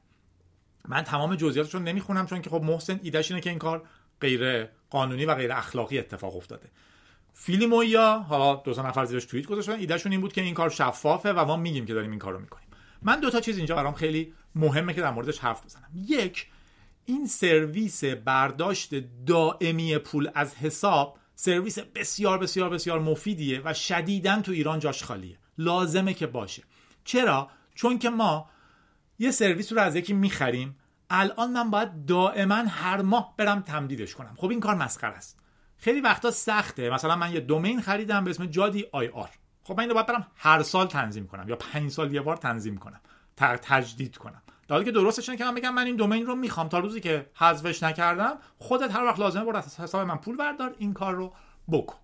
من 0.87 1.01
تمام 1.01 1.35
جزئیاتش 1.35 1.73
رو 1.73 1.79
نمی‌خونم 1.79 2.25
چون 2.25 2.41
که 2.41 2.49
خب 2.49 2.61
محسن 2.61 2.99
ایدهش 3.03 3.31
اینه 3.31 3.41
که 3.41 3.49
این 3.49 3.59
کار 3.59 3.83
غیر 4.21 4.65
قانونی 4.89 5.25
و 5.25 5.35
غیر 5.35 5.51
اخلاقی 5.51 5.99
اتفاق 5.99 6.35
افتاده. 6.35 6.69
فیلیمویا 7.33 8.25
حالا 8.29 8.55
دو 8.55 8.71
نفر 8.71 9.05
زیرش 9.05 9.25
توییت 9.25 9.47
گذاشتن 9.47 9.71
ایدهشون 9.71 10.11
این 10.11 10.21
بود 10.21 10.33
که 10.33 10.41
این 10.41 10.53
کار 10.53 10.69
شفافه 10.69 11.33
و 11.33 11.45
ما 11.45 11.57
میگیم 11.57 11.85
که 11.85 11.93
داریم 11.93 12.09
این 12.09 12.19
کارو 12.19 12.39
می‌کنیم. 12.39 12.62
من 13.03 13.19
دو 13.19 13.29
تا 13.29 13.39
چیز 13.39 13.57
اینجا 13.57 13.75
برام 13.75 13.93
خیلی 13.93 14.33
مهمه 14.55 14.93
که 14.93 15.01
در 15.01 15.11
موردش 15.11 15.39
حرف 15.39 15.65
بزنم. 15.65 15.89
یک 15.93 16.47
این 17.05 17.27
سرویس 17.27 18.03
برداشت 18.03 18.95
دائمی 19.25 19.97
پول 19.97 20.29
از 20.35 20.55
حساب 20.55 21.17
سرویس 21.35 21.79
بسیار 21.79 22.37
بسیار 22.37 22.69
بسیار 22.69 22.99
مفیدیه 22.99 23.61
و 23.65 23.73
شدیدا 23.73 24.41
تو 24.41 24.51
ایران 24.51 24.79
جاش 24.79 25.03
خالیه. 25.03 25.37
لازمه 25.57 26.13
که 26.13 26.27
باشه. 26.27 26.63
چرا؟ 27.03 27.49
چون 27.75 27.99
که 27.99 28.09
ما 28.09 28.49
یه 29.19 29.31
سرویس 29.31 29.73
رو 29.73 29.79
از 29.79 29.95
یکی 29.95 30.13
می‌خریم. 30.13 30.75
الان 31.09 31.51
من 31.51 31.71
باید 31.71 32.05
دائما 32.05 32.55
هر 32.55 33.01
ماه 33.01 33.33
برم 33.37 33.61
تمدیدش 33.61 34.15
کنم. 34.15 34.33
خب 34.37 34.49
این 34.49 34.59
کار 34.59 34.75
مسخره 34.75 35.13
است. 35.13 35.39
خیلی 35.77 36.01
وقتا 36.01 36.31
سخته. 36.31 36.89
مثلا 36.89 37.15
من 37.15 37.33
یه 37.33 37.39
دومین 37.39 37.81
خریدم 37.81 38.23
به 38.23 38.29
اسم 38.29 38.45
جادی 38.45 38.85
آی 38.91 39.07
آر. 39.07 39.29
خب 39.63 39.73
من 39.73 39.79
اینو 39.79 39.93
باید 39.93 40.05
برم 40.05 40.27
هر 40.35 40.63
سال 40.63 40.87
تنظیم 40.87 41.27
کنم 41.27 41.49
یا 41.49 41.55
پنج 41.55 41.91
سال 41.91 42.13
یه 42.13 42.21
بار 42.21 42.37
تنظیم 42.37 42.77
کنم. 42.77 43.01
تجدید 43.37 44.17
کنم. 44.17 44.41
در 44.67 44.75
حالی 44.75 44.85
که 44.85 44.91
درستش 44.91 45.29
اینه 45.29 45.37
که 45.37 45.43
من 45.45 45.55
بگم 45.55 45.73
من 45.73 45.85
این 45.85 45.95
دومین 45.95 46.25
رو 46.25 46.35
می‌خوام. 46.35 46.69
تا 46.69 46.79
روزی 46.79 47.01
که 47.01 47.29
حذفش 47.35 47.83
نکردم 47.83 48.37
خودت 48.59 48.95
هر 48.95 49.03
وقت 49.03 49.19
لازمه 49.19 49.43
برو 49.45 49.57
از 49.57 49.79
حساب 49.79 50.07
من 50.07 50.17
پول 50.17 50.37
بردار 50.37 50.75
این 50.77 50.93
کار 50.93 51.15
رو 51.15 51.33
بکن. 51.71 51.97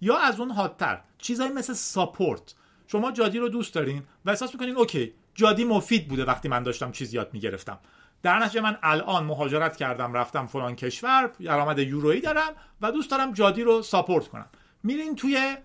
یا 0.00 0.18
از 0.18 0.40
اون 0.40 0.50
حادتر 0.50 1.00
چیزایی 1.18 1.52
مثل 1.52 1.72
ساپورت. 1.72 2.54
شما 2.86 3.12
جادی 3.12 3.38
رو 3.38 3.48
دوست 3.48 3.74
دارین 3.74 4.02
و 4.24 4.30
احساس 4.30 4.54
می‌کنین 4.54 4.76
اوکی 4.76 5.14
جادی 5.34 5.64
مفید 5.64 6.08
بوده 6.08 6.24
وقتی 6.24 6.48
من 6.48 6.62
داشتم 6.62 6.92
چیز 6.92 7.14
یاد 7.14 7.30
می‌گرفتم. 7.32 7.78
در 8.22 8.38
نتیجه 8.38 8.60
من 8.60 8.78
الان 8.82 9.24
مهاجرت 9.24 9.76
کردم 9.76 10.12
رفتم 10.12 10.46
فلان 10.46 10.76
کشور 10.76 11.30
درآمد 11.44 11.78
یورویی 11.78 12.20
دارم 12.20 12.52
و 12.80 12.92
دوست 12.92 13.10
دارم 13.10 13.32
جادی 13.32 13.62
رو 13.62 13.82
ساپورت 13.82 14.28
کنم. 14.28 14.46
میرین 14.82 15.16
توی 15.16 15.56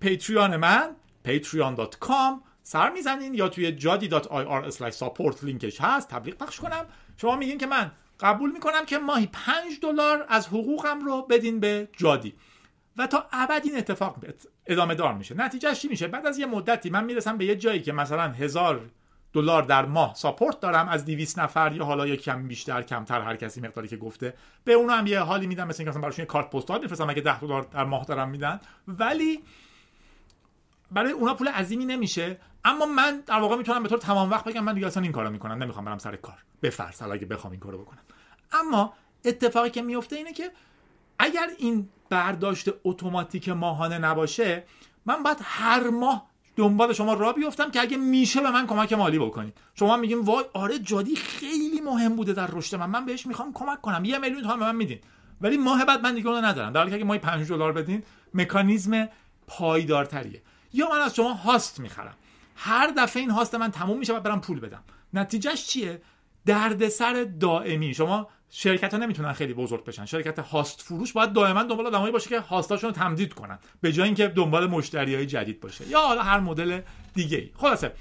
پیتریون 0.00 0.56
من 0.56 0.96
patreon.com 1.26 2.42
سر 2.62 2.90
می‌زنین 2.90 3.34
یا 3.34 3.48
توی 3.48 3.78
jadi.ir 3.80 4.92
support 4.92 5.44
لینکش 5.44 5.80
هست 5.80 6.08
تبلیغ 6.08 6.34
پخش 6.34 6.60
کنم. 6.60 6.84
شما 7.16 7.36
میگین 7.36 7.58
که 7.58 7.66
من 7.66 7.92
قبول 8.20 8.52
می‌کنم 8.52 8.84
که 8.86 8.98
ماهی 8.98 9.26
5 9.32 9.54
دلار 9.82 10.26
از 10.28 10.46
حقوقم 10.46 11.00
رو 11.00 11.22
بدین 11.22 11.60
به 11.60 11.88
جادی. 11.96 12.34
و 12.96 13.06
تا 13.06 13.26
ابد 13.32 13.60
این 13.64 13.76
اتفاق 13.76 14.16
ادامه 14.66 14.94
دار 14.94 15.14
میشه. 15.14 15.34
نتیجه 15.34 15.74
چی 15.74 15.88
میشه؟ 15.88 16.08
بعد 16.08 16.26
از 16.26 16.38
یه 16.38 16.46
مدتی 16.46 16.90
من 16.90 17.04
می‌رسم 17.04 17.38
به 17.38 17.44
یه 17.44 17.56
جایی 17.56 17.82
که 17.82 17.92
مثلا 17.92 18.28
هزار 18.28 18.80
دلار 19.32 19.62
در 19.62 19.84
ماه 19.84 20.14
ساپورت 20.14 20.60
دارم 20.60 20.88
از 20.88 21.04
200 21.04 21.38
نفر 21.38 21.72
یا 21.72 21.84
حالا 21.84 22.06
یا 22.06 22.16
کم 22.16 22.48
بیشتر 22.48 22.82
کمتر 22.82 23.20
هر 23.20 23.36
کسی 23.36 23.60
مقداری 23.60 23.88
که 23.88 23.96
گفته 23.96 24.34
به 24.64 24.72
اونا 24.72 24.92
هم 24.92 25.06
یه 25.06 25.20
حالی 25.20 25.46
میدم 25.46 25.68
مثل 25.68 25.80
اینکه 25.80 25.90
مثلا 25.90 26.02
براشون 26.02 26.22
یه 26.22 26.26
کارت 26.26 26.50
پستال 26.50 26.78
بفرستم 26.78 27.10
اگه 27.10 27.20
10 27.20 27.40
دلار 27.40 27.62
در 27.62 27.84
ماه 27.84 28.04
دارم 28.04 28.28
میدن. 28.28 28.60
ولی 28.88 29.40
برای 30.90 31.12
اونا 31.12 31.34
پول 31.34 31.48
عظیمی 31.48 31.84
نمیشه. 31.84 32.38
اما 32.64 32.86
من 32.86 33.22
در 33.26 33.40
واقع 33.40 33.56
می‌تونم 33.56 33.82
به 33.82 33.88
طور 33.88 33.98
تمام 33.98 34.30
وقت 34.30 34.44
بگم 34.44 34.64
من 34.64 34.74
دیگه 34.74 34.86
اصلا 34.86 35.02
این 35.02 35.12
کارو 35.12 35.30
می‌کنم. 35.30 35.62
نمی‌خوام 35.62 35.84
برم 35.84 35.98
سر 35.98 36.16
کار. 36.16 36.38
به 36.60 36.72
اگه 37.00 37.26
بخوام 37.26 37.50
این 37.50 37.60
کارو 37.60 37.78
بکنم. 37.78 38.00
اما 38.52 38.92
اتفاقی 39.24 39.70
که 39.70 39.82
میفته 39.82 40.16
اینه 40.16 40.32
که 40.32 40.50
اگر 41.18 41.48
این 41.58 41.88
برداشت 42.10 42.68
اتوماتیک 42.84 43.48
ماهانه 43.48 43.98
نباشه 43.98 44.64
من 45.06 45.22
باید 45.22 45.38
هر 45.42 45.90
ماه 45.90 46.30
دنبال 46.56 46.92
شما 46.92 47.14
را 47.14 47.32
بیفتم 47.32 47.70
که 47.70 47.80
اگه 47.80 47.96
میشه 47.96 48.40
به 48.40 48.50
من 48.50 48.66
کمک 48.66 48.92
مالی 48.92 49.18
بکنید. 49.18 49.58
شما 49.74 49.96
میگیم 49.96 50.24
وای 50.24 50.44
آره 50.52 50.78
جادی 50.78 51.16
خیلی 51.16 51.80
مهم 51.80 52.16
بوده 52.16 52.32
در 52.32 52.46
رشد 52.46 52.76
من. 52.76 52.86
من 52.86 53.06
بهش 53.06 53.26
می‌خوام 53.26 53.52
کمک 53.52 53.80
کنم. 53.80 54.04
یه 54.04 54.18
میلیون 54.18 54.42
تومان 54.42 54.58
به 54.58 54.64
من 54.64 54.76
میدین. 54.76 54.98
ولی 55.40 55.56
ماه 55.56 55.84
بعد 55.84 56.02
من 56.02 56.14
دیگه 56.14 56.28
اونو 56.28 56.46
ندارم. 56.46 56.72
در 56.72 56.80
حالی 56.80 56.90
که 56.90 56.96
اگه 56.96 57.04
ماهی 57.04 57.18
5 57.18 57.48
دلار 57.48 57.72
بدین 57.72 58.02
مکانیزم 58.34 59.08
پایدارتریه. 59.46 60.42
یا 60.72 60.88
من 60.90 60.98
از 61.00 61.16
شما 61.16 61.34
هاست 61.34 61.80
می‌خرم. 61.80 62.14
هر 62.56 62.92
دفعه 62.96 63.20
این 63.20 63.30
هاست 63.30 63.54
من 63.54 63.70
تموم 63.70 63.98
میشه 63.98 64.16
و 64.16 64.20
برم 64.20 64.40
پول 64.40 64.60
بدم. 64.60 64.82
نتیجهش 65.14 65.66
چیه؟ 65.66 66.02
دردسر 66.46 67.24
دائمی. 67.40 67.94
شما 67.94 68.28
شرکت 68.50 68.94
ها 68.94 69.00
نمی‌تونن 69.00 69.32
خیلی 69.32 69.54
بزرگ 69.54 69.84
بشن. 69.84 70.04
شرکت 70.04 70.38
هاست 70.38 70.82
فروش 70.82 71.12
باید 71.12 71.32
دائما 71.32 71.62
دنبال 71.62 71.86
آدمایی 71.86 72.12
باشه 72.12 72.28
که 72.28 72.40
هاستاشون 72.40 72.90
رو 72.90 72.96
تمدید 72.96 73.34
کنن. 73.34 73.58
به 73.80 73.92
جای 73.92 74.06
اینکه 74.06 74.28
دنبال 74.28 74.66
مشتری 74.66 75.14
های 75.14 75.26
جدید 75.26 75.60
باشه. 75.60 75.88
یا 75.88 76.00
حالا 76.00 76.22
هر 76.22 76.40
مدل 76.40 76.80
دیگه 77.14 77.38
ای. 77.38 77.50
خلاصه 77.54 77.92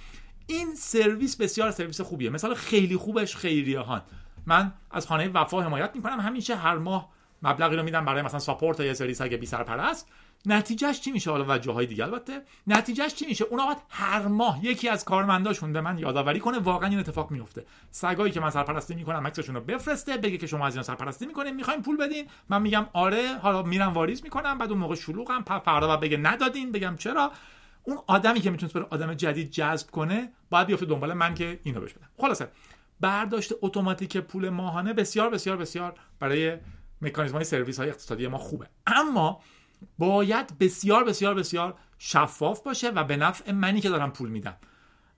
این 0.47 0.75
سرویس 0.75 1.35
بسیار 1.37 1.71
سرویس 1.71 2.01
خوبیه. 2.01 2.29
مثلا 2.29 2.53
خیلی 2.53 2.97
خوبش 2.97 3.35
خیریه 3.35 3.79
هان. 3.79 4.01
من 4.45 4.73
از 4.91 5.07
خانه 5.07 5.27
وفا 5.27 5.61
حمایت 5.61 5.91
می‌کنم. 5.95 6.19
همیشه 6.19 6.55
هر 6.55 6.77
ماه 6.77 7.09
مبلغی 7.41 7.75
رو 7.75 7.83
میدم 7.83 8.05
برای 8.05 8.21
مثلا 8.21 8.39
ساپورت 8.39 8.79
یه 8.79 8.93
سری 8.93 9.13
سگ 9.13 9.33
بی 9.33 9.45
سرپرست 9.45 10.07
نتیجهش 10.45 11.01
چی 11.01 11.11
میشه 11.11 11.31
حالا 11.31 11.45
و 11.55 11.57
جاهای 11.57 11.85
دیگه؟ 11.85 12.03
البته 12.03 12.41
نتیجهش 12.67 13.13
چی 13.13 13.25
میشه؟ 13.25 13.45
اونا 13.45 13.65
باید 13.65 13.77
هر 13.89 14.27
ماه 14.27 14.65
یکی 14.65 14.89
از 14.89 15.05
کارمنداشون 15.05 15.73
به 15.73 15.81
من 15.81 15.97
یادآوری 15.97 16.39
کنه 16.39 16.59
واقعا 16.59 16.89
این 16.89 16.99
اتفاق 16.99 17.31
میفته. 17.31 17.65
سگایی 17.91 18.31
که 18.31 18.39
من 18.39 18.49
سرپرستی 18.49 18.95
می‌کنم 18.95 19.27
عکسشون 19.27 19.55
رو 19.55 19.61
بفرسته 19.61 20.17
بگه 20.17 20.37
که 20.37 20.47
شما 20.47 20.67
از 20.67 20.73
اینا 20.73 20.83
سرپرستی 20.83 21.25
می‌کنین 21.25 21.55
می‌خوایم 21.55 21.81
پول 21.81 21.97
بدین. 21.97 22.27
من 22.49 22.61
میگم 22.61 22.85
آره 22.93 23.37
حالا 23.37 23.63
میرم 23.63 23.93
واریز 23.93 24.23
می‌کنم 24.23 24.57
بعد 24.57 24.69
اون 24.71 24.79
موقع 24.79 24.95
شلوغم 24.95 25.43
فردا 25.65 25.97
بگه 25.97 26.17
ندادین 26.17 26.71
بگم 26.71 26.95
چرا؟ 26.95 27.31
اون 27.83 27.97
آدمی 28.07 28.39
که 28.39 28.49
می‌تونه 28.49 28.85
آدم 28.89 29.13
جدید 29.13 29.51
جذب 29.51 29.91
کنه 29.91 30.31
باید 30.49 30.67
بیفته 30.67 30.85
دنبال 30.85 31.13
من 31.13 31.33
که 31.35 31.59
اینو 31.63 31.79
بهش 31.79 31.93
بدم. 31.93 32.09
خلاصه 32.17 32.47
برداشت 32.99 33.53
اتوماتیک 33.61 34.17
پول 34.17 34.49
ماهانه 34.49 34.93
بسیار 34.93 35.29
بسیار 35.29 35.57
بسیار 35.57 35.93
برای 36.19 36.57
مکانیزم 37.01 37.35
های 37.35 37.43
سرویس 37.43 37.79
های 37.79 37.89
اقتصادی 37.89 38.27
ما 38.27 38.37
خوبه. 38.37 38.67
اما 38.87 39.41
باید 39.97 40.57
بسیار 40.59 41.03
بسیار 41.03 41.33
بسیار 41.33 41.75
شفاف 41.97 42.63
باشه 42.63 42.89
و 42.89 43.03
به 43.03 43.17
نفع 43.17 43.51
منی 43.51 43.81
که 43.81 43.89
دارم 43.89 44.11
پول 44.11 44.29
میدم. 44.29 44.57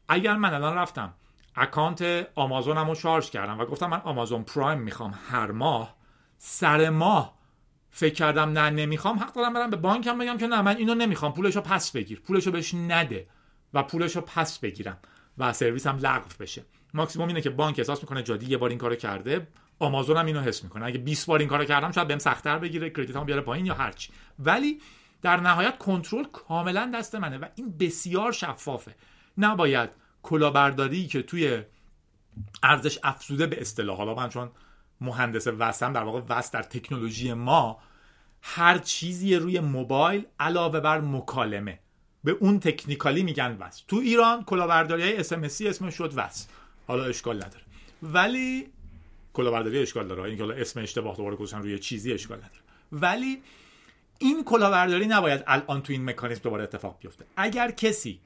اگر 0.08 0.36
من 0.36 0.54
الان 0.54 0.78
رفتم 0.78 1.14
اکانت 1.56 2.28
آمازونم 2.36 2.88
رو 2.88 2.96
شارژ 2.96 3.30
کردم 3.30 3.60
و 3.60 3.66
گفتم 3.66 3.90
من 3.90 4.02
آمازون 4.02 4.44
پرایم 4.44 4.80
می‌خوام 4.80 5.20
هر 5.30 5.52
ماه 5.52 5.96
سر 6.38 6.90
ماه 6.90 7.38
فکر 7.90 8.14
کردم 8.14 8.50
نه 8.50 8.70
نمی‌خوام 8.70 9.20
حق 9.20 9.34
دارم 9.34 9.54
برم 9.54 9.70
به 9.70 9.78
بانکم 9.78 10.18
بگم 10.18 10.38
که 10.38 10.48
نه 10.48 10.62
من 10.62 10.78
اینو 10.78 10.96
نمی‌خوام 10.96 11.34
پولشو 11.34 11.62
پس 11.62 11.92
بگیر 11.92 12.20
پولشو 12.20 12.52
بهش 12.52 12.74
نده 12.74 13.28
و 13.74 13.84
پولشو 13.84 14.22
پس 14.22 14.60
بگیرم 14.60 14.98
و 15.38 15.54
سرویسم 15.54 15.98
لغو 16.02 16.30
بشه. 16.40 16.66
ماکسیموم 16.94 17.28
اینه 17.28 17.42
که 17.42 17.50
بانک 17.50 17.80
احساس 17.80 18.02
می‌کنه 18.02 18.24
جادی 18.24 18.46
یه 18.46 18.58
بار 18.58 18.70
این 18.70 18.80
کارو 18.80 18.96
کرده. 18.96 19.48
آمازون 19.82 20.18
هم 20.18 20.26
اینو 20.26 20.42
حس 20.42 20.64
می‌کنه. 20.64 20.86
اگه 20.86 20.98
20 20.98 21.28
بار 21.28 21.40
این 21.40 21.48
کارو 21.48 21.66
کردم 21.66 21.92
شاید 21.92 22.08
بهم 22.08 22.20
سختتر 22.20 22.60
بگیره 22.60 22.90
کردیتام 22.90 23.26
بیاره 23.26 23.42
پایین 23.42 23.66
یا 23.66 23.74
هرچی. 23.74 24.10
ولی 24.40 24.82
در 25.22 25.38
نهایت 25.38 25.78
کنترل 25.78 26.24
کاملا 26.24 26.92
دست 26.96 27.16
منه 27.16 27.38
و 27.38 27.46
این 27.56 27.78
بسیار 27.78 28.32
شفافه. 28.32 28.96
نباید 29.38 29.90
کلاهبرداری 30.24 31.08
که 31.08 31.22
توی 31.22 31.64
ارزش 32.64 33.00
افزوده 33.04 33.48
به 33.48 33.62
اصطلاح 33.62 33.98
حالا 33.98 34.16
من 34.16 34.30
چون 34.30 34.52
مهندس 35.02 35.48
وسم 35.48 35.94
در 35.94 36.04
واقع 36.04 36.22
وس 36.30 36.52
در 36.52 36.64
تکنولوژی 36.64 37.34
ما 37.34 37.80
هر 38.42 38.78
چیزی 38.78 39.36
روی 39.36 39.60
موبایل 39.60 40.26
علاوه 40.40 40.80
بر 40.80 41.02
مکالمه. 41.02 41.80
به 42.24 42.32
اون 42.32 42.60
تکنیکالی 42.60 43.24
میگن 43.24 43.58
وس. 43.60 43.84
تو 43.88 43.96
ایران 43.96 44.44
کلاهبرداری 44.44 45.02
های 45.02 45.18
اس 45.18 45.34
اسمش 45.34 45.94
شد 45.94 46.14
وس. 46.16 46.48
حالا 46.88 47.04
اشکال 47.04 47.36
نداره. 47.36 47.64
ولی 48.04 48.68
کلاهبرداری 49.34 49.82
اشکال 49.82 50.08
داره. 50.08 50.24
اینکه 50.24 50.44
حالا 50.44 50.56
اسم 50.56 50.82
اشتباه 50.82 51.18
دوباره 51.18 51.36
گذاشتن 51.36 51.62
روی 51.62 51.80
چیزی 51.80 52.14
اشکال 52.14 52.38
نداره. 52.38 52.62
ولی 52.92 53.42
این 54.20 54.44
کلاهبرداری 54.44 55.08
نباید 55.08 55.44
الان 55.48 55.82
تو 55.82 55.94
این 55.94 56.06
مکانیزم 56.06 56.42
دوباره 56.44 56.64
اتفاق 56.64 56.98
بیفته. 57.00 57.26
اگر 57.36 57.72
کسی 57.72 58.20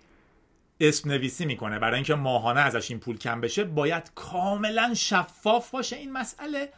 اسم 0.79 1.11
نویسی 1.11 1.45
می‌کنه 1.45 1.79
برای 1.79 1.95
اینکه 1.95 2.15
ماهانه 2.15 2.59
ازش 2.59 2.91
این 2.91 2.99
پول 2.99 3.17
کم 3.17 3.41
بشه 3.41 3.63
باید 3.63 4.11
کاملا 4.15 4.93
شفاف 4.93 5.71
باشه 5.71 5.95
این 5.95 6.11
مسئله. 6.11 6.69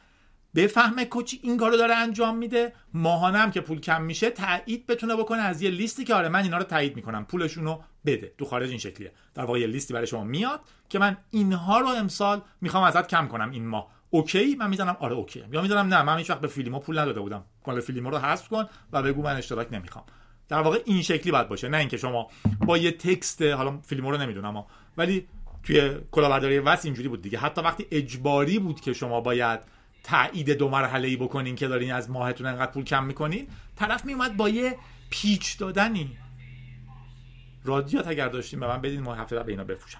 بفهمه 0.56 1.06
کوچی 1.06 1.40
این 1.44 1.58
کارو 1.58 1.78
داره 1.78 1.96
انجام 1.96 2.38
میده. 2.38 2.74
ماهانه 2.94 3.38
هم 3.38 3.52
که 3.52 3.62
پول 3.62 3.80
کم 3.80 4.02
میشه 4.02 4.30
تایید 4.30 4.88
بتونه 4.88 5.16
بکنه 5.16 5.42
از 5.42 5.62
یه 5.62 5.70
لیستی 5.70 6.04
که 6.04 6.14
آره 6.14 6.30
من 6.30 6.44
اینا 6.44 6.58
رو 6.58 6.64
تایید 6.64 6.96
می‌کنم. 6.96 7.26
پولشون 7.26 7.66
رو 7.66 7.84
بده. 8.06 8.34
تو 8.38 8.46
خارج 8.46 8.70
این 8.70 8.78
شکلیه. 8.78 9.12
در 9.34 9.46
واقع 9.46 9.60
یه 9.60 9.68
لیستی 9.68 9.94
برای 9.94 10.08
شما 10.08 10.24
میاد 10.24 10.62
که 10.90 11.00
من 11.00 11.18
اینها 11.30 11.80
رو 11.80 11.88
امسال 11.88 12.42
می‌خوام 12.62 12.84
ازت 12.84 13.08
کم 13.08 13.28
کنم 13.28 13.52
این 13.52 13.68
ماه. 13.68 13.97
OK 14.10 14.56
من 14.56 14.70
می‌زنم 14.70 14.98
آره 15.00 15.16
OK 15.16 15.44
یا 15.52 15.62
می‌دونم 15.62 15.94
نه 15.94 16.02
من 16.04 16.18
هیچ 16.18 16.30
وقت 16.30 16.42
به 16.42 16.48
فیلیمو 16.48 16.80
پول 16.80 17.00
نداده 17.00 17.20
بودم. 17.20 17.44
مال 17.68 17.80
فیلیمو 17.80 18.10
رو 18.10 18.18
حذف 18.18 18.48
کن 18.48 18.66
و 18.94 19.04
بگو 19.04 19.22
من 19.22 19.36
اشتراک 19.36 19.68
نمی‌خوام. 19.72 20.06
در 20.50 20.62
واقع 20.62 20.80
این 20.86 21.02
شکلی 21.02 21.32
باید 21.32 21.48
باشه. 21.48 21.70
نه 21.70 21.78
اینکه 21.78 21.98
شما 21.98 22.28
با 22.66 22.78
یه 22.78 22.92
text 22.92 23.42
حالا 23.42 23.78
فیلیمو 23.78 24.12
رو 24.12 24.18
نمی‌دونم 24.18 24.66
ولی 24.98 25.28
توی 25.64 25.98
کلاهبرداری 26.12 26.60
VAS 26.60 26.86
اینجوری 26.86 27.08
بود 27.08 27.22
دیگه. 27.22 27.40
حتی 27.40 27.62
وقتی 27.62 27.86
اجباری 27.92 28.60
بود 28.60 28.82
که 28.82 28.94
شما 28.94 29.22
باید 29.22 29.60
تایید 30.04 30.50
دو 30.50 30.70
مرحله 30.70 31.08
ای 31.08 31.16
بکنین 31.16 31.56
که 31.56 31.68
دارین 31.68 31.94
از 31.94 32.10
ماهتون 32.10 32.48
انقدر 32.48 32.72
پول 32.72 32.84
کم 32.84 33.04
می‌کنین 33.04 33.48
طرف 33.76 34.06
میومد 34.06 34.38
با 34.38 34.50
یه 34.50 34.78
پیچ 35.10 35.58
دادنی. 35.58 36.18
رادیات 37.64 38.08
اگر 38.08 38.28
داشتیم 38.28 38.60
به 38.60 38.68
من 38.68 38.82
بدین 38.82 39.02
ما 39.02 39.16
هفته 39.16 39.44
به 39.44 39.52
اینا 39.52 39.64
بفروشم. 39.64 40.00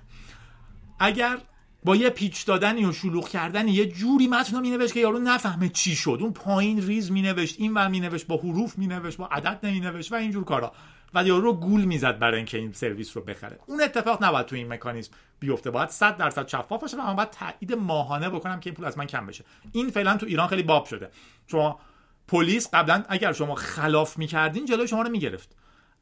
اگر 1.00 1.38
با 1.84 1.96
یه 1.96 2.10
پیچ 2.10 2.46
دادنی 2.46 2.86
و 2.86 2.92
شلوغ 2.92 3.30
کردنی 3.30 3.72
یه 3.72 3.86
جوری 3.86 4.28
متن 4.28 4.60
مینوشت 4.60 4.94
که 4.94 5.00
یارو 5.00 5.20
نفهمه 5.20 5.70
چی 5.70 5.96
شد. 5.96 6.18
اون 6.22 6.34
پایین 6.34 6.88
ریز 6.88 7.12
مینوشت 7.12 7.56
این 7.60 7.74
ور 7.74 7.88
مینوشت 7.88 8.28
با 8.28 8.38
حروف 8.38 8.78
مینوشت 8.78 9.18
با 9.18 9.28
عدد 9.28 9.66
نمینوشت 9.66 10.12
و 10.12 10.16
اینجور 10.16 10.44
کارا. 10.44 10.72
و 11.14 11.24
یارو 11.24 11.42
رو 11.42 11.54
گول 11.54 11.82
می‌زد 11.82 12.20
برای 12.20 12.38
اینکه 12.38 12.58
این 12.58 12.74
سرویس 12.74 13.18
رو 13.18 13.24
بخره. 13.24 13.60
اون 13.66 13.82
اتفاق 13.82 14.24
نباید 14.24 14.46
تو 14.46 14.56
این 14.56 14.74
مکانیزم 14.74 15.12
بیفته. 15.40 15.72
باید 15.72 15.90
100 15.90 16.18
درصد 16.18 16.48
شفاف 16.48 16.82
باشه 16.82 16.98
و 16.98 17.02
من 17.02 17.16
باید 17.16 17.30
تایید 17.30 17.74
ماهانه 17.74 18.30
بکنم 18.30 18.60
که 18.60 18.70
این 18.70 18.76
پول 18.76 18.86
از 18.86 18.98
من 18.98 19.06
کم 19.06 19.26
بشه. 19.26 19.46
این 19.72 19.90
فعلا 19.90 20.18
تو 20.18 20.26
ایران 20.26 20.48
خیلی 20.48 20.64
باب 20.64 20.86
شده. 20.86 21.10
شما 21.48 21.80
پلیس 22.28 22.70
قبلا 22.74 23.04
اگر 23.10 23.34
شما 23.34 23.56
خلاف 23.56 24.18
می‌کردین 24.18 24.66
جلوی 24.66 24.88
شما 24.88 25.02
رو 25.02 25.10
می‌گرفت. 25.10 25.56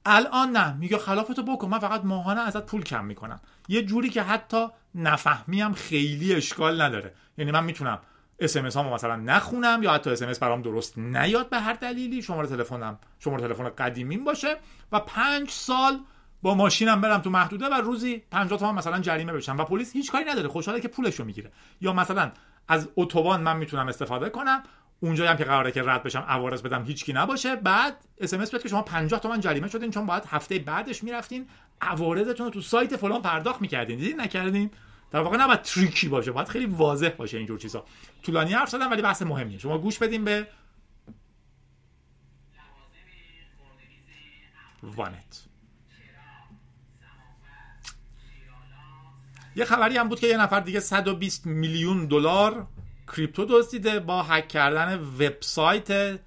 الان 0.06 0.52
نه. 0.52 0.74
میگه 0.74 0.98
خلافتو 0.98 1.44
بکن. 1.44 1.70
من 1.70 1.80
فقط 1.80 2.02
ماهانه 2.04 2.42
ازت 2.42 2.66
پول 2.66 2.84
کم 2.84 3.06
می‌کنم. 3.06 3.40
یه 3.68 3.84
جوری 3.84 4.10
که 4.10 4.22
حتی 4.22 4.68
نفهمیم 4.96 5.74
خیلی 5.74 6.36
اشکال 6.36 6.82
نداره. 6.82 7.14
یعنی 7.38 7.52
من 7.52 7.64
می‌تونم 7.64 8.00
اس 8.40 8.58
ام 8.58 8.63
اس 8.63 8.68
هامو 8.68 8.94
مثلا 8.94 9.16
نخونم 9.16 9.84
یا 9.84 9.94
حتی 9.94 10.10
اس 10.10 10.22
ام 10.22 10.27
اس 10.27 10.32
برام 10.42 10.62
درست 10.62 10.98
نیاد 10.98 11.50
به 11.50 11.60
هر 11.60 11.74
دلیلی. 11.74 12.22
شماره 12.22 12.48
تلفنم 12.48 13.00
شماره 13.20 13.48
تلفن 13.48 13.70
قدیمیم 13.70 14.24
باشه 14.24 14.58
و 14.92 15.00
پنج 15.00 15.50
سال 15.50 16.00
با 16.42 16.56
ماشینم 16.56 17.02
برم 17.02 17.22
تو 17.22 17.30
محدوده 17.30 17.66
و 17.66 17.74
روزی 17.74 18.24
50 18.32 18.60
تومن 18.60 18.76
مثلا 18.76 19.00
جریمه 19.00 19.34
بشم. 19.34 19.58
و 19.58 19.64
پلیس 19.64 19.94
هیچ 19.94 20.12
کاری 20.12 20.26
نداره. 20.26 20.48
خوشحاله 20.48 20.82
که 20.82 20.88
پولشو 20.88 21.24
می‌گیره. 21.24 21.52
یا 21.82 21.94
مثلا 21.94 22.32
از 22.68 22.90
اتوبان 22.96 23.42
من 23.42 23.58
می‌تونم 23.58 23.88
استفاده 23.88 24.30
کنم. 24.30 24.64
اونجایی 25.00 25.30
هم 25.30 25.38
که 25.38 25.44
قراره 25.44 25.72
که 25.72 25.84
رد 25.84 26.04
بشم 26.04 26.26
عوارض 26.28 26.62
بدم 26.62 26.84
هیچکی 26.84 27.14
نباشه. 27.14 27.56
بعد 27.56 27.98
اس 28.18 28.34
ام 28.34 28.40
اس 28.40 28.46
که 28.46 28.70
شما 28.70 28.82
50 28.82 29.20
تومن 29.20 29.40
جریمه 29.40 29.68
شدین 29.68 29.92
چون 29.92 30.06
باید 30.06 30.24
هفته 30.26 30.60
بعدش 30.60 31.04
می‌رفتین 31.04 31.48
عوارضتون 31.82 32.46
رو 32.46 32.52
تو 32.52 32.62
سایت 32.62 32.96
فلان 32.96 33.22
پرداخت 33.22 33.62
می‌کردین. 33.62 34.00
دیدین؟ 34.00 34.22
نکردین. 34.22 34.72
در 35.12 35.20
واقع 35.20 35.38
نباید 35.38 35.62
تریکی 35.62 36.08
باشه 36.08 36.32
باید 36.32 36.48
خیلی 36.48 36.66
واضح 36.66 37.10
باشه 37.10 37.38
اینجور 37.38 37.60
چیزا. 37.60 37.86
طولانی 38.24 38.54
حرف 38.54 38.70
زدم 38.70 38.92
ولی 38.92 39.02
بحث 39.02 39.22
مهمیه. 39.22 39.58
شما 39.58 39.78
گوش 39.78 39.98
بدین 39.98 40.26
به 40.26 40.48
وانت. 44.84 45.46
یه 49.56 49.66
خبری 49.66 49.98
هم 49.98 50.10
بود 50.10 50.20
که 50.20 50.28
یه 50.28 50.38
نفر 50.38 50.60
دیگه 50.60 50.80
120 50.80 51.46
میلیون 51.46 52.06
دلار 52.06 52.68
کریپتو 53.14 53.46
دزدیده 53.50 54.00
با 54.00 54.24
هک 54.24 54.48
کردن 54.48 55.00
وبسایت 55.00 56.20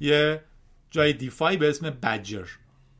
یه 0.00 0.42
جای 0.90 1.12
دیفای 1.12 1.56
به 1.56 1.68
اسم 1.68 1.90
بجر 1.90 2.46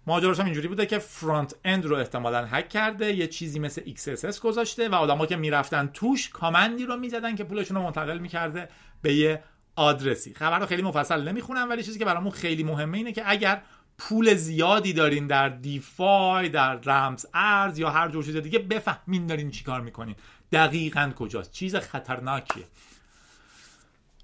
ماجراش 0.07 0.41
هم 0.41 0.45
اینجوری 0.45 0.69
بوده 0.69 0.87
که 0.87 0.99
فرانت 0.99 1.55
اند 1.65 1.85
رو 1.85 1.97
احتمالا 1.97 2.47
هک 2.47 2.69
کرده 2.69 3.13
یه 3.13 3.27
چیزی 3.27 3.59
مثل 3.59 3.83
XSS 3.95 4.39
گذاشته 4.39 4.89
و 4.89 4.95
آدما 4.95 5.27
که 5.27 5.37
می‌رفتن 5.37 5.91
توش 5.95 6.29
کامندی 6.29 6.87
رو 6.87 6.97
می‌زدن 6.97 7.37
که 7.37 7.45
پولشون 7.45 7.77
رو 7.77 7.83
منتقل 7.83 8.19
می‌کرده 8.19 8.69
به 9.03 9.15
یه 9.15 9.43
آدرسی. 9.77 10.35
خبر 10.35 10.59
رو 10.59 10.67
خیلی 10.67 10.83
مفصل 10.83 11.29
نمی‌خونم 11.29 11.71
ولی 11.71 11.83
چیزی 11.83 11.99
که 11.99 12.05
برامون 12.05 12.31
خیلی 12.31 12.63
مهمه 12.63 12.99
اینه 12.99 13.13
که 13.13 13.23
اگر 13.27 13.63
پول 13.99 14.35
زیادی 14.35 14.93
دارین 14.93 15.27
در 15.27 15.49
دیفای 15.49 16.49
در 16.49 16.77
رمز 16.77 17.27
ارز 17.35 17.79
یا 17.79 17.91
هر 17.91 18.09
جور 18.09 18.25
چیز 18.25 18.37
دیگه 18.37 18.59
بفهمین 18.59 19.27
دارین 19.27 19.51
چیکار 19.51 19.81
می‌کنین. 19.81 20.15
دقیقا 20.53 21.13
کجاست. 21.17 21.53
چیز 21.53 21.77
خطرناکیه. 21.77 22.65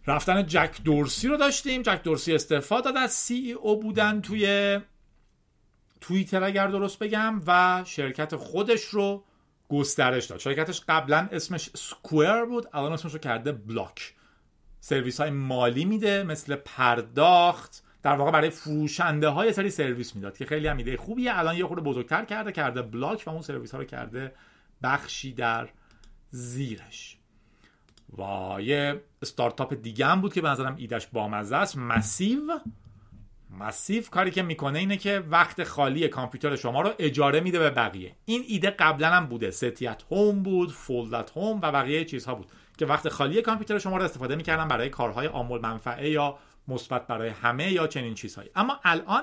رفتن 0.06 0.46
جک 0.46 0.82
دورسی 0.84 1.28
رو 1.28 1.36
داشتیم. 1.36 1.82
جک 1.82 2.02
دورسی 2.02 2.34
استعفا 2.34 2.80
داد 2.80 2.96
از 2.96 3.12
CEO 3.12 3.80
بودن 3.80 4.20
توی 4.20 4.78
توییتر 6.00 6.44
اگر 6.44 6.66
درست 6.66 6.98
بگم 6.98 7.40
و 7.46 7.82
شرکت 7.86 8.36
خودش 8.36 8.84
رو 8.84 9.24
گسترش 9.68 10.26
داد. 10.26 10.38
شرکتش 10.38 10.82
قبلا 10.88 11.28
اسمش 11.32 11.70
Square 11.74 12.44
بود 12.44 12.66
الان 12.72 12.92
اسمش 12.92 13.12
رو 13.12 13.18
کرده 13.18 13.52
Block 13.52 14.14
سرویس 14.80 15.20
های 15.20 15.30
مالی 15.30 15.84
میده 15.84 16.22
مثل 16.22 16.56
پرداخت. 16.56 17.82
در 18.02 18.16
واقع 18.16 18.30
برای 18.30 18.50
فروشنده 18.50 19.28
ها 19.28 19.36
یه 19.36 19.52
سری 19.52 19.70
سرویس 19.70 20.16
می‌داد 20.16 20.38
که 20.38 20.44
خیلی 20.44 20.68
هم 20.68 20.76
ایده 20.76 20.96
خوبیه. 20.96 21.38
الان 21.38 21.56
یه 21.56 21.66
خورده 21.66 21.82
بزرگتر 21.82 22.24
کرده 22.24 22.52
کرده 22.52 22.82
Block 22.82 23.24
و 23.26 23.30
اون 23.30 23.42
سرویس 23.42 23.72
ها 23.72 23.78
رو 23.78 23.84
کرده 23.84 24.32
بخشی 24.82 25.32
در 25.32 25.68
زیرش. 26.30 27.15
و 28.18 28.56
یه 28.60 29.00
استارتاپ 29.22 29.74
دیگه 29.74 30.06
هم 30.06 30.20
بود 30.20 30.34
که 30.34 30.40
به 30.40 30.48
نظرم 30.48 30.76
ایدش 30.78 31.06
بامزه 31.06 31.56
است. 31.56 31.78
مسیو 31.78 32.40
مسیو 33.60 34.02
کاری 34.10 34.30
که 34.30 34.42
می‌کنه 34.42 34.78
اینه 34.78 34.96
که 34.96 35.24
وقت 35.30 35.64
خالی 35.64 36.08
کامپیوتر 36.08 36.56
شما 36.56 36.80
رو 36.80 36.92
اجاره 36.98 37.40
میده 37.40 37.58
به 37.58 37.70
بقیه. 37.70 38.12
این 38.24 38.44
ایده 38.48 38.70
قبلا 38.70 39.08
هم 39.08 39.26
بوده. 39.26 39.50
ستیت 39.50 40.02
هوم 40.10 40.42
بود 40.42 40.72
فولدت 40.72 41.30
هوم 41.30 41.60
و 41.62 41.72
بقیه 41.72 42.04
چیزها 42.04 42.34
بود 42.34 42.46
که 42.78 42.86
وقت 42.86 43.08
خالی 43.08 43.42
کامپیوتر 43.42 43.78
شما 43.78 43.96
رو 43.96 44.04
استفاده 44.04 44.36
می‌کردن 44.36 44.68
برای 44.68 44.88
کارهای 44.88 45.26
عامل 45.26 45.60
منفعه 45.60 46.10
یا 46.10 46.38
مثبت 46.68 47.06
برای 47.06 47.28
همه 47.28 47.72
یا 47.72 47.86
چنین 47.86 48.14
چیزهایی. 48.14 48.50
اما 48.54 48.80
الان 48.84 49.22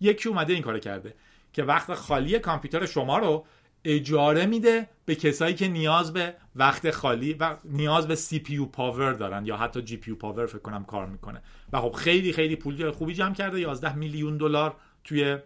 یکی 0.00 0.28
اومده 0.28 0.52
این 0.52 0.62
کار 0.62 0.78
کرده 0.78 1.14
که 1.52 1.62
وقت 1.62 1.94
خالی 1.94 2.38
کامپیوتر 2.38 2.86
شما 2.86 3.18
رو 3.18 3.44
اجاره 3.84 4.46
میده 4.46 4.88
به 5.04 5.14
کسایی 5.14 5.54
که 5.54 5.68
نیاز 5.68 6.12
به 6.12 6.34
وقت 6.56 6.90
خالی 6.90 7.32
و 7.34 7.56
نیاز 7.64 8.08
به 8.08 8.14
CPU 8.14 8.66
power 8.66 9.12
دارن 9.12 9.46
یا 9.46 9.56
حتی 9.56 9.82
GPU 9.82 10.14
power 10.14 10.46
فکر 10.46 10.58
کنم 10.58 10.84
کار 10.84 11.06
می‌کنه. 11.06 11.42
و 11.72 11.80
خب 11.80 11.92
خیلی 11.92 12.32
خیلی 12.32 12.56
پول 12.56 12.90
خوبی 12.90 13.14
جمع 13.14 13.34
کرده 13.34 13.60
11 13.60 13.94
میلیون 13.94 14.36
دلار 14.36 14.76
توی 15.04 15.38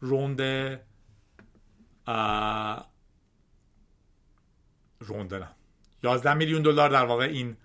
round 0.00 0.40
round 5.00 5.34
نه. 5.34 5.48
11 6.02 6.34
میلیون 6.34 6.62
دلار 6.62 6.90
در 6.90 7.04
واقع 7.04 7.24
این 7.24 7.56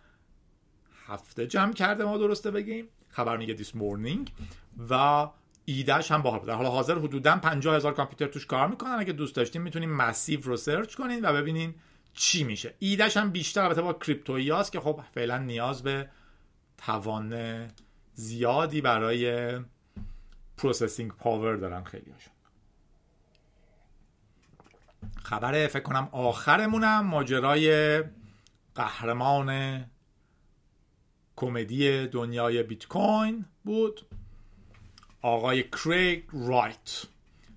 هفته 1.07 1.47
جمع 1.47 1.73
کرده 1.73 2.03
ما 2.03 2.17
درسته 2.17 2.51
بگیم. 2.51 2.87
خبر 3.07 3.37
میگه 3.37 3.53
this 3.53 3.75
morning 3.75 4.31
و 4.89 5.27
ایدهش 5.65 6.11
هم 6.11 6.21
باحال 6.21 6.45
در 6.45 6.53
حال 6.53 6.65
حاضر 6.65 6.97
حدودا 6.97 7.35
50 7.35 7.75
هزار 7.75 7.93
کامپیوتر 7.93 8.27
توش 8.27 8.45
کار 8.45 8.67
می‌کنن. 8.67 8.91
اگه 8.91 9.13
دوست 9.13 9.35
داشتین 9.35 9.61
می‌تونین 9.61 9.89
Massive 9.89 10.41
رو 10.41 10.57
سرچ 10.57 10.95
کنین 10.95 11.25
و 11.25 11.33
ببینین 11.33 11.75
چی 12.13 12.43
میشه. 12.43 12.73
ایدهش 12.79 13.17
هم 13.17 13.31
بیشتر 13.31 13.61
البته 13.61 13.81
با 13.81 13.93
کریپتویی 13.93 14.51
که 14.71 14.79
خب 14.79 15.01
فعلا 15.13 15.37
نیاز 15.37 15.83
به 15.83 16.09
توان 16.77 17.67
زیادی 18.13 18.81
برای 18.81 19.59
processing 20.57 21.11
power 21.11 21.55
دارن 21.55 21.83
خیلی 21.83 22.11
هاشون 22.11 22.33
خبر 25.23 25.67
فکر 25.67 25.83
کنم 25.83 26.09
آخرمونم 26.11 27.05
ماجرای 27.05 28.03
قهرمان 28.75 29.81
کمدی 31.35 32.07
دنیای 32.07 32.63
بیت 32.63 32.87
کوین 32.87 33.45
بود. 33.63 34.05
آقای 35.21 35.63
کریگ 35.63 36.23
رایت 36.33 37.05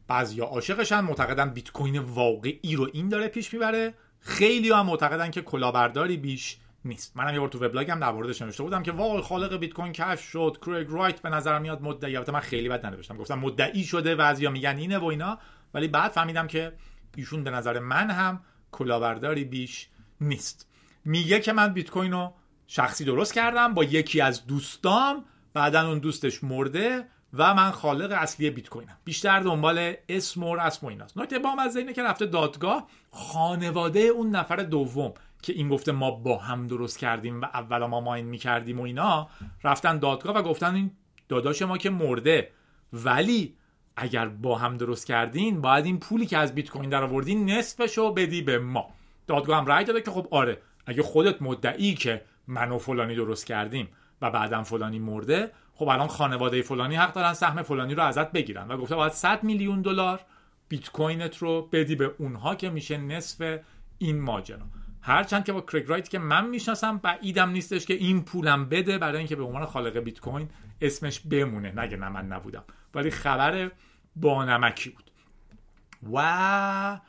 بعضیا 0.08 0.44
عاشقشن 0.44 1.00
معتقدن 1.00 1.50
بیت 1.50 1.70
کوین 1.70 1.98
واقعی 1.98 2.76
رو 2.76 2.90
این 2.92 3.08
داره 3.08 3.28
پیش 3.28 3.52
می‌بره. 3.54 3.94
خیلی 4.20 4.70
هم 4.70 4.86
معتقدن 4.86 5.30
که 5.30 5.42
کلاهبرداری 5.42 6.16
بیش 6.16 6.56
نیست. 6.84 7.16
منم 7.16 7.34
یه 7.34 7.40
بار 7.40 7.48
تو 7.48 7.64
وبلاگم 7.64 8.00
در 8.00 8.12
موردش 8.12 8.42
نوشته 8.42 8.62
بودم 8.62 8.82
که 8.82 8.92
واقعا 8.92 9.22
خالق 9.22 9.56
بیت 9.56 9.72
کوین 9.72 9.92
کشف 9.92 10.30
شد. 10.30 10.58
کریگ 10.66 10.86
رایت 10.90 11.20
به 11.22 11.28
نظر 11.28 11.58
میاد 11.58 11.82
مدعی. 11.82 12.16
البته 12.16 12.32
من 12.32 12.40
خیلی 12.40 12.68
بد 12.68 12.86
ننوشتم. 12.86 13.16
گفتم 13.16 13.38
مدعی 13.38 13.84
شده 13.84 14.14
بعضیا 14.14 14.50
میگن 14.50 14.76
اینه 14.76 14.98
و 14.98 15.04
اینا. 15.04 15.38
ولی 15.74 15.88
بعد 15.88 16.10
فهمیدم 16.10 16.46
که 16.46 16.72
ایشون 17.16 17.44
به 17.44 17.50
نظر 17.50 17.78
من 17.78 18.10
هم 18.10 18.40
کلاهبرداری 18.72 19.44
بیش 19.44 19.88
نیست. 20.20 20.68
میگه 21.04 21.40
که 21.40 21.52
من 21.52 21.72
بیت 21.72 21.90
کوین 21.90 22.12
رو 22.12 22.34
شخصی 22.66 23.04
درست 23.04 23.34
کردم 23.34 23.74
با 23.74 23.84
یکی 23.84 24.20
از 24.20 24.46
دوستام. 24.46 25.24
بعدا 25.54 25.88
اون 25.88 25.98
دوستش 25.98 26.44
مرده. 26.44 27.04
و 27.34 27.54
من 27.54 27.70
خالق 27.70 28.12
اصلی 28.12 28.50
بیت 28.50 28.68
کوینم. 28.68 28.96
بیشتر 29.04 29.40
دنبال 29.40 29.94
اسم 30.08 30.42
و 30.42 30.56
رسم 30.56 30.86
و 30.86 30.90
ایناست. 30.90 31.18
نکته 31.18 31.38
بام 31.38 31.58
از 31.58 31.76
اینه 31.76 31.92
که 31.92 32.02
رفته 32.02 32.26
دادگاه 32.26 32.86
خانواده 33.10 34.00
اون 34.00 34.30
نفر 34.30 34.56
دوم 34.56 35.12
که 35.42 35.52
این 35.52 35.68
گفته 35.68 35.92
ما 35.92 36.10
با 36.10 36.38
هم 36.38 36.66
درست 36.66 36.98
کردیم 36.98 37.40
و 37.40 37.44
اولا 37.44 37.86
ما 37.86 38.00
ماین 38.00 38.26
می‌کردیم 38.26 38.80
و 38.80 38.82
اینا 38.82 39.28
رفتن 39.64 39.98
دادگاه 39.98 40.36
و 40.36 40.42
گفتن 40.42 40.74
این 40.74 40.90
داداش 41.28 41.62
ما 41.62 41.78
که 41.78 41.90
مرده. 41.90 42.50
ولی 42.92 43.56
اگر 43.96 44.28
با 44.28 44.58
هم 44.58 44.76
درست 44.76 45.06
کردین 45.06 45.60
باید 45.60 45.84
این 45.84 46.00
پولی 46.00 46.26
که 46.26 46.38
از 46.38 46.54
بیت 46.54 46.70
کوین 46.70 46.90
در 46.90 47.04
آوردین 47.04 47.50
نصفشو 47.50 48.12
بدی 48.12 48.42
به 48.42 48.58
ما. 48.58 48.86
دادگاه 49.26 49.58
هم 49.58 49.66
رأی 49.66 49.84
داده 49.84 50.00
که 50.00 50.10
خب 50.10 50.28
آره 50.30 50.58
اگه 50.86 51.02
خودت 51.02 51.42
مدعی 51.42 51.94
که 51.94 52.24
من 52.46 52.70
و 52.70 52.78
فلانی 52.78 53.14
درست 53.14 53.46
کردیم 53.46 53.88
و 54.22 54.30
بعدم 54.30 54.62
فلانی 54.62 54.98
مرده 54.98 55.50
خب 55.74 55.88
الان 55.88 56.08
خانواده 56.08 56.62
فلانی 56.62 56.96
حق 56.96 57.12
دارن 57.12 57.32
سهم 57.32 57.62
فلانی 57.62 57.94
رو 57.94 58.02
ازت 58.02 58.32
بگیرن. 58.32 58.68
و 58.68 58.76
گفته 58.76 58.96
باید 58.96 59.12
100 59.12 59.42
میلیون 59.42 59.82
دلار 59.82 60.20
بیت 60.68 60.90
کوینت 60.90 61.36
رو 61.36 61.68
بدی 61.72 61.96
به 61.96 62.14
اونها 62.18 62.54
که 62.54 62.70
میشه 62.70 62.96
نصف 62.96 63.58
این 63.98 64.20
ماجرا. 64.20 64.66
هرچند 65.02 65.44
که 65.44 65.52
با 65.52 65.60
کریگ 65.60 65.88
رایت 65.88 66.08
که 66.08 66.18
من 66.18 66.46
می‌شناسم 66.48 66.98
بعیدم 66.98 67.50
نیستش 67.50 67.86
که 67.86 67.94
این 67.94 68.24
پولم 68.24 68.68
بده 68.68 68.98
برای 68.98 69.18
اینکه 69.18 69.36
به 69.36 69.42
عنوان 69.42 69.66
خالق 69.66 69.98
بیت 69.98 70.20
کوین 70.20 70.48
اسمش 70.80 71.20
بمونه. 71.20 71.80
نگه 71.80 71.96
نه 71.96 72.08
من 72.08 72.26
نبودم. 72.26 72.64
ولی 72.94 73.10
خبر 73.10 73.70
بانمکی 74.16 74.90
بود. 74.90 75.10
و 76.12 77.00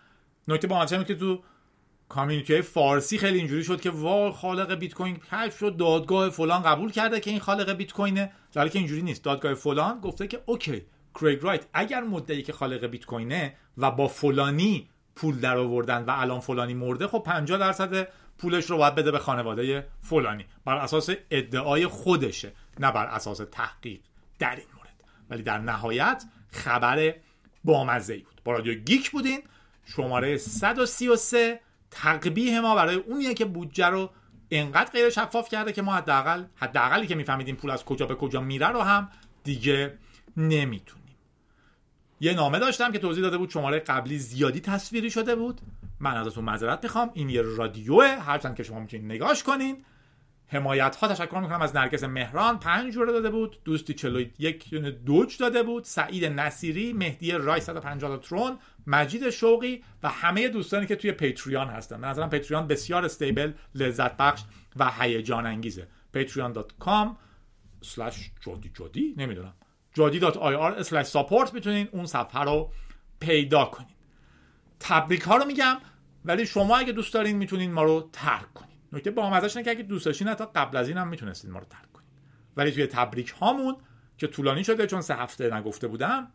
نکته 0.47 0.67
بامزه 0.67 0.85
که 0.85 1.15
تو 1.15 1.43
community 2.15 2.61
فارسی 2.61 3.17
خیلی 3.17 3.37
اینجوری 3.37 3.63
شد 3.63 3.81
که 3.81 3.89
وا 3.89 4.31
خالق 4.31 4.73
بیت 4.73 4.93
کوین 4.93 5.17
کشف 5.31 5.57
شد 5.57 5.77
دادگاه 5.77 6.29
فلان 6.29 6.63
قبول 6.63 6.91
کرده 6.91 7.19
که 7.19 7.31
این 7.31 7.39
خالق 7.39 7.73
بیت 7.73 7.93
کوینه. 7.93 8.31
در 8.53 8.67
که 8.67 8.79
اینجوری 8.79 9.01
نیست. 9.01 9.23
دادگاه 9.23 9.53
فلان 9.53 9.99
گفته 9.99 10.27
که 10.27 10.41
OK 10.45 10.85
کریگ 11.15 11.43
رایت 11.43 11.65
اگر 11.73 12.01
مدعی 12.01 12.43
که 12.43 12.53
خالق 12.53 12.85
بیت 12.85 13.05
کوینه 13.05 13.55
و 13.77 13.91
با 13.91 14.07
فلانی 14.07 14.89
پول 15.15 15.39
در 15.39 15.57
آوردن 15.57 16.05
و 16.05 16.11
الان 16.15 16.39
فلانی 16.39 16.73
مرده 16.73 17.07
خب 17.07 17.23
50 17.25 17.57
درصد 17.57 18.07
پولش 18.37 18.65
رو 18.65 18.77
باید 18.77 18.95
بده 18.95 19.11
به 19.11 19.19
خانواده 19.19 19.87
فلانی. 20.01 20.45
بر 20.65 20.75
اساس 20.75 21.09
ادعای 21.31 21.87
خودشه 21.87 22.51
نه 22.79 22.91
بر 22.91 23.05
اساس 23.05 23.41
تحقیق 23.51 23.99
در 24.39 24.55
این 24.55 24.67
مورد. 24.75 24.95
ولی 25.29 25.43
در 25.43 25.57
نهایت 25.57 26.25
خبر 26.51 27.13
بامزه 27.63 28.17
بود. 28.17 28.41
با 28.43 28.51
رادیو 28.51 28.73
گیک 28.73 29.11
بودین. 29.11 29.43
شماره 29.85 30.37
133 30.37 31.59
تقبیه 31.95 32.61
ما 32.61 32.75
برای 32.75 32.95
اونیه 32.95 33.33
که 33.33 33.45
بودجه 33.45 33.85
رو 33.85 34.09
انقدر 34.51 34.91
غیر 34.91 35.09
شفاف 35.09 35.49
کرده 35.49 35.71
که 35.71 35.81
ما 35.81 35.93
حداقل 35.93 36.43
حداقلی 36.55 37.07
که 37.07 37.15
میفهمیدیم 37.15 37.55
پول 37.55 37.71
از 37.71 37.85
کجا 37.85 38.05
به 38.05 38.15
کجا 38.15 38.41
میره 38.41 38.67
رو 38.67 38.81
هم 38.81 39.09
دیگه 39.43 39.97
نمی‌تونیم. 40.37 41.15
یه 42.19 42.33
نامه 42.33 42.59
داشتم 42.59 42.91
که 42.91 42.99
توضیح 42.99 43.23
داده 43.23 43.37
بود 43.37 43.49
شماره 43.49 43.79
قبلی 43.79 44.17
زیادی 44.17 44.59
تصویری 44.59 45.11
شده 45.11 45.35
بود. 45.35 45.61
من 45.99 46.17
ازتون 46.17 46.43
معذرت 46.43 46.83
می‌خوام. 46.83 47.11
این 47.13 47.29
یه 47.29 47.41
رادیوه. 47.41 48.05
هرچند 48.05 48.55
که 48.55 48.63
شما 48.63 48.79
می‌تونید 48.79 49.05
نگاش 49.05 49.43
کنین. 49.43 49.85
حمایت 50.47 50.95
ها 50.95 51.07
تشکر 51.07 51.39
می‌کنم 51.39 51.61
از 51.61 51.75
نرگس 51.75 52.03
مهران. 52.03 52.59
پنج 52.59 52.93
جوره 52.93 53.11
داده 53.11 53.29
بود. 53.29 53.57
دوستی 53.65 53.93
چلو 53.93 54.25
یک 54.39 54.73
دوج 55.05 55.37
داده 55.37 55.63
بود. 55.63 55.83
سعید 55.83 56.25
نصیری 56.25 56.93
مهدی 56.93 57.31
رای 57.31 57.61
150 57.61 58.17
ترون 58.17 58.57
مجید 58.87 59.29
شوقی 59.29 59.83
و 60.03 60.09
همه 60.09 60.47
دوستانی 60.47 60.85
که 60.85 60.95
توی 60.95 61.11
پیتریان 61.11 61.67
هستن. 61.67 62.01
به 62.01 62.07
نظرم 62.07 62.29
پیتریان 62.29 62.67
بسیار 62.67 63.05
استیبل 63.05 63.53
لذت 63.75 64.17
بخش 64.17 64.43
و 64.75 64.91
هیجان 64.99 65.45
انگیزه. 65.45 65.87
patreon.com 66.15 67.07
slash 67.83 68.17
جادی 68.41 68.71
جادی. 68.73 69.13
نمی‌دونم. 69.17 69.53
جادی.ir 69.93 70.83
slash 70.83 71.07
support 71.11 71.53
می‌تونین 71.53 71.87
اون 71.91 72.05
صفحه 72.05 72.41
رو 72.41 72.71
پیدا 73.19 73.65
کنین. 73.65 73.95
تبریک 74.79 75.21
ها 75.21 75.37
رو 75.37 75.45
میگم 75.45 75.77
ولی 76.25 76.45
شما 76.45 76.77
اگه 76.77 76.91
دوست 76.91 77.13
دارین 77.13 77.37
می‌تونین 77.37 77.71
ما 77.71 77.83
رو 77.83 78.09
ترک 78.13 78.53
کنین. 78.53 78.74
نکته 78.95 79.11
با 79.11 79.29
ازش 79.29 79.57
که 79.57 79.69
اگه 79.69 79.83
دوست 79.83 80.05
داشتین 80.05 80.27
حتی 80.27 80.45
قبل 80.55 80.77
از 80.77 80.87
این 80.87 80.97
هم 80.97 81.07
می‌تونستین 81.07 81.51
ما 81.51 81.59
رو 81.59 81.65
ترک 81.65 81.91
کنین. 81.91 82.09
ولی 82.57 82.71
توی 82.71 82.87
تبریک 82.87 83.29
هامون 83.29 83.75
که 84.17 84.27
طولانی 84.27 84.63
شده 84.63 84.87
چون 84.87 85.01
سه 85.01 85.15
هفته 85.15 85.53
نگفته 85.53 85.87
بودم 85.87 86.27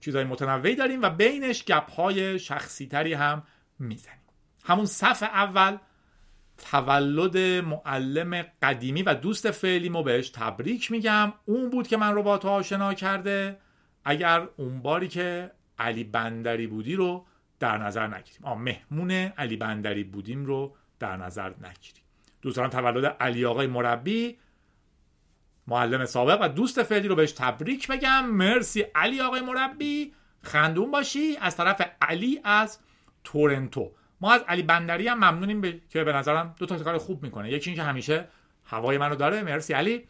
چیزهای 0.00 0.24
متنوعی 0.24 0.74
داریم 0.74 1.02
و 1.02 1.10
بینش 1.10 1.64
گپ 1.64 1.90
های 1.90 2.38
شخصی 2.38 2.86
تری 2.86 3.14
هم 3.14 3.42
می‌زنیم. 3.78 4.20
همون 4.64 4.86
صف 4.86 5.22
اول 5.22 5.76
تولد 6.70 7.36
معلم 7.64 8.46
قدیمی 8.62 9.02
و 9.02 9.14
دوست 9.14 9.50
فعلیمو 9.50 10.02
بهش 10.02 10.28
تبریک 10.28 10.90
میگم. 10.90 11.32
اون 11.44 11.70
بود 11.70 11.88
که 11.88 11.96
من 11.96 12.14
رو 12.14 12.22
با 12.22 12.38
تو 12.38 12.48
آشنا 12.48 12.94
کرده. 12.94 13.58
اگر 14.04 14.48
اون 14.56 14.82
باری 14.82 15.08
که 15.08 15.50
علی 15.78 16.04
بندری 16.04 16.66
بودی 16.66 16.94
رو 16.94 17.26
در 17.58 17.78
نظر 17.78 18.06
نگیریم. 18.06 18.40
آ 18.42 18.54
مهمون 18.54 19.10
علی 19.10 19.56
بندری 19.56 20.04
بودیم 20.04 20.46
رو 20.46 20.76
در 20.98 21.16
نظر 21.16 21.48
نگیریم 21.48 22.02
دوستان 22.42 22.70
تولد 22.70 23.04
علی 23.04 23.44
آقای 23.44 23.66
مربی 23.66 24.38
معلم 25.66 26.04
سابق 26.04 26.38
و 26.42 26.48
دوست 26.48 26.82
فعلی 26.82 27.08
رو 27.08 27.14
بهش 27.14 27.32
تبریک 27.32 27.88
بگم 27.88 28.26
مرسی 28.26 28.80
علی 28.94 29.20
آقای 29.20 29.40
مربی. 29.40 30.12
خندون 30.42 30.90
باشی. 30.90 31.36
از 31.40 31.56
طرف 31.56 31.82
علی 32.00 32.40
از 32.44 32.78
تورنتو. 33.24 33.92
ما 34.20 34.32
از 34.32 34.42
علی 34.48 34.62
بندری 34.62 35.08
هم 35.08 35.16
ممنونیم 35.16 35.60
به... 35.60 35.80
که 35.90 36.04
به 36.04 36.12
نظرم 36.12 36.54
دو 36.58 36.66
تا 36.66 36.78
کار 36.78 36.98
خوب 36.98 37.22
می‌کنه. 37.22 37.52
یکی 37.52 37.70
اینکه 37.70 37.82
همیشه 37.82 38.28
هوای 38.64 38.98
منو 38.98 39.14
داره. 39.14 39.42
مرسی 39.42 39.72
علی. 39.72 40.04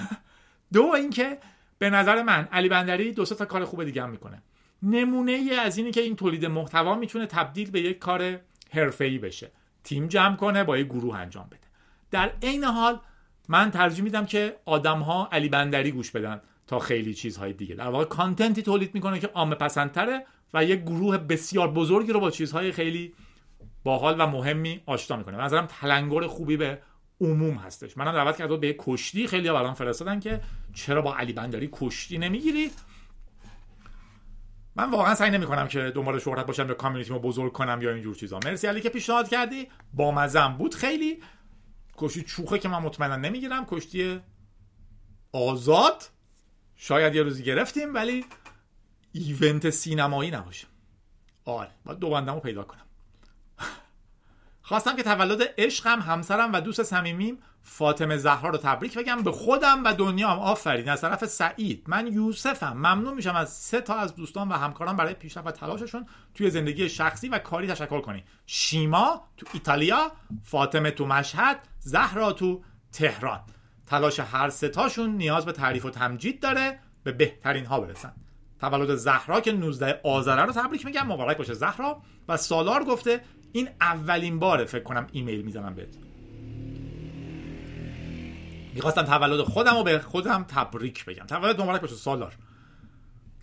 دو 0.72 0.82
اینکه 0.82 1.38
به 1.78 1.90
نظر 1.90 2.22
من 2.22 2.48
علی 2.52 2.68
بندری 2.68 3.12
دو 3.12 3.24
تا 3.24 3.44
کار 3.44 3.64
خوب 3.64 3.84
دیگه 3.84 4.02
هم 4.02 4.10
می‌کنه. 4.10 4.42
نمونه 4.82 5.32
ای 5.32 5.54
از 5.54 5.76
اینی 5.76 5.90
که 5.90 6.00
این 6.00 6.16
تولید 6.16 6.46
محتوا 6.46 6.94
می‌تونه 6.94 7.26
تبدیل 7.26 7.70
به 7.70 7.80
یک 7.80 7.98
کار 7.98 8.38
حرفه‌ای 8.70 9.18
بشه. 9.18 9.50
تیم 9.84 10.06
جمع 10.06 10.36
کنه 10.36 10.64
با 10.64 10.78
یک 10.78 10.86
گروه 10.86 11.16
انجام 11.16 11.46
بده. 11.46 11.60
در 12.10 12.32
عین 12.42 12.64
حال 12.64 13.00
من 13.48 13.70
ترجیح 13.70 14.04
میدم 14.04 14.26
که 14.26 14.56
آدم 14.64 14.98
ها 14.98 15.28
علی 15.32 15.48
بندری 15.48 15.90
گوش 15.90 16.10
بدن 16.10 16.40
تا 16.66 16.78
خیلی 16.78 17.14
چیزهای 17.14 17.52
دیگه. 17.52 17.74
در 17.74 17.88
واقع 17.88 18.04
کانتنتی 18.04 18.62
تولید 18.62 18.94
می‌کنه 18.94 19.18
که 19.18 19.26
عامه 19.26 19.54
پسندتره 19.54 20.26
و 20.54 20.64
یک 20.64 20.80
گروه 20.82 21.18
بسیار 21.18 21.70
بزرگی 21.70 22.12
رو 22.12 22.20
با 22.20 22.30
چیزهای 22.30 22.72
خیلی 22.72 23.14
باحال 23.84 24.16
و 24.18 24.26
مهمی 24.26 24.80
آشنا 24.86 25.16
می‌کنه. 25.16 25.36
نظرم 25.36 25.66
تلنگر 25.66 26.26
خوبی 26.26 26.56
به 26.56 26.78
عموم 27.20 27.54
هستش. 27.54 27.96
منم 27.96 28.12
دعوت 28.12 28.36
کردم 28.36 28.56
به 28.56 28.76
کشتی 28.78 29.26
خیلی 29.26 29.50
برام 29.50 29.74
فرستادن 29.74 30.20
که 30.20 30.40
چرا 30.74 31.02
با 31.02 31.16
علی 31.16 31.32
بندری 31.32 31.68
کشتی 31.72 32.18
نمی‌گیری؟ 32.18 32.70
من 34.78 34.90
واقعا 34.90 35.14
سعی 35.14 35.30
نمی 35.30 35.46
کنم 35.46 35.68
که 35.68 35.92
دنبال 35.94 36.18
شهرت 36.18 36.46
باشم 36.46 36.68
یا 36.68 36.74
کامیونیتی 36.74 37.10
رو 37.10 37.18
بزرگ 37.18 37.52
کنم 37.52 37.82
یا 37.82 37.90
اینجور 37.90 38.14
چیزا. 38.14 38.38
مرسی 38.44 38.66
علی 38.66 38.80
که 38.80 38.88
پیشنهاد 38.88 39.28
کردی. 39.28 39.68
با 39.92 40.10
مزم 40.10 40.56
بود. 40.58 40.74
خیلی 40.74 41.22
کشتی 41.96 42.22
چوخه 42.22 42.58
که 42.58 42.68
من 42.68 42.78
مطمئنا 42.78 43.16
نمی‌گیرم. 43.16 43.66
کشتی 43.66 44.20
آزاد. 45.32 46.02
شاید 46.76 47.14
یه 47.14 47.22
روزی 47.22 47.42
گرفتیم 47.42 47.94
ولی 47.94 48.24
ایونت 49.12 49.70
سینمایی 49.70 50.30
نباشه. 50.30 50.66
آره 51.44 51.70
باید 51.84 51.98
دو 51.98 52.20
رو 52.20 52.40
پیدا 52.40 52.62
کنم. 52.62 52.86
خواستم 54.62 54.96
که 54.96 55.02
تولد 55.02 55.42
عشقم 55.58 56.00
همسرم 56.00 56.52
و 56.52 56.60
دوست 56.60 56.82
صمیمیم 56.82 57.38
فاطمه 57.68 58.16
زهرا 58.16 58.50
رو 58.50 58.58
تبریک 58.58 58.98
بگم. 58.98 59.22
به 59.22 59.32
خودم 59.32 59.84
و 59.84 59.94
دنیام 59.94 60.38
آفرین. 60.38 60.88
از 60.88 61.00
طرف 61.00 61.26
سعید. 61.26 61.84
من 61.86 62.06
یوسفم. 62.06 62.72
ممنون 62.72 63.14
میشم 63.14 63.36
از 63.36 63.52
سه 63.52 63.80
تا 63.80 63.94
از 63.94 64.14
دوستان 64.14 64.48
و 64.48 64.52
همکاران 64.52 64.96
برای 64.96 65.14
پیشرفت 65.14 65.46
و 65.46 65.50
تلاششون 65.50 66.06
توی 66.34 66.50
زندگی 66.50 66.88
شخصی 66.88 67.28
و 67.28 67.38
کاری 67.38 67.66
تشکر 67.66 68.00
کنی. 68.00 68.24
شیما 68.46 69.22
تو 69.36 69.46
ایتالیا 69.52 70.12
فاطمه 70.44 70.90
تو 70.90 71.06
مشهد 71.06 71.58
زهرا 71.78 72.32
تو 72.32 72.62
تهران. 72.92 73.40
تلاش 73.86 74.20
هر 74.20 74.50
تاشون 74.50 75.10
نیاز 75.10 75.44
به 75.46 75.52
تعریف 75.52 75.84
و 75.84 75.90
تمجید 75.90 76.40
داره. 76.40 76.78
به 77.04 77.12
بهترین 77.12 77.64
ها 77.64 77.80
برسن. 77.80 78.12
تولد 78.60 78.94
زهرا 78.94 79.40
که 79.40 79.52
19 79.52 80.00
آذر 80.04 80.46
رو 80.46 80.52
تبریک 80.52 80.86
میگم. 80.86 81.06
مبارک 81.06 81.36
باشه 81.36 81.54
زهرا. 81.54 82.02
و 82.28 82.36
سالار 82.36 82.84
گفته 82.84 83.20
این 83.52 83.68
اولین 83.80 84.38
باره. 84.38 84.64
فکر 84.64 84.82
کنم 84.82 85.06
ایمیل 85.12 85.42
می‌زنم 85.42 85.74
بهت. 85.74 86.07
می‌خواستم 88.78 89.02
تولد 89.02 89.42
خودم 89.42 89.76
رو 89.76 89.82
به 89.82 89.98
خودم 89.98 90.44
تبریک 90.48 91.04
بگم. 91.04 91.24
تولد 91.24 91.60
مبارک 91.60 91.80
باشه 91.80 91.94
سالار. 91.94 92.36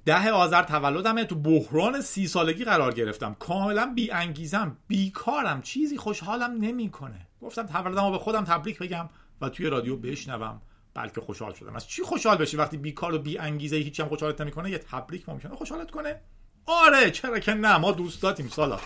ده 0.06 0.32
آذر 0.32 0.64
تولدمه. 0.64 1.26
تو 1.26 1.36
بحران 1.36 2.02
سی 2.02 2.28
سالگی 2.28 2.64
قرار 2.64 2.94
گرفتم. 2.94 3.34
کاملا 3.40 3.92
بی 3.96 4.12
انگیزم 4.12 4.78
بیکارم. 4.88 5.62
چیزی 5.62 5.98
خوشحالم 5.98 6.52
نمی‌کنه. 6.52 7.28
گفتم 7.42 7.64
تولدم 7.64 8.06
رو 8.06 8.12
به 8.12 8.18
خودم 8.18 8.44
تبریک 8.44 8.80
بگم 8.80 9.10
و 9.42 9.50
توی 9.50 9.68
رادیو 9.68 9.96
بشنوم. 9.96 10.62
بلکه 10.94 11.22
خوشحال 11.22 11.54
شدم. 11.54 11.76
از 11.76 11.88
چی 11.88 12.04
خوشحال 12.04 12.38
بشی 12.38 12.58
وقتی 12.58 12.78
بیکار 12.78 13.14
و 13.14 13.20
بی 13.20 13.38
انگیزه 13.38 13.76
هیچی 13.76 14.02
هم 14.02 14.10
خوشحالت 14.10 14.42
نمی‌کنه؟ 14.42 14.72
یه 14.72 14.78
تبریک 14.78 15.30
ممکنه. 15.30 15.56
خوشحالت 15.56 15.92
کنه. 15.92 16.22
آره 16.66 17.12
چرا 17.12 17.40
که 17.40 17.54
نه. 17.54 17.78
ما 17.78 17.92
دوست 17.92 18.22
داریم 18.22 18.48
سالا 18.48 18.80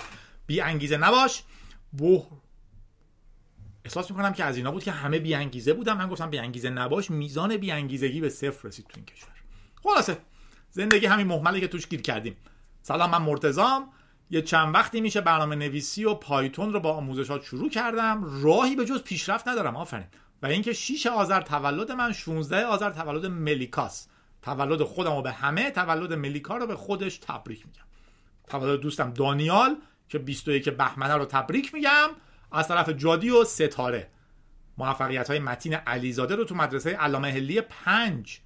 بی 0.48 0.62
انگیزه 0.62 0.98
نباش 0.98 1.44
احساس 3.90 4.12
می‌کنم 4.12 4.34
که 4.34 4.44
از 4.44 4.58
اینا 4.58 4.72
بود 4.72 4.84
که 4.84 4.92
همه 4.92 5.20
بی 5.20 5.36
انگیزه 5.36 5.74
بودم 5.74 5.98
من 5.98 6.08
گفتم 6.08 6.30
بی 6.30 6.40
انگیزه 6.40 6.70
نباش 6.70 7.12
میزان 7.12 7.58
بی 7.58 7.72
انگیزگی 7.72 8.22
به 8.22 8.30
صفر 8.30 8.68
رسید 8.68 8.86
تو 8.86 8.94
این 8.96 9.06
کشور. 9.06 9.30
خلاصه 9.84 10.18
زندگی 10.70 11.06
همین 11.06 11.28
محملی 11.28 11.60
که 11.60 11.68
توش 11.68 11.88
گیر 11.88 12.02
کردیم. 12.02 12.38
سلام 12.82 13.10
من 13.10 13.22
مرتزام 13.22 13.90
یه 14.30 14.42
چند 14.42 14.76
وقتی 14.76 15.02
میشه 15.02 15.22
برنامه 15.22 15.56
نویسی 15.56 16.06
و 16.06 16.14
پایتون 16.14 16.74
رو 16.74 16.80
با 16.80 16.94
آموزشات 16.94 17.44
شروع 17.44 17.70
کردم. 17.70 18.42
راهی 18.44 18.76
به 18.76 18.86
جز 18.86 19.04
پیشرفت 19.04 19.48
ندارم 19.48 19.76
آفرین. 19.76 20.08
و 20.42 20.46
اینکه 20.46 20.74
6 20.74 21.08
آذر 21.08 21.42
تولد 21.42 21.92
من 21.92 22.14
16 22.14 22.66
آذر 22.66 22.90
تولد 22.90 23.26
ملیکاس. 23.26 24.08
تولد 24.42 24.84
خودم 24.84 25.16
رو 25.16 25.22
به 25.22 25.32
همه 25.32 25.72
تولد 25.72 26.14
ملیکا 26.14 26.58
رو 26.58 26.68
به 26.68 26.76
خودش 26.76 27.18
تبریک 27.18 27.66
میگم. 27.66 27.86
تولد 28.48 28.80
دوستم 28.80 29.14
دانیال 29.14 29.76
که 30.10 30.20
21 30.20 30.70
بهمنه 30.70 31.14
رو 31.14 31.26
تبریک 31.26 31.74
میگم. 31.74 32.10
از 32.52 32.68
طرف 32.68 32.90
جادی 32.90 33.30
و 33.30 33.44
ستاره. 33.44 34.10
موفقیت 34.78 35.30
های 35.30 35.40
متین 35.40 35.74
علیزاده 35.74 36.36
رو 36.36 36.44
تو 36.44 36.56
مدرسه 36.56 36.90
علامه 36.90 37.32
هلی 37.32 37.62
5 37.62 38.40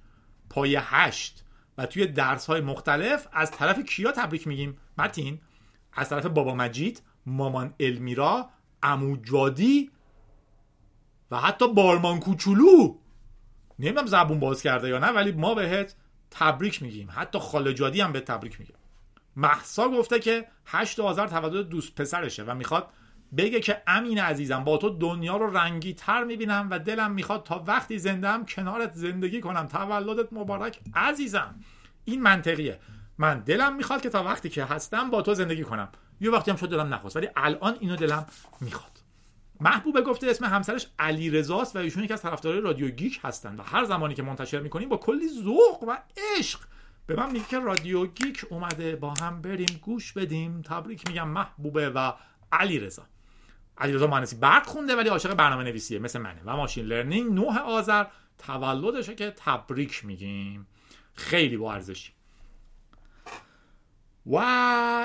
پای 0.50 0.78
8 0.80 1.44
و 1.78 1.86
توی 1.86 2.06
درس 2.06 2.46
های 2.46 2.60
مختلف 2.60 3.28
از 3.32 3.50
طرف 3.50 3.78
کیا 3.78 4.12
تبریک 4.12 4.46
میگیم؟ 4.46 4.76
متین. 4.98 5.40
از 5.92 6.08
طرف 6.08 6.26
بابا 6.26 6.54
مجید 6.54 7.02
مامان 7.26 7.74
المیرا 7.80 8.50
اموجادی 8.82 9.90
و 11.30 11.36
حتی 11.36 11.68
بارمان 11.68 12.20
کوچولو. 12.20 12.94
نمی‌دونم 13.78 14.06
زبون 14.06 14.40
باز 14.40 14.62
کرده 14.62 14.88
یا 14.88 14.98
نه 14.98 15.08
ولی 15.08 15.32
ما 15.32 15.54
بهت 15.54 15.94
تبریک 16.30 16.82
میگیم. 16.82 17.08
حتی 17.10 17.38
خاله 17.38 17.74
جادی 17.74 18.00
هم 18.00 18.12
به 18.12 18.20
تبریک 18.20 18.60
میگیم 18.60 18.76
محسا 19.36 19.88
گفته 19.88 20.18
که 20.18 20.46
8 20.66 21.00
آذر 21.00 21.26
تولد 21.26 21.68
دوست 21.68 21.94
پسرشه 21.94 22.44
و 22.44 22.54
می‌خواد 22.54 22.88
بگه 23.36 23.60
که 23.60 23.82
امین 23.86 24.18
عزیزم 24.18 24.64
با 24.64 24.76
تو 24.76 24.90
دنیا 24.90 25.36
رو 25.36 25.56
رنگی 25.56 25.94
تر 25.94 26.24
می‌بینم 26.24 26.68
و 26.70 26.78
دلم 26.78 27.10
می‌خواد 27.10 27.42
تا 27.42 27.64
وقتی 27.66 27.98
زنده 27.98 28.28
هم 28.28 28.46
کنارت 28.46 28.92
زندگی 28.94 29.40
کنم. 29.40 29.66
تولدت 29.66 30.32
مبارک 30.32 30.80
عزیزم. 30.94 31.54
این 32.04 32.22
منطقیه. 32.22 32.78
من 33.18 33.40
دلم 33.40 33.76
می‌خواد 33.76 34.02
که 34.02 34.08
تا 34.08 34.24
وقتی 34.24 34.48
که 34.48 34.64
هستم 34.64 35.10
با 35.10 35.22
تو 35.22 35.34
زندگی 35.34 35.64
کنم. 35.64 35.88
یه 36.20 36.30
وقتی 36.30 36.50
هم 36.50 36.56
شد 36.56 36.68
دلم 36.68 36.94
نخواست 36.94 37.16
ولی 37.16 37.28
الان 37.36 37.76
اینو 37.80 37.96
دلم 37.96 38.26
می‌خواد. 38.60 38.90
محبوبه 39.60 40.02
گفته 40.02 40.26
اسم 40.26 40.44
همسرش 40.44 40.86
علی 40.98 41.30
رضاست 41.30 41.76
و 41.76 41.78
ایشون 41.78 42.04
یکی 42.04 42.12
از 42.12 42.22
طرفدارای 42.22 42.60
رادیو 42.60 42.88
گیک 42.88 43.20
هستن 43.22 43.56
و 43.56 43.62
هر 43.62 43.84
زمانی 43.84 44.14
که 44.14 44.22
منتشر 44.22 44.60
می‌کنیم 44.60 44.88
با 44.88 44.96
کلی 44.96 45.28
ذوق 45.28 45.84
و 45.88 45.98
عشق 46.38 46.60
به 47.06 47.16
من 47.16 47.32
میگه 47.32 47.44
که 47.50 47.58
رادیو 47.58 48.06
گیک 48.06 48.44
اومده 48.50 48.96
با 48.96 49.14
هم 49.20 49.42
بریم 49.42 49.80
گوش 49.82 50.12
بدیم. 50.12 50.62
تبریک 50.62 51.08
میگم 51.08 51.28
محبوبه 51.28 51.90
و 51.90 52.12
علی 52.52 52.78
رضا 52.78 53.02
علی 53.78 53.92
رضا 53.92 54.06
مهندسی 54.06 54.36
برق 54.36 54.66
خونده 54.66 54.96
ولی 54.96 55.08
عاشق 55.08 55.34
برنامه 55.34 55.64
نویسیه 55.64 55.98
مثل 55.98 56.18
منه. 56.18 56.40
و 56.44 56.56
machine 56.56 56.86
learning 56.86 57.32
9 57.32 57.58
آذر 57.58 58.04
تولدشه 58.38 59.14
که 59.14 59.30
تبریک 59.36 60.04
میگیم. 60.04 60.66
خیلی 61.14 61.56
با 61.56 61.72
ارزشی. 61.72 62.12
و 64.26 64.36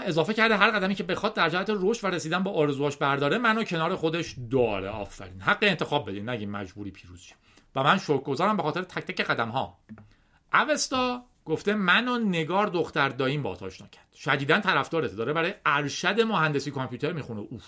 اضافه 0.06 0.34
کرده 0.34 0.58
هر 0.58 0.72
قدمی 0.72 0.96
که 0.96 1.04
بخواد 1.04 1.34
در 1.34 1.50
جهت 1.50 1.70
رشد 1.70 2.04
و 2.04 2.08
رسیدن 2.08 2.44
به 2.44 2.50
آرزوهاش 2.50 2.98
برداره 2.98 3.38
منو 3.38 3.64
کنار 3.64 3.96
خودش 3.96 4.36
داره. 4.52 4.90
آفرین. 4.90 5.42
حق 5.42 5.58
انتخاب 5.62 6.10
بدین. 6.10 6.30
نگین 6.30 6.52
مجبوری 6.52 6.92
پیروزی 6.92 7.32
و 7.76 7.84
من 7.84 7.98
شکرگزارم 7.98 8.58
به 8.58 8.64
خاطر 8.64 8.82
تک 8.82 9.04
تک 9.04 9.22
قدم 9.22 9.50
ها 9.50 9.78
اوستا 10.54 11.26
گفته 11.46 11.74
من 11.74 12.08
و 12.08 12.18
نگار 12.18 12.68
دختر 12.68 13.10
داییم 13.10 13.44
با 13.44 13.50
آشنا 13.50 13.88
کرد 13.88 14.08
شدیدا 14.16 14.60
طرفدارته. 14.60 15.16
داره 15.16 15.34
برای 15.34 15.54
ارشد 15.66 16.22
مهندسی 16.22 16.72
کامپیوتر 16.72 17.12
می‌خونه. 17.12 17.40
اوف. 17.40 17.66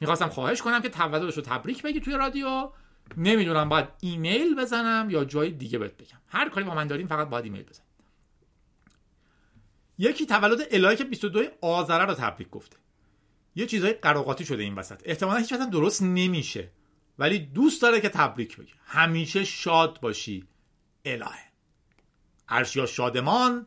می‌خواستم 0.00 0.28
خواهش 0.28 0.62
کنم 0.62 0.82
که 0.82 0.88
تولدش 0.88 1.36
رو 1.36 1.42
تبریک 1.42 1.82
بگی 1.82 2.00
توی 2.00 2.14
رادیو. 2.14 2.70
نمی‌دونم 3.16 3.68
باید 3.68 3.88
ایمیل 4.00 4.54
بزنم 4.54 5.10
یا 5.10 5.24
جای 5.24 5.50
دیگه 5.50 5.78
بهت 5.78 5.96
بگم. 5.96 6.18
هر 6.28 6.48
کاری 6.48 6.66
با 6.66 6.74
من 6.74 6.86
داریم 6.86 7.06
فقط 7.06 7.28
باید 7.28 7.44
ایمیل 7.44 7.62
بزنیم 7.62 7.88
یکی 9.98 10.26
تولد 10.26 10.58
الهی 10.70 10.96
که 10.96 11.04
22 11.04 11.42
آذر 11.60 12.06
رو 12.06 12.14
تبریک 12.14 12.50
گفته. 12.50 12.76
یه 13.54 13.66
چیزای 13.66 13.92
قراقاتی 13.92 14.44
شده 14.44 14.62
این 14.62 14.74
وسط. 14.74 15.00
احتمالا 15.04 15.38
هیچ 15.38 15.52
درست 15.52 16.02
نمیشه. 16.02 16.70
ولی 17.18 17.38
دوست 17.38 17.82
داره 17.82 18.00
که 18.00 18.08
تبریک 18.08 18.56
بگه. 18.56 18.72
همیشه 18.84 19.44
شاد 19.44 20.00
باشی 20.00 20.44
الهه. 21.04 21.48
ارشیا 22.48 22.86
شادمان 22.86 23.66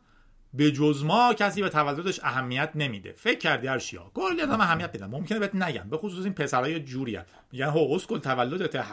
به 0.54 0.72
جز 0.72 1.04
ما 1.04 1.34
کسی 1.34 1.62
به 1.62 1.68
تولدش 1.68 2.20
اهمیت 2.22 2.70
نمیده. 2.74 3.12
فکر 3.12 3.38
کردی 3.38 3.68
ارشیا 3.68 4.10
کلی 4.14 4.40
هم 4.40 4.60
اهمیت 4.60 4.90
میدن. 4.94 5.06
ممکنه 5.06 5.38
بهت 5.38 5.54
نگم 5.54 5.90
به 5.90 5.96
خصوص 5.96 6.24
این 6.24 6.34
پسرای 6.34 6.80
جوری 6.80 7.18
میگن 7.52 7.66
هو 7.66 7.94
اسکل 7.94 8.18
تولدت. 8.18 8.86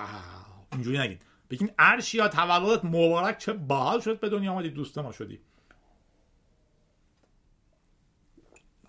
اینجوری 0.71 0.97
نگید 0.97 1.21
بگین 1.49 1.71
ارشیا 1.79 2.27
تولدت 2.27 2.85
مبارک. 2.85 3.37
چه 3.37 3.53
باحال 3.53 3.99
شد 3.99 4.19
به 4.19 4.29
دنیا 4.29 4.51
آمدی. 4.51 4.69
دوست 4.69 4.97
ما 4.97 5.11
شدی. 5.11 5.39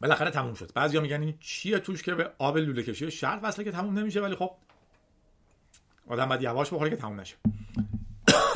بالاخره 0.01 0.31
تموم 0.31 0.55
شد. 0.55 0.73
بعضیا 0.75 1.01
میگن 1.01 1.23
این 1.23 1.35
چیه 1.41 1.79
توش 1.79 2.03
که 2.03 2.15
به 2.15 2.31
آب 2.39 2.59
لوله 2.59 2.83
کشی؟ 2.83 3.11
شهر 3.11 3.41
وصله 3.43 3.65
که 3.65 3.73
تموم 3.73 3.99
نمیشه. 3.99 4.21
ولی 4.21 4.35
خب 4.35 4.51
آدم 6.07 6.29
باید 6.29 6.43
یواش 6.43 6.73
بخوره 6.73 6.91
که 6.91 6.97
تموم 6.97 7.21
نشه. 7.21 7.37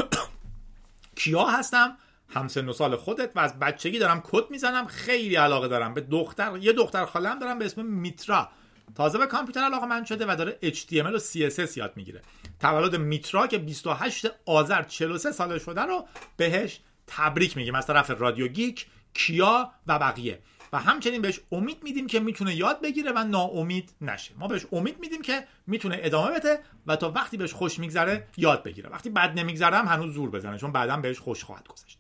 کیا 1.17 1.45
هستم؟ 1.45 1.97
همسن 2.35 2.68
و 2.68 2.72
سال 2.72 2.97
خودت 2.97 3.30
و 3.35 3.41
از 3.41 3.59
بچگی 3.59 3.99
دارم 3.99 4.20
کد 4.24 4.51
می‌زنم 4.51 4.87
خیلی 4.87 5.37
علاقه 5.37 5.68
دارم 5.68 5.95
به 5.95 6.01
دختر. 6.01 6.57
یه 6.57 6.72
دختر 6.72 7.05
خالم 7.05 7.39
دارم 7.39 7.59
به 7.59 7.64
اسم 7.64 7.87
میترا. 7.87 8.49
تازه 8.95 9.18
به 9.18 9.26
کامپیوتر 9.26 9.61
علاقه 9.61 9.87
من 9.87 10.05
شده 10.05 10.26
و 10.28 10.37
داره 10.37 10.59
HTML 10.62 11.14
و 11.14 11.18
CSS 11.18 11.76
یاد 11.76 11.93
می‌گیره. 11.97 12.22
تولد 12.61 12.97
میترا 12.97 13.47
که 13.47 13.59
28 13.59 14.26
آذر 14.47 14.82
43 14.82 15.32
ساله 15.32 15.59
شده 15.59 15.80
رو 15.80 16.09
بهش 16.37 16.80
تبریک 17.07 17.57
میگیم. 17.57 17.74
از 17.74 17.87
طرف 17.87 18.11
رادیو 18.11 18.49
گیک 18.49 18.87
کیا 19.14 19.72
و 19.87 19.99
بقیه. 19.99 20.39
و 20.72 20.78
همچنین 20.78 21.22
بهش 21.22 21.41
امید 21.53 21.82
میدیم 21.82 22.07
که 22.07 22.20
می‌تونه 22.20 22.55
یاد 22.55 22.82
بگیره 22.82 23.12
و 23.12 23.24
ناامید 23.24 23.91
نشه. 24.01 24.35
ما 24.39 24.49
بهش 24.49 24.66
امید 24.72 25.01
میدیم 25.01 25.22
که 25.22 25.45
می‌تونه 25.66 25.99
ادامه 26.03 26.39
بده 26.39 26.61
و 26.87 26.97
تا 26.97 27.11
وقتی 27.11 27.37
بهش 27.37 27.53
خوش 27.53 27.78
میگذره 27.78 28.26
یاد 28.37 28.62
بگیره. 28.62 28.91
وقتی 28.91 29.11
بد 29.11 29.39
نمیگذره 29.39 29.76
هم 29.76 29.87
هنوز 29.87 30.14
زور 30.14 30.30
بزنه 30.30 30.59
چون 30.59 30.72
بعدا 30.72 30.97
بهش 30.97 31.18
خوش 31.18 31.45
خواهد 31.45 31.68
گذشت. 31.68 31.99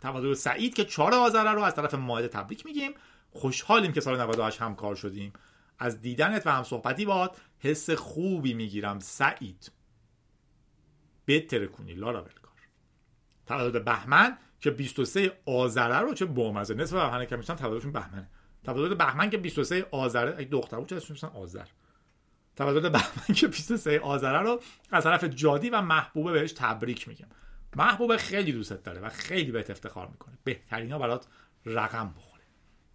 تولد 0.00 0.34
سعید 0.34 0.74
که 0.74 0.84
4 0.84 1.14
آذر 1.14 1.54
رو 1.54 1.62
از 1.62 1.74
طرف 1.74 1.94
ماهده 1.94 2.28
تبریک 2.28 2.66
میگیم. 2.66 2.90
خوشحالیم 3.30 3.92
که 3.92 4.00
سال 4.00 4.20
98 4.20 4.62
همکار 4.62 4.94
شدیم. 4.94 5.32
از 5.78 6.00
دیدنت 6.00 6.46
و 6.46 6.50
هم 6.50 6.62
صحبتی 6.62 7.04
باد 7.04 7.36
حس 7.58 7.90
خوبی 7.90 8.54
می‌گیرم 8.54 8.98
سعید. 8.98 9.72
بهتر 11.24 11.66
کنی 11.66 11.94
لارا 11.94 12.22
ولکار. 12.22 12.52
تولد 13.46 13.84
بهمن 13.84 14.38
که 14.60 14.70
23 14.70 15.38
آذره 15.46 15.98
رو 15.98 16.14
چه 16.14 16.24
بامزه. 16.24 16.74
نصف 16.74 16.92
بهمن 16.92 17.26
که 17.26 17.36
میشن 17.36 17.54
تولدشون 17.54 17.92
بهمنه. 17.92 18.30
تولد 18.64 18.98
بهمن 18.98 19.30
که 19.30 19.36
23 19.36 19.86
آذره 19.90 20.34
اگه 20.38 20.48
دختر 20.48 20.76
بود 20.76 20.88
چه 20.88 20.96
اسمش 20.96 21.24
آذر. 21.24 21.66
تولد 22.56 22.92
بهمن 22.92 23.34
که 23.34 23.48
23 23.48 24.00
آذره 24.00 24.38
رو 24.38 24.60
از 24.90 25.04
طرف 25.04 25.24
جادی 25.24 25.70
و 25.70 25.80
محبوبه 25.80 26.32
بهش 26.32 26.52
تبریک 26.52 27.08
میگم. 27.08 27.28
محبوبه 27.76 28.16
خیلی 28.16 28.52
دوستت 28.52 28.82
داره 28.82 29.00
و 29.00 29.08
خیلی 29.08 29.52
بهت 29.52 29.70
افتخار 29.70 30.08
می‌کنه. 30.08 30.38
بهترینا 30.44 30.98
برات 30.98 31.26
رقم 31.66 32.14
بخوره. 32.16 32.42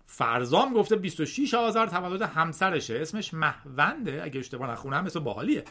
فرزام 0.06 0.74
گفته 0.74 0.96
26 0.96 1.54
آذر 1.54 1.86
تولد 1.86 2.22
همسرشه. 2.22 3.00
اسمش 3.02 3.34
مهونده. 3.34 4.24
اگه 4.24 4.40
اشتباه 4.40 4.72
نخونم 4.72 5.06
اسم 5.06 5.20
باحالیه. 5.20 5.64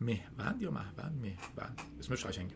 مهوند 0.00 0.62
یا 0.62 0.70
مهوند؟ 0.70 1.18
مهوند. 1.22 1.80
اسمش 1.98 2.26
قشنگه. 2.26 2.54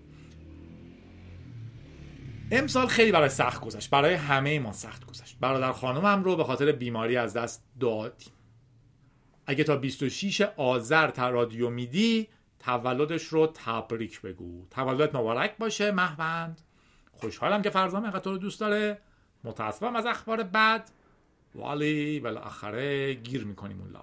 امسال 2.50 2.86
خیلی 2.86 3.12
برای 3.12 3.28
سخت 3.28 3.60
گذشت. 3.60 3.90
برای 3.90 4.14
همه 4.14 4.58
ما 4.58 4.72
سخت 4.72 5.06
گذشت. 5.06 5.36
برادر 5.40 5.72
خانمم 5.72 6.24
رو 6.24 6.36
به 6.36 6.44
خاطر 6.44 6.72
بیماری 6.72 7.16
از 7.16 7.34
دست 7.34 7.64
دادیم. 7.80 8.32
اگه 9.46 9.64
تا 9.64 9.76
26 9.76 10.40
آذر 10.40 11.10
تا 11.10 11.30
رادیو 11.30 11.70
میدی 11.70 12.28
تولدش 12.64 13.24
رو 13.24 13.46
تبریک 13.46 14.20
بگو. 14.20 14.66
تولدت 14.70 15.14
مبارک 15.14 15.56
باشه 15.58 15.90
مهوند. 15.90 16.60
خوشحالم 17.12 17.62
که 17.62 17.70
فرزام 17.70 18.02
اینقدر 18.02 18.30
رو 18.30 18.38
دوست 18.38 18.60
داره. 18.60 18.98
متاسفم 19.44 19.96
از 19.96 20.06
اخبار 20.06 20.42
بد. 20.42 20.90
ولی 21.54 22.20
بالاخره 22.20 23.14
گیر 23.14 23.44
می‌کنیم 23.44 23.80
اون 23.80 23.96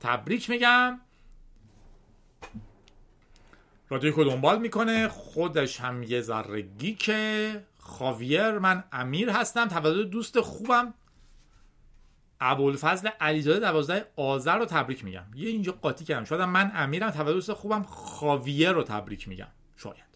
تبریک 0.00 0.50
میگم. 0.50 1.00
رادیو 3.88 4.24
دنبال 4.24 4.58
می‌کنه 4.58 5.08
خودش 5.08 5.80
هم 5.80 6.02
یه 6.02 6.20
ذره 6.20 6.60
گیکه. 6.60 7.64
خاویر 7.78 8.58
من 8.58 8.84
امیر 8.92 9.30
هستم. 9.30 9.68
تولد 9.68 10.10
دوست 10.10 10.40
خوبم. 10.40 10.94
ابوالفضل 12.40 13.08
علیزاده 13.20 13.60
دوازده 13.60 14.06
آذر 14.16 14.58
رو 14.58 14.64
تبریک 14.64 15.04
میگم. 15.04 15.24
یه 15.34 15.48
اینجا 15.48 15.72
قاطی 15.72 16.04
کردم. 16.04 16.24
شاید 16.24 16.40
من 16.40 16.72
امیرم 16.74 17.10
تولد 17.10 17.52
خوبم 17.52 17.82
خاویر 17.82 18.72
رو 18.72 18.82
تبریک 18.82 19.28
میگم. 19.28 19.48
شاید. 19.76 20.06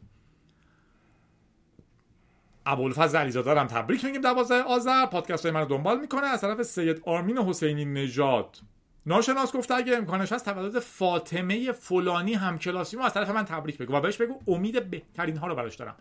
ابوالفضل 2.67 3.19
علیزاده 3.19 3.61
هم 3.61 3.67
تبریک 3.67 4.05
میگیم 4.05 4.21
دوازده 4.21 4.63
آذر. 4.63 5.07
پادکست 5.07 5.47
های 5.47 5.55
من 5.55 5.61
رو 5.61 5.67
دنبال 5.67 6.01
می‌کنه. 6.01 6.27
از 6.27 6.41
طرف 6.41 6.63
سید 6.63 7.03
آرمین 7.07 7.39
حسینی 7.39 7.85
نژاد. 7.85 8.59
ناشناس 9.07 9.53
گفته 9.53 9.75
اگه 9.75 9.97
امکانش 9.97 10.33
هست 10.33 10.45
تولد 10.45 10.79
فاطمه 10.79 11.73
فلانی 11.73 12.35
همکلاسی 12.35 12.97
ما. 12.97 13.05
از 13.05 13.15
طرف 13.15 13.31
من 13.31 13.45
تبریک 13.45 13.79
بگو. 13.79 13.95
و 13.95 14.01
بهش 14.01 14.17
بگو 14.17 14.41
امید 14.49 14.91
بهترین 14.91 15.37
ها 15.37 15.47
رو 15.47 15.55
براش 15.55 15.77
دارم. 15.77 15.97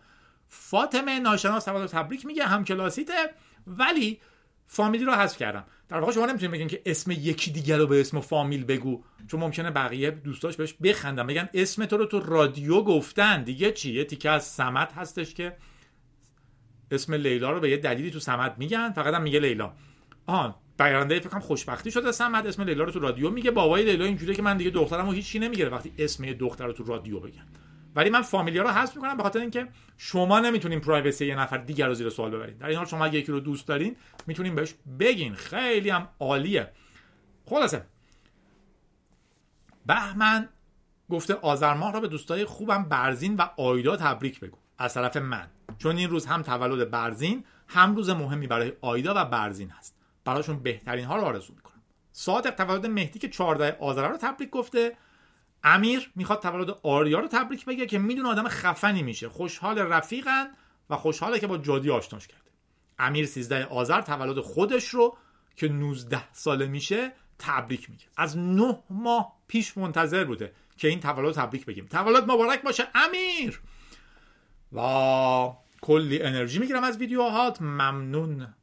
فاطمه 0.48 1.20
ناشناس 1.20 1.64
تولد 1.64 1.88
تبریک 1.88 2.26
میگه. 2.26 2.44
همکلاسیته. 2.44 3.34
ولی 3.66 4.20
فامیلی 4.66 5.04
رو 5.04 5.12
حذف 5.12 5.36
کردم. 5.36 5.64
در 5.90 6.00
واقع 6.00 6.12
شما 6.12 6.26
نمی‌تونید 6.26 6.52
بگین 6.52 6.68
که 6.68 6.82
اسم 6.86 7.10
یکی 7.10 7.50
دیگر 7.50 7.78
رو 7.78 7.86
به 7.86 8.00
اسم 8.00 8.16
و 8.16 8.20
فامیل 8.20 8.64
بگو. 8.64 9.02
چون 9.28 9.40
ممکنه 9.40 9.70
بقیه 9.70 10.10
دوستاش 10.10 10.56
بهش 10.56 10.74
بخندن. 10.82 11.26
بگن 11.26 11.48
اسم 11.54 11.86
تو 11.86 11.96
رو 11.96 12.06
تو 12.06 12.20
رادیو 12.20 12.82
گفتن. 12.82 13.42
دیگه 13.42 13.72
چی؟ 13.72 13.92
یه 13.92 14.04
تیکه 14.04 14.30
از 14.30 14.44
سمت 14.44 14.92
هستش 14.92 15.34
که 15.34 15.56
اسم 16.90 17.14
لیلا 17.14 17.50
رو 17.50 17.60
به 17.60 17.70
یه 17.70 17.76
دلیلی 17.76 18.10
تو 18.10 18.20
سمت 18.20 18.54
میگن. 18.58 18.92
فقط 18.92 19.14
هم 19.14 19.22
میگه 19.22 19.40
لیلا. 19.40 19.72
آن 20.26 20.54
بیانده 20.78 21.20
فکر 21.20 21.38
خوشبختی 21.38 21.90
شده 21.90 22.12
سمت. 22.12 22.46
اسم 22.46 22.62
لیلا 22.62 22.84
رو 22.84 22.92
تو 22.92 22.98
رادیو 22.98 23.30
میگه. 23.30 23.50
بابای 23.50 23.82
لیلا 23.82 24.04
اینجوریه 24.04 24.34
که 24.34 24.42
من 24.42 24.56
دیگه 24.56 24.70
دخترمو 24.70 25.12
هیچی 25.12 25.38
نمی‌گیره 25.38 25.68
وقتی 25.68 25.92
اسم 25.98 26.32
دختر 26.32 26.66
رو 26.66 26.72
تو 26.72 26.84
رادیو 26.84 27.20
بگن. 27.20 27.46
ولی 27.94 28.10
من 28.10 28.22
فامیلیا 28.22 28.62
رو 28.62 28.68
حذف 28.68 28.96
می‌کنم 28.96 29.16
به 29.16 29.22
خاطر 29.22 29.38
اینکه 29.38 29.68
شما 29.96 30.40
نمی‌تونین 30.40 30.80
پرایوسی 30.80 31.26
یه 31.26 31.34
نفر 31.34 31.56
دیگر 31.56 31.86
رو 31.86 31.94
زیر 31.94 32.10
سوال 32.10 32.30
ببرید 32.30 32.58
در 32.58 32.66
این 32.66 32.76
حال 32.76 32.86
شما 32.86 33.04
اگه 33.04 33.18
یکی 33.18 33.32
رو 33.32 33.40
دوست 33.40 33.68
دارین 33.68 33.96
می‌تونین 34.26 34.54
بهش 34.54 34.74
بگین. 35.00 35.34
خیلی 35.34 35.90
هم 35.90 36.08
عالیه. 36.20 36.70
خلاصه. 37.46 37.86
بهمن 39.86 40.48
گفته 41.10 41.34
آذر 41.34 41.74
ماه 41.74 41.92
را 41.92 42.00
به 42.00 42.08
دوستای 42.08 42.44
خوبم 42.44 42.84
برزین 42.84 43.36
و 43.36 43.46
آیدا 43.56 43.96
تبریک 43.96 44.40
بگو. 44.40 44.58
از 44.78 44.94
طرف 44.94 45.16
من. 45.16 45.48
چون 45.78 45.96
این 45.96 46.10
روز 46.10 46.26
هم 46.26 46.42
تولد 46.42 46.90
برزین 46.90 47.44
هم 47.68 47.96
روز 47.96 48.10
مهمی 48.10 48.46
برای 48.46 48.72
آیدا 48.80 49.14
و 49.16 49.24
برزین 49.24 49.70
هست. 49.70 49.96
براشون 50.24 50.62
بهترین 50.62 51.04
ها 51.04 51.16
رو 51.16 51.22
آرزو 51.22 51.52
می‌کنم. 51.54 51.82
صادق 52.12 52.50
تولد 52.50 52.86
مهدی 52.86 53.18
که 53.18 53.28
14 53.28 53.76
آذر 53.80 54.08
رو 54.08 54.16
تبریک 54.16 54.50
گفته. 54.50 54.96
امیر 55.64 56.10
می‌خواد 56.14 56.42
تولد 56.42 56.70
آریا 56.82 57.20
رو 57.20 57.28
تبریک 57.28 57.64
بگه 57.64 57.86
که 57.86 57.98
می‌دونه 57.98 58.28
آدم 58.28 58.48
خفنی 58.48 59.02
میشه. 59.02 59.28
خوشحال 59.28 59.78
رفیقن 59.78 60.46
و 60.90 60.96
خوشحاله 60.96 61.38
که 61.38 61.46
با 61.46 61.58
جادی 61.58 61.90
آشناش 61.90 62.26
کرده. 62.26 62.50
امیر 62.98 63.26
13 63.26 63.64
آذر 63.64 64.00
تولد 64.00 64.40
خودش 64.40 64.88
رو 64.88 65.16
که 65.56 65.68
19 65.68 66.32
ساله 66.32 66.66
میشه 66.66 67.12
تبریک 67.38 67.90
میگه. 67.90 68.04
از 68.16 68.38
نه 68.38 68.78
ماه 68.90 69.36
پیش 69.48 69.78
منتظر 69.78 70.24
بوده 70.24 70.52
که 70.76 70.88
این 70.88 71.00
تولد 71.00 71.34
تبریک 71.34 71.66
بگیم. 71.66 71.86
تولد 71.86 72.30
مبارک 72.30 72.62
باشه 72.62 72.88
امیر! 72.94 73.60
و 74.72 74.80
کلی 75.80 76.22
انرژی 76.22 76.58
می‌گیرم 76.58 76.84
از 76.84 76.98
ویدیوهات. 76.98 77.62
ممنون. 77.62 78.54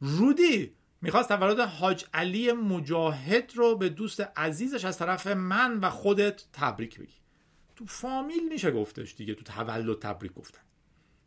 رودی 0.00 0.72
می‌خواست 1.02 1.28
تولد 1.28 1.60
حاج 1.60 2.04
علی 2.14 2.52
مجاهد 2.52 3.52
رو 3.56 3.76
به 3.76 3.88
دوست 3.88 4.20
عزیزش 4.20 4.84
از 4.84 4.98
طرف 4.98 5.26
من 5.26 5.78
و 5.78 5.90
خودت 5.90 6.44
تبریک 6.52 7.00
بگی. 7.00 7.14
تو 7.76 7.86
فامیل 7.86 8.48
میشه 8.48 8.70
گفتش 8.70 9.14
دیگه 9.14 9.34
تو 9.34 9.44
تولد 9.44 9.98
تبریک 9.98 10.34
گفتن. 10.34 10.60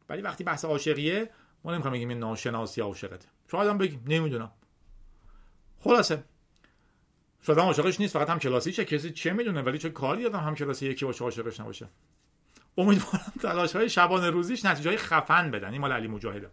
ولی 0.09 0.21
وقتی 0.21 0.43
بحث 0.43 0.65
عاشقیه 0.65 1.29
ما 1.63 1.71
نمی‌خوام 1.71 1.93
بگیم 1.93 2.09
این 2.09 2.19
ناشناسی 2.19 2.81
عاشقته. 2.81 3.27
شاید 3.51 3.69
هم 3.69 3.77
بگیم 3.77 4.03
نمی‌دونم. 4.07 4.51
خلاصه. 5.79 6.23
شاید 7.41 7.59
هم 7.59 7.65
عاشقش 7.65 7.99
نیست 7.99 8.13
فقط 8.13 8.29
هم 8.29 8.39
کلاسیشه. 8.39 8.85
کسی 8.85 9.11
چه 9.11 9.33
می‌دونه؟ 9.33 9.61
ولی 9.61 9.77
چه 9.77 9.89
کاری 9.89 10.25
آدم 10.25 10.39
هم 10.39 10.55
کلاسی 10.55 10.85
یکی 10.89 11.05
باشه 11.05 11.23
عاشقش 11.23 11.59
نباشه؟ 11.59 11.87
امیدوارم 12.77 13.33
تلاش 13.41 13.75
های 13.75 13.89
شبانه 13.89 14.29
روزیش 14.29 14.65
نتیجه 14.65 14.89
های 14.89 14.97
خفن 14.97 15.51
بدن. 15.51 15.71
این 15.71 15.81
مال 15.81 15.91
علی 15.91 16.07
مجاهده. 16.07 16.49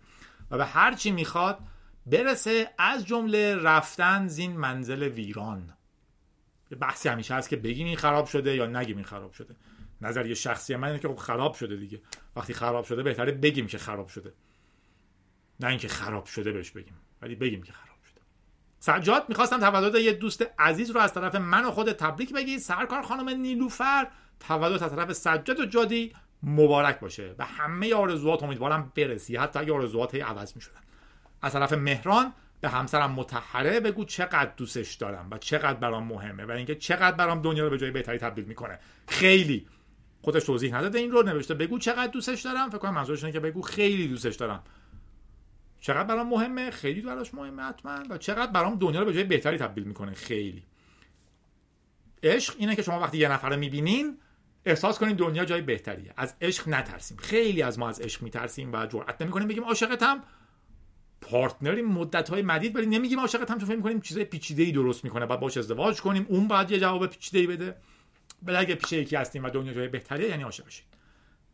و 0.51 0.59
به 0.59 0.65
هر 0.65 0.95
چی 0.95 1.11
می‌خواد 1.11 1.59
برسه 2.07 2.71
از 2.79 3.07
جمله 3.07 3.57
رفتن 3.57 4.27
زین 4.27 4.57
منزل 4.57 5.03
ویران. 5.03 5.77
یه 6.71 6.79
بحثی 6.79 7.09
همیشه 7.09 7.35
هست 7.35 7.49
که 7.49 7.57
بگیم 7.57 7.87
این 7.87 7.97
خراب 7.97 8.27
شده 8.27 8.57
یا 8.57 8.67
نگیم 8.67 8.97
این 8.97 9.07
خراب 9.07 9.33
شده. 9.33 9.57
نظریه 10.01 10.35
شخصی 10.35 10.77
من 10.77 10.89
اینه 10.89 10.99
که 10.99 11.09
خب 11.09 11.17
خراب 11.17 11.55
شده 11.55 11.77
دیگه. 11.77 12.01
وقتی 12.37 12.55
خراب 12.55 12.85
شده 12.85 13.03
بهتره 13.03 13.33
بگیم 13.33 13.67
که 13.67 13.79
خراب 13.79 14.09
شده. 14.09 14.33
نه 15.61 15.69
اینکه 15.69 15.89
خراب 15.89 16.27
شده 16.27 16.53
بهش 16.53 16.71
بگیم 16.71 16.95
ولی 17.23 17.35
بگیم 17.35 17.63
که 17.63 17.73
خراب 17.73 17.99
شده. 18.11 18.21
سجاد 18.79 19.29
می‌خواستم 19.29 19.61
تولد 19.61 19.95
یه 19.95 20.13
دوست 20.13 20.47
عزیز 20.59 20.91
رو 20.91 21.01
از 21.01 21.15
طرف 21.15 21.35
من 21.35 21.65
و 21.65 21.71
خود 21.71 21.93
تبریک 21.93 22.33
بگی. 22.33 22.59
سرکار 22.59 23.03
خانم 23.03 23.29
نیلوفر 23.29 24.07
تولد 24.41 24.83
از 24.83 24.91
طرف 24.91 25.13
سجاد 25.13 25.61
و 25.61 25.67
جادی. 25.67 26.13
مبارک 26.43 27.01
باشه. 27.01 27.35
و 27.39 27.45
همه 27.45 27.95
آرزوات 27.95 28.43
امیدوارم 28.43 28.93
برسی. 28.97 29.37
حتی 29.37 29.59
اگه 29.59 29.73
آرزوات 29.73 30.15
عوض 30.15 30.57
می‌شدن. 30.57 30.81
از 31.43 31.53
طرف 31.53 31.73
مهران 31.73 32.33
به 32.61 32.69
همسرم 32.69 33.11
متحره 33.13 33.81
بگو 33.81 34.05
چقدر 34.05 34.53
دوستش 34.57 34.95
دارم 34.95 35.29
و 35.31 35.39
چقدر 35.39 35.75
برام 35.75 36.05
مهمه 36.05 36.45
و 36.45 36.51
اینکه 36.51 36.75
چقدر 36.75 37.17
برام 37.17 37.43
دنیا 37.43 37.65
رو 37.65 37.71
به 37.71 37.79
جای 37.79 37.91
بهتری 37.91 38.19
تبدیل 38.19 38.45
می‌کنه. 38.45 38.79
خیلی. 39.09 39.67
خودش 40.23 40.45
توضیح 40.45 40.77
نداده 40.77 40.99
این 40.99 41.11
رو 41.11 41.23
نوشته 41.23 41.55
بگو 41.55 41.79
چقدر 41.79 42.07
دوستش 42.07 42.43
دارم. 42.43 42.69
فکر 42.69 42.79
کنم 42.79 42.95
منظورش 42.95 43.25
اینه 43.25 43.33
که 43.33 43.41
بگو 43.41 43.63
خیلی 43.63 44.09
دوستش 44.09 44.37
دارم. 44.37 44.63
چقدر 45.81 46.05
برام 46.05 46.29
مهمه؟ 46.29 46.71
خیلی 46.71 47.01
براش 47.01 47.35
مهمه 47.35 47.63
حتما 47.63 48.03
و 48.11 48.19
چقدر 48.19 48.53
برام 48.53 48.79
دنیا 48.79 49.01
رو 49.01 49.07
به 49.07 49.13
جای 49.13 49.25
بهتری 49.25 49.59
تبدیل 49.59 49.85
می‌کنه؟ 49.85 50.15
خیلی. 50.15 50.63
عشق 52.23 52.55
اینه 52.59 52.77
که 52.77 52.83
شما 52.83 53.01
وقتی 53.01 53.19
یه 53.19 53.29
نفر 53.29 53.51
رو 53.51 53.57
می‌بینین 53.57 54.19
احساس 54.65 54.99
کنین 54.99 55.17
دنیا 55.17 55.45
جای 55.45 55.61
بهتریه. 55.61 56.15
از 56.17 56.35
عشق 56.41 56.69
نترسیم. 56.69 57.17
خیلی 57.17 57.63
از 57.63 57.79
ما 57.79 57.89
از 57.89 58.01
عشق 58.01 58.23
میترسیم 58.23 58.73
و 58.73 58.87
جرئت 58.87 59.23
نمی‌کنیم. 59.23 59.49
بگیم 59.49 59.65
عاشقتم. 59.65 60.23
پارتنری 61.23 61.83
مدت 61.83 62.31
های 62.31 62.43
مدید 62.43 62.77
ولی 62.77 62.87
نمیگیم 62.87 63.21
عاشقت 63.21 63.51
هم 63.51 63.59
فکر 63.59 63.77
می‌کنیم 63.77 64.01
چیزای 64.01 64.25
پیچیده 64.25 64.63
ای 64.63 64.73
درست 64.73 65.05
می‌کنه 65.05 65.27
بعد 65.27 65.41
باش 65.41 65.57
ازدواج 65.57 66.01
کنیم 66.01 66.27
اون 66.29 66.49
بعد 66.49 66.71
یه 66.71 66.81
جواب 66.81 67.07
پیچیده 67.07 67.39
ای 67.39 67.47
بده. 67.47 67.77
ولی 68.43 68.57
اگه 68.57 68.75
پیش 68.75 68.93
یکی 68.93 69.17
هستیم 69.17 69.45
و 69.45 69.51
دنیا 69.51 69.73
جای 69.73 69.89
بهتریه 69.89 70.29
یعنی 70.29 70.43
عاشق 70.43 70.67
بشید 70.67 70.85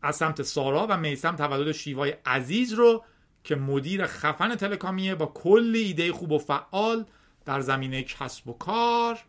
از 0.01 0.15
سمت 0.15 0.41
سارا 0.41 0.87
و 0.89 0.97
میسم 0.97 1.35
تولد 1.35 1.71
شیوای 1.71 2.13
عزیز 2.25 2.73
رو 2.73 3.03
که 3.43 3.55
مدیر 3.55 4.05
خفن 4.05 4.55
تلکامیه 4.55 5.15
با 5.15 5.25
کلی 5.25 5.79
ایده 5.79 6.13
خوب 6.13 6.31
و 6.31 6.37
فعال 6.37 7.05
در 7.45 7.59
زمینه 7.59 8.03
کسب 8.03 8.47
و 8.47 8.53
کار 8.53 9.19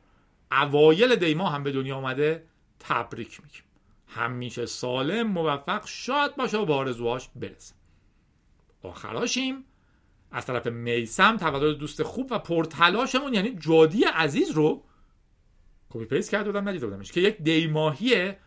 اوایل 0.53 1.17
دی 1.17 1.51
ماهم 1.51 1.63
به 1.63 1.73
دنیا 1.73 1.97
آمده 1.97 2.45
تبریک 2.79 3.41
میگیم. 3.43 3.63
همیشه 4.07 4.67
سالم 4.67 5.27
موفق 5.27 5.87
شاد 5.87 6.37
باشه 6.37 6.59
و 6.59 6.65
به 6.65 6.75
آرزوهاش 6.75 7.29
برسه. 7.37 7.75
آخراشیم. 8.83 9.65
از 10.33 10.47
طرف 10.47 10.67
میسم 10.67 11.37
تولد 11.37 11.79
دوست 11.79 12.03
خوب 12.03 12.29
و 12.31 12.39
پرتلاشمون 12.39 13.35
یعنی 13.35 13.57
جادی 13.59 14.05
عزیز 14.05 14.51
رو 14.51 14.85
copy 15.91 16.05
paste 16.05 16.31
کرده 16.31 16.53
بودم 16.53 16.69
ندیده 16.69 16.87
بودمش 16.87 17.13
که 17.13 17.21
یک 17.21 17.37
دیماهیه 17.43 18.39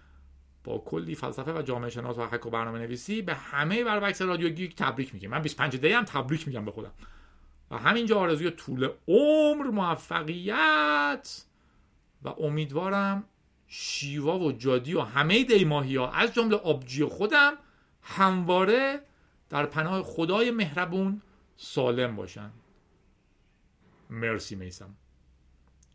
با 0.64 0.78
کلی 0.78 1.16
فلسفه 1.16 1.54
و 1.54 1.62
جامعه 1.62 1.90
شناس 1.90 2.18
و 2.18 2.26
حق 2.26 2.48
و 2.48 2.50
برنامه 2.50 2.80
نویسی 2.80 3.22
به 3.22 3.34
همه 3.34 3.84
بربکس 3.84 4.22
رادیو 4.22 4.50
گیک 4.50 4.76
تبریک 4.76 5.14
میگم 5.14 5.30
من 5.30 5.42
25 5.42 5.76
دی 5.76 5.92
هم 5.92 6.04
تبریک 6.04 6.48
میگم 6.48 6.66
به 6.66 6.72
خودم. 6.72 6.92
و 7.72 7.78
همینجا 7.78 8.20
آرزوی 8.20 8.52
طول 8.52 8.90
عمر 9.08 9.68
موفقیت 9.68 11.44
و 12.24 12.30
امیدوارم 12.30 13.24
شیوا 13.68 14.40
و 14.40 14.52
جادی 14.52 14.94
و 14.94 15.02
همه 15.02 15.44
دیماهی 15.44 15.96
ها 15.96 16.12
از 16.12 16.34
جمله 16.34 16.56
آبجی 16.56 17.06
خودم 17.06 17.54
همواره 18.02 19.00
در 19.50 19.66
پناه 19.66 20.04
خدای 20.04 20.52
مهربون 20.52 21.22
سالم 21.64 22.16
باشن. 22.16 22.52
مرسی 24.10 24.56
میسم. 24.56 24.96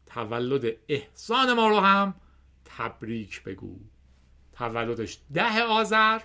تولد 0.07 0.77
احسان 0.89 1.53
ما 1.53 1.69
رو 1.69 1.81
هم 1.81 2.15
تبریک 2.65 3.43
بگو. 3.43 3.79
تولدش 4.53 5.19
ده 5.35 5.63
آذر 5.63 6.21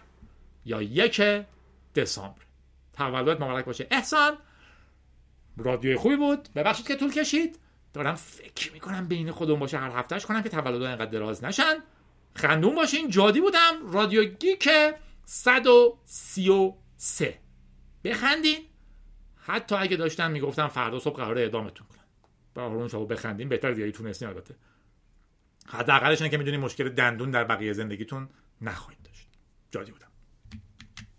یا 0.66 0.82
یک 0.82 1.22
دسامبر. 1.96 2.42
تولد 2.94 3.44
مبارک 3.44 3.66
باشه. 3.66 3.88
احسان 3.92 4.38
رادیوی 5.58 5.96
خوبی 5.96 6.16
بود؟ 6.16 6.50
ببخشید 6.56 6.88
که 6.88 6.96
طول 6.96 7.12
کشید. 7.12 7.60
دارم 7.94 8.16
فکر 8.16 8.74
می‌کنم 8.74 9.08
بین 9.08 9.32
خودمون 9.32 9.60
باشه. 9.60 9.78
هر 9.78 10.00
هفتهش 10.00 10.26
کنم 10.26 10.42
که 10.42 10.50
تولد 10.50 10.82
اینقدر 10.82 11.12
دراز 11.12 11.44
نشن. 11.44 11.76
خندون 12.36 12.76
باشین. 12.76 13.10
جادی 13.10 13.42
بودم. 13.42 13.94
رادیو 13.94 14.24
گیک 14.24 14.70
133 15.26 17.40
بخندین. 18.04 18.73
حتی 19.46 19.76
اگه 19.76 19.98
داشتن 19.98 20.32
می‌گفتن 20.32 20.68
فردا 20.68 21.00
صبح 21.00 21.16
قراره 21.16 21.42
اعدامتون 21.42 21.88
کنن 21.88 22.04
با 22.54 22.66
اون 22.66 22.88
شما 22.88 23.06
بخندین 23.06 23.50
بهتر 23.50 23.72
دیگه 23.72 23.92
تونستین 23.92 24.28
البته. 24.28 24.56
حداقلش 25.68 26.22
اینه 26.22 26.32
که 26.32 26.38
می‌دونین 26.38 26.60
مشکل 26.60 26.90
دندون 26.90 27.32
در 27.32 27.44
بقیه 27.44 27.74
زندگیتون 27.74 28.30
نخواهید 28.62 29.04
داشت. 29.04 29.30
جادی 29.72 29.92
بودم 29.92 30.13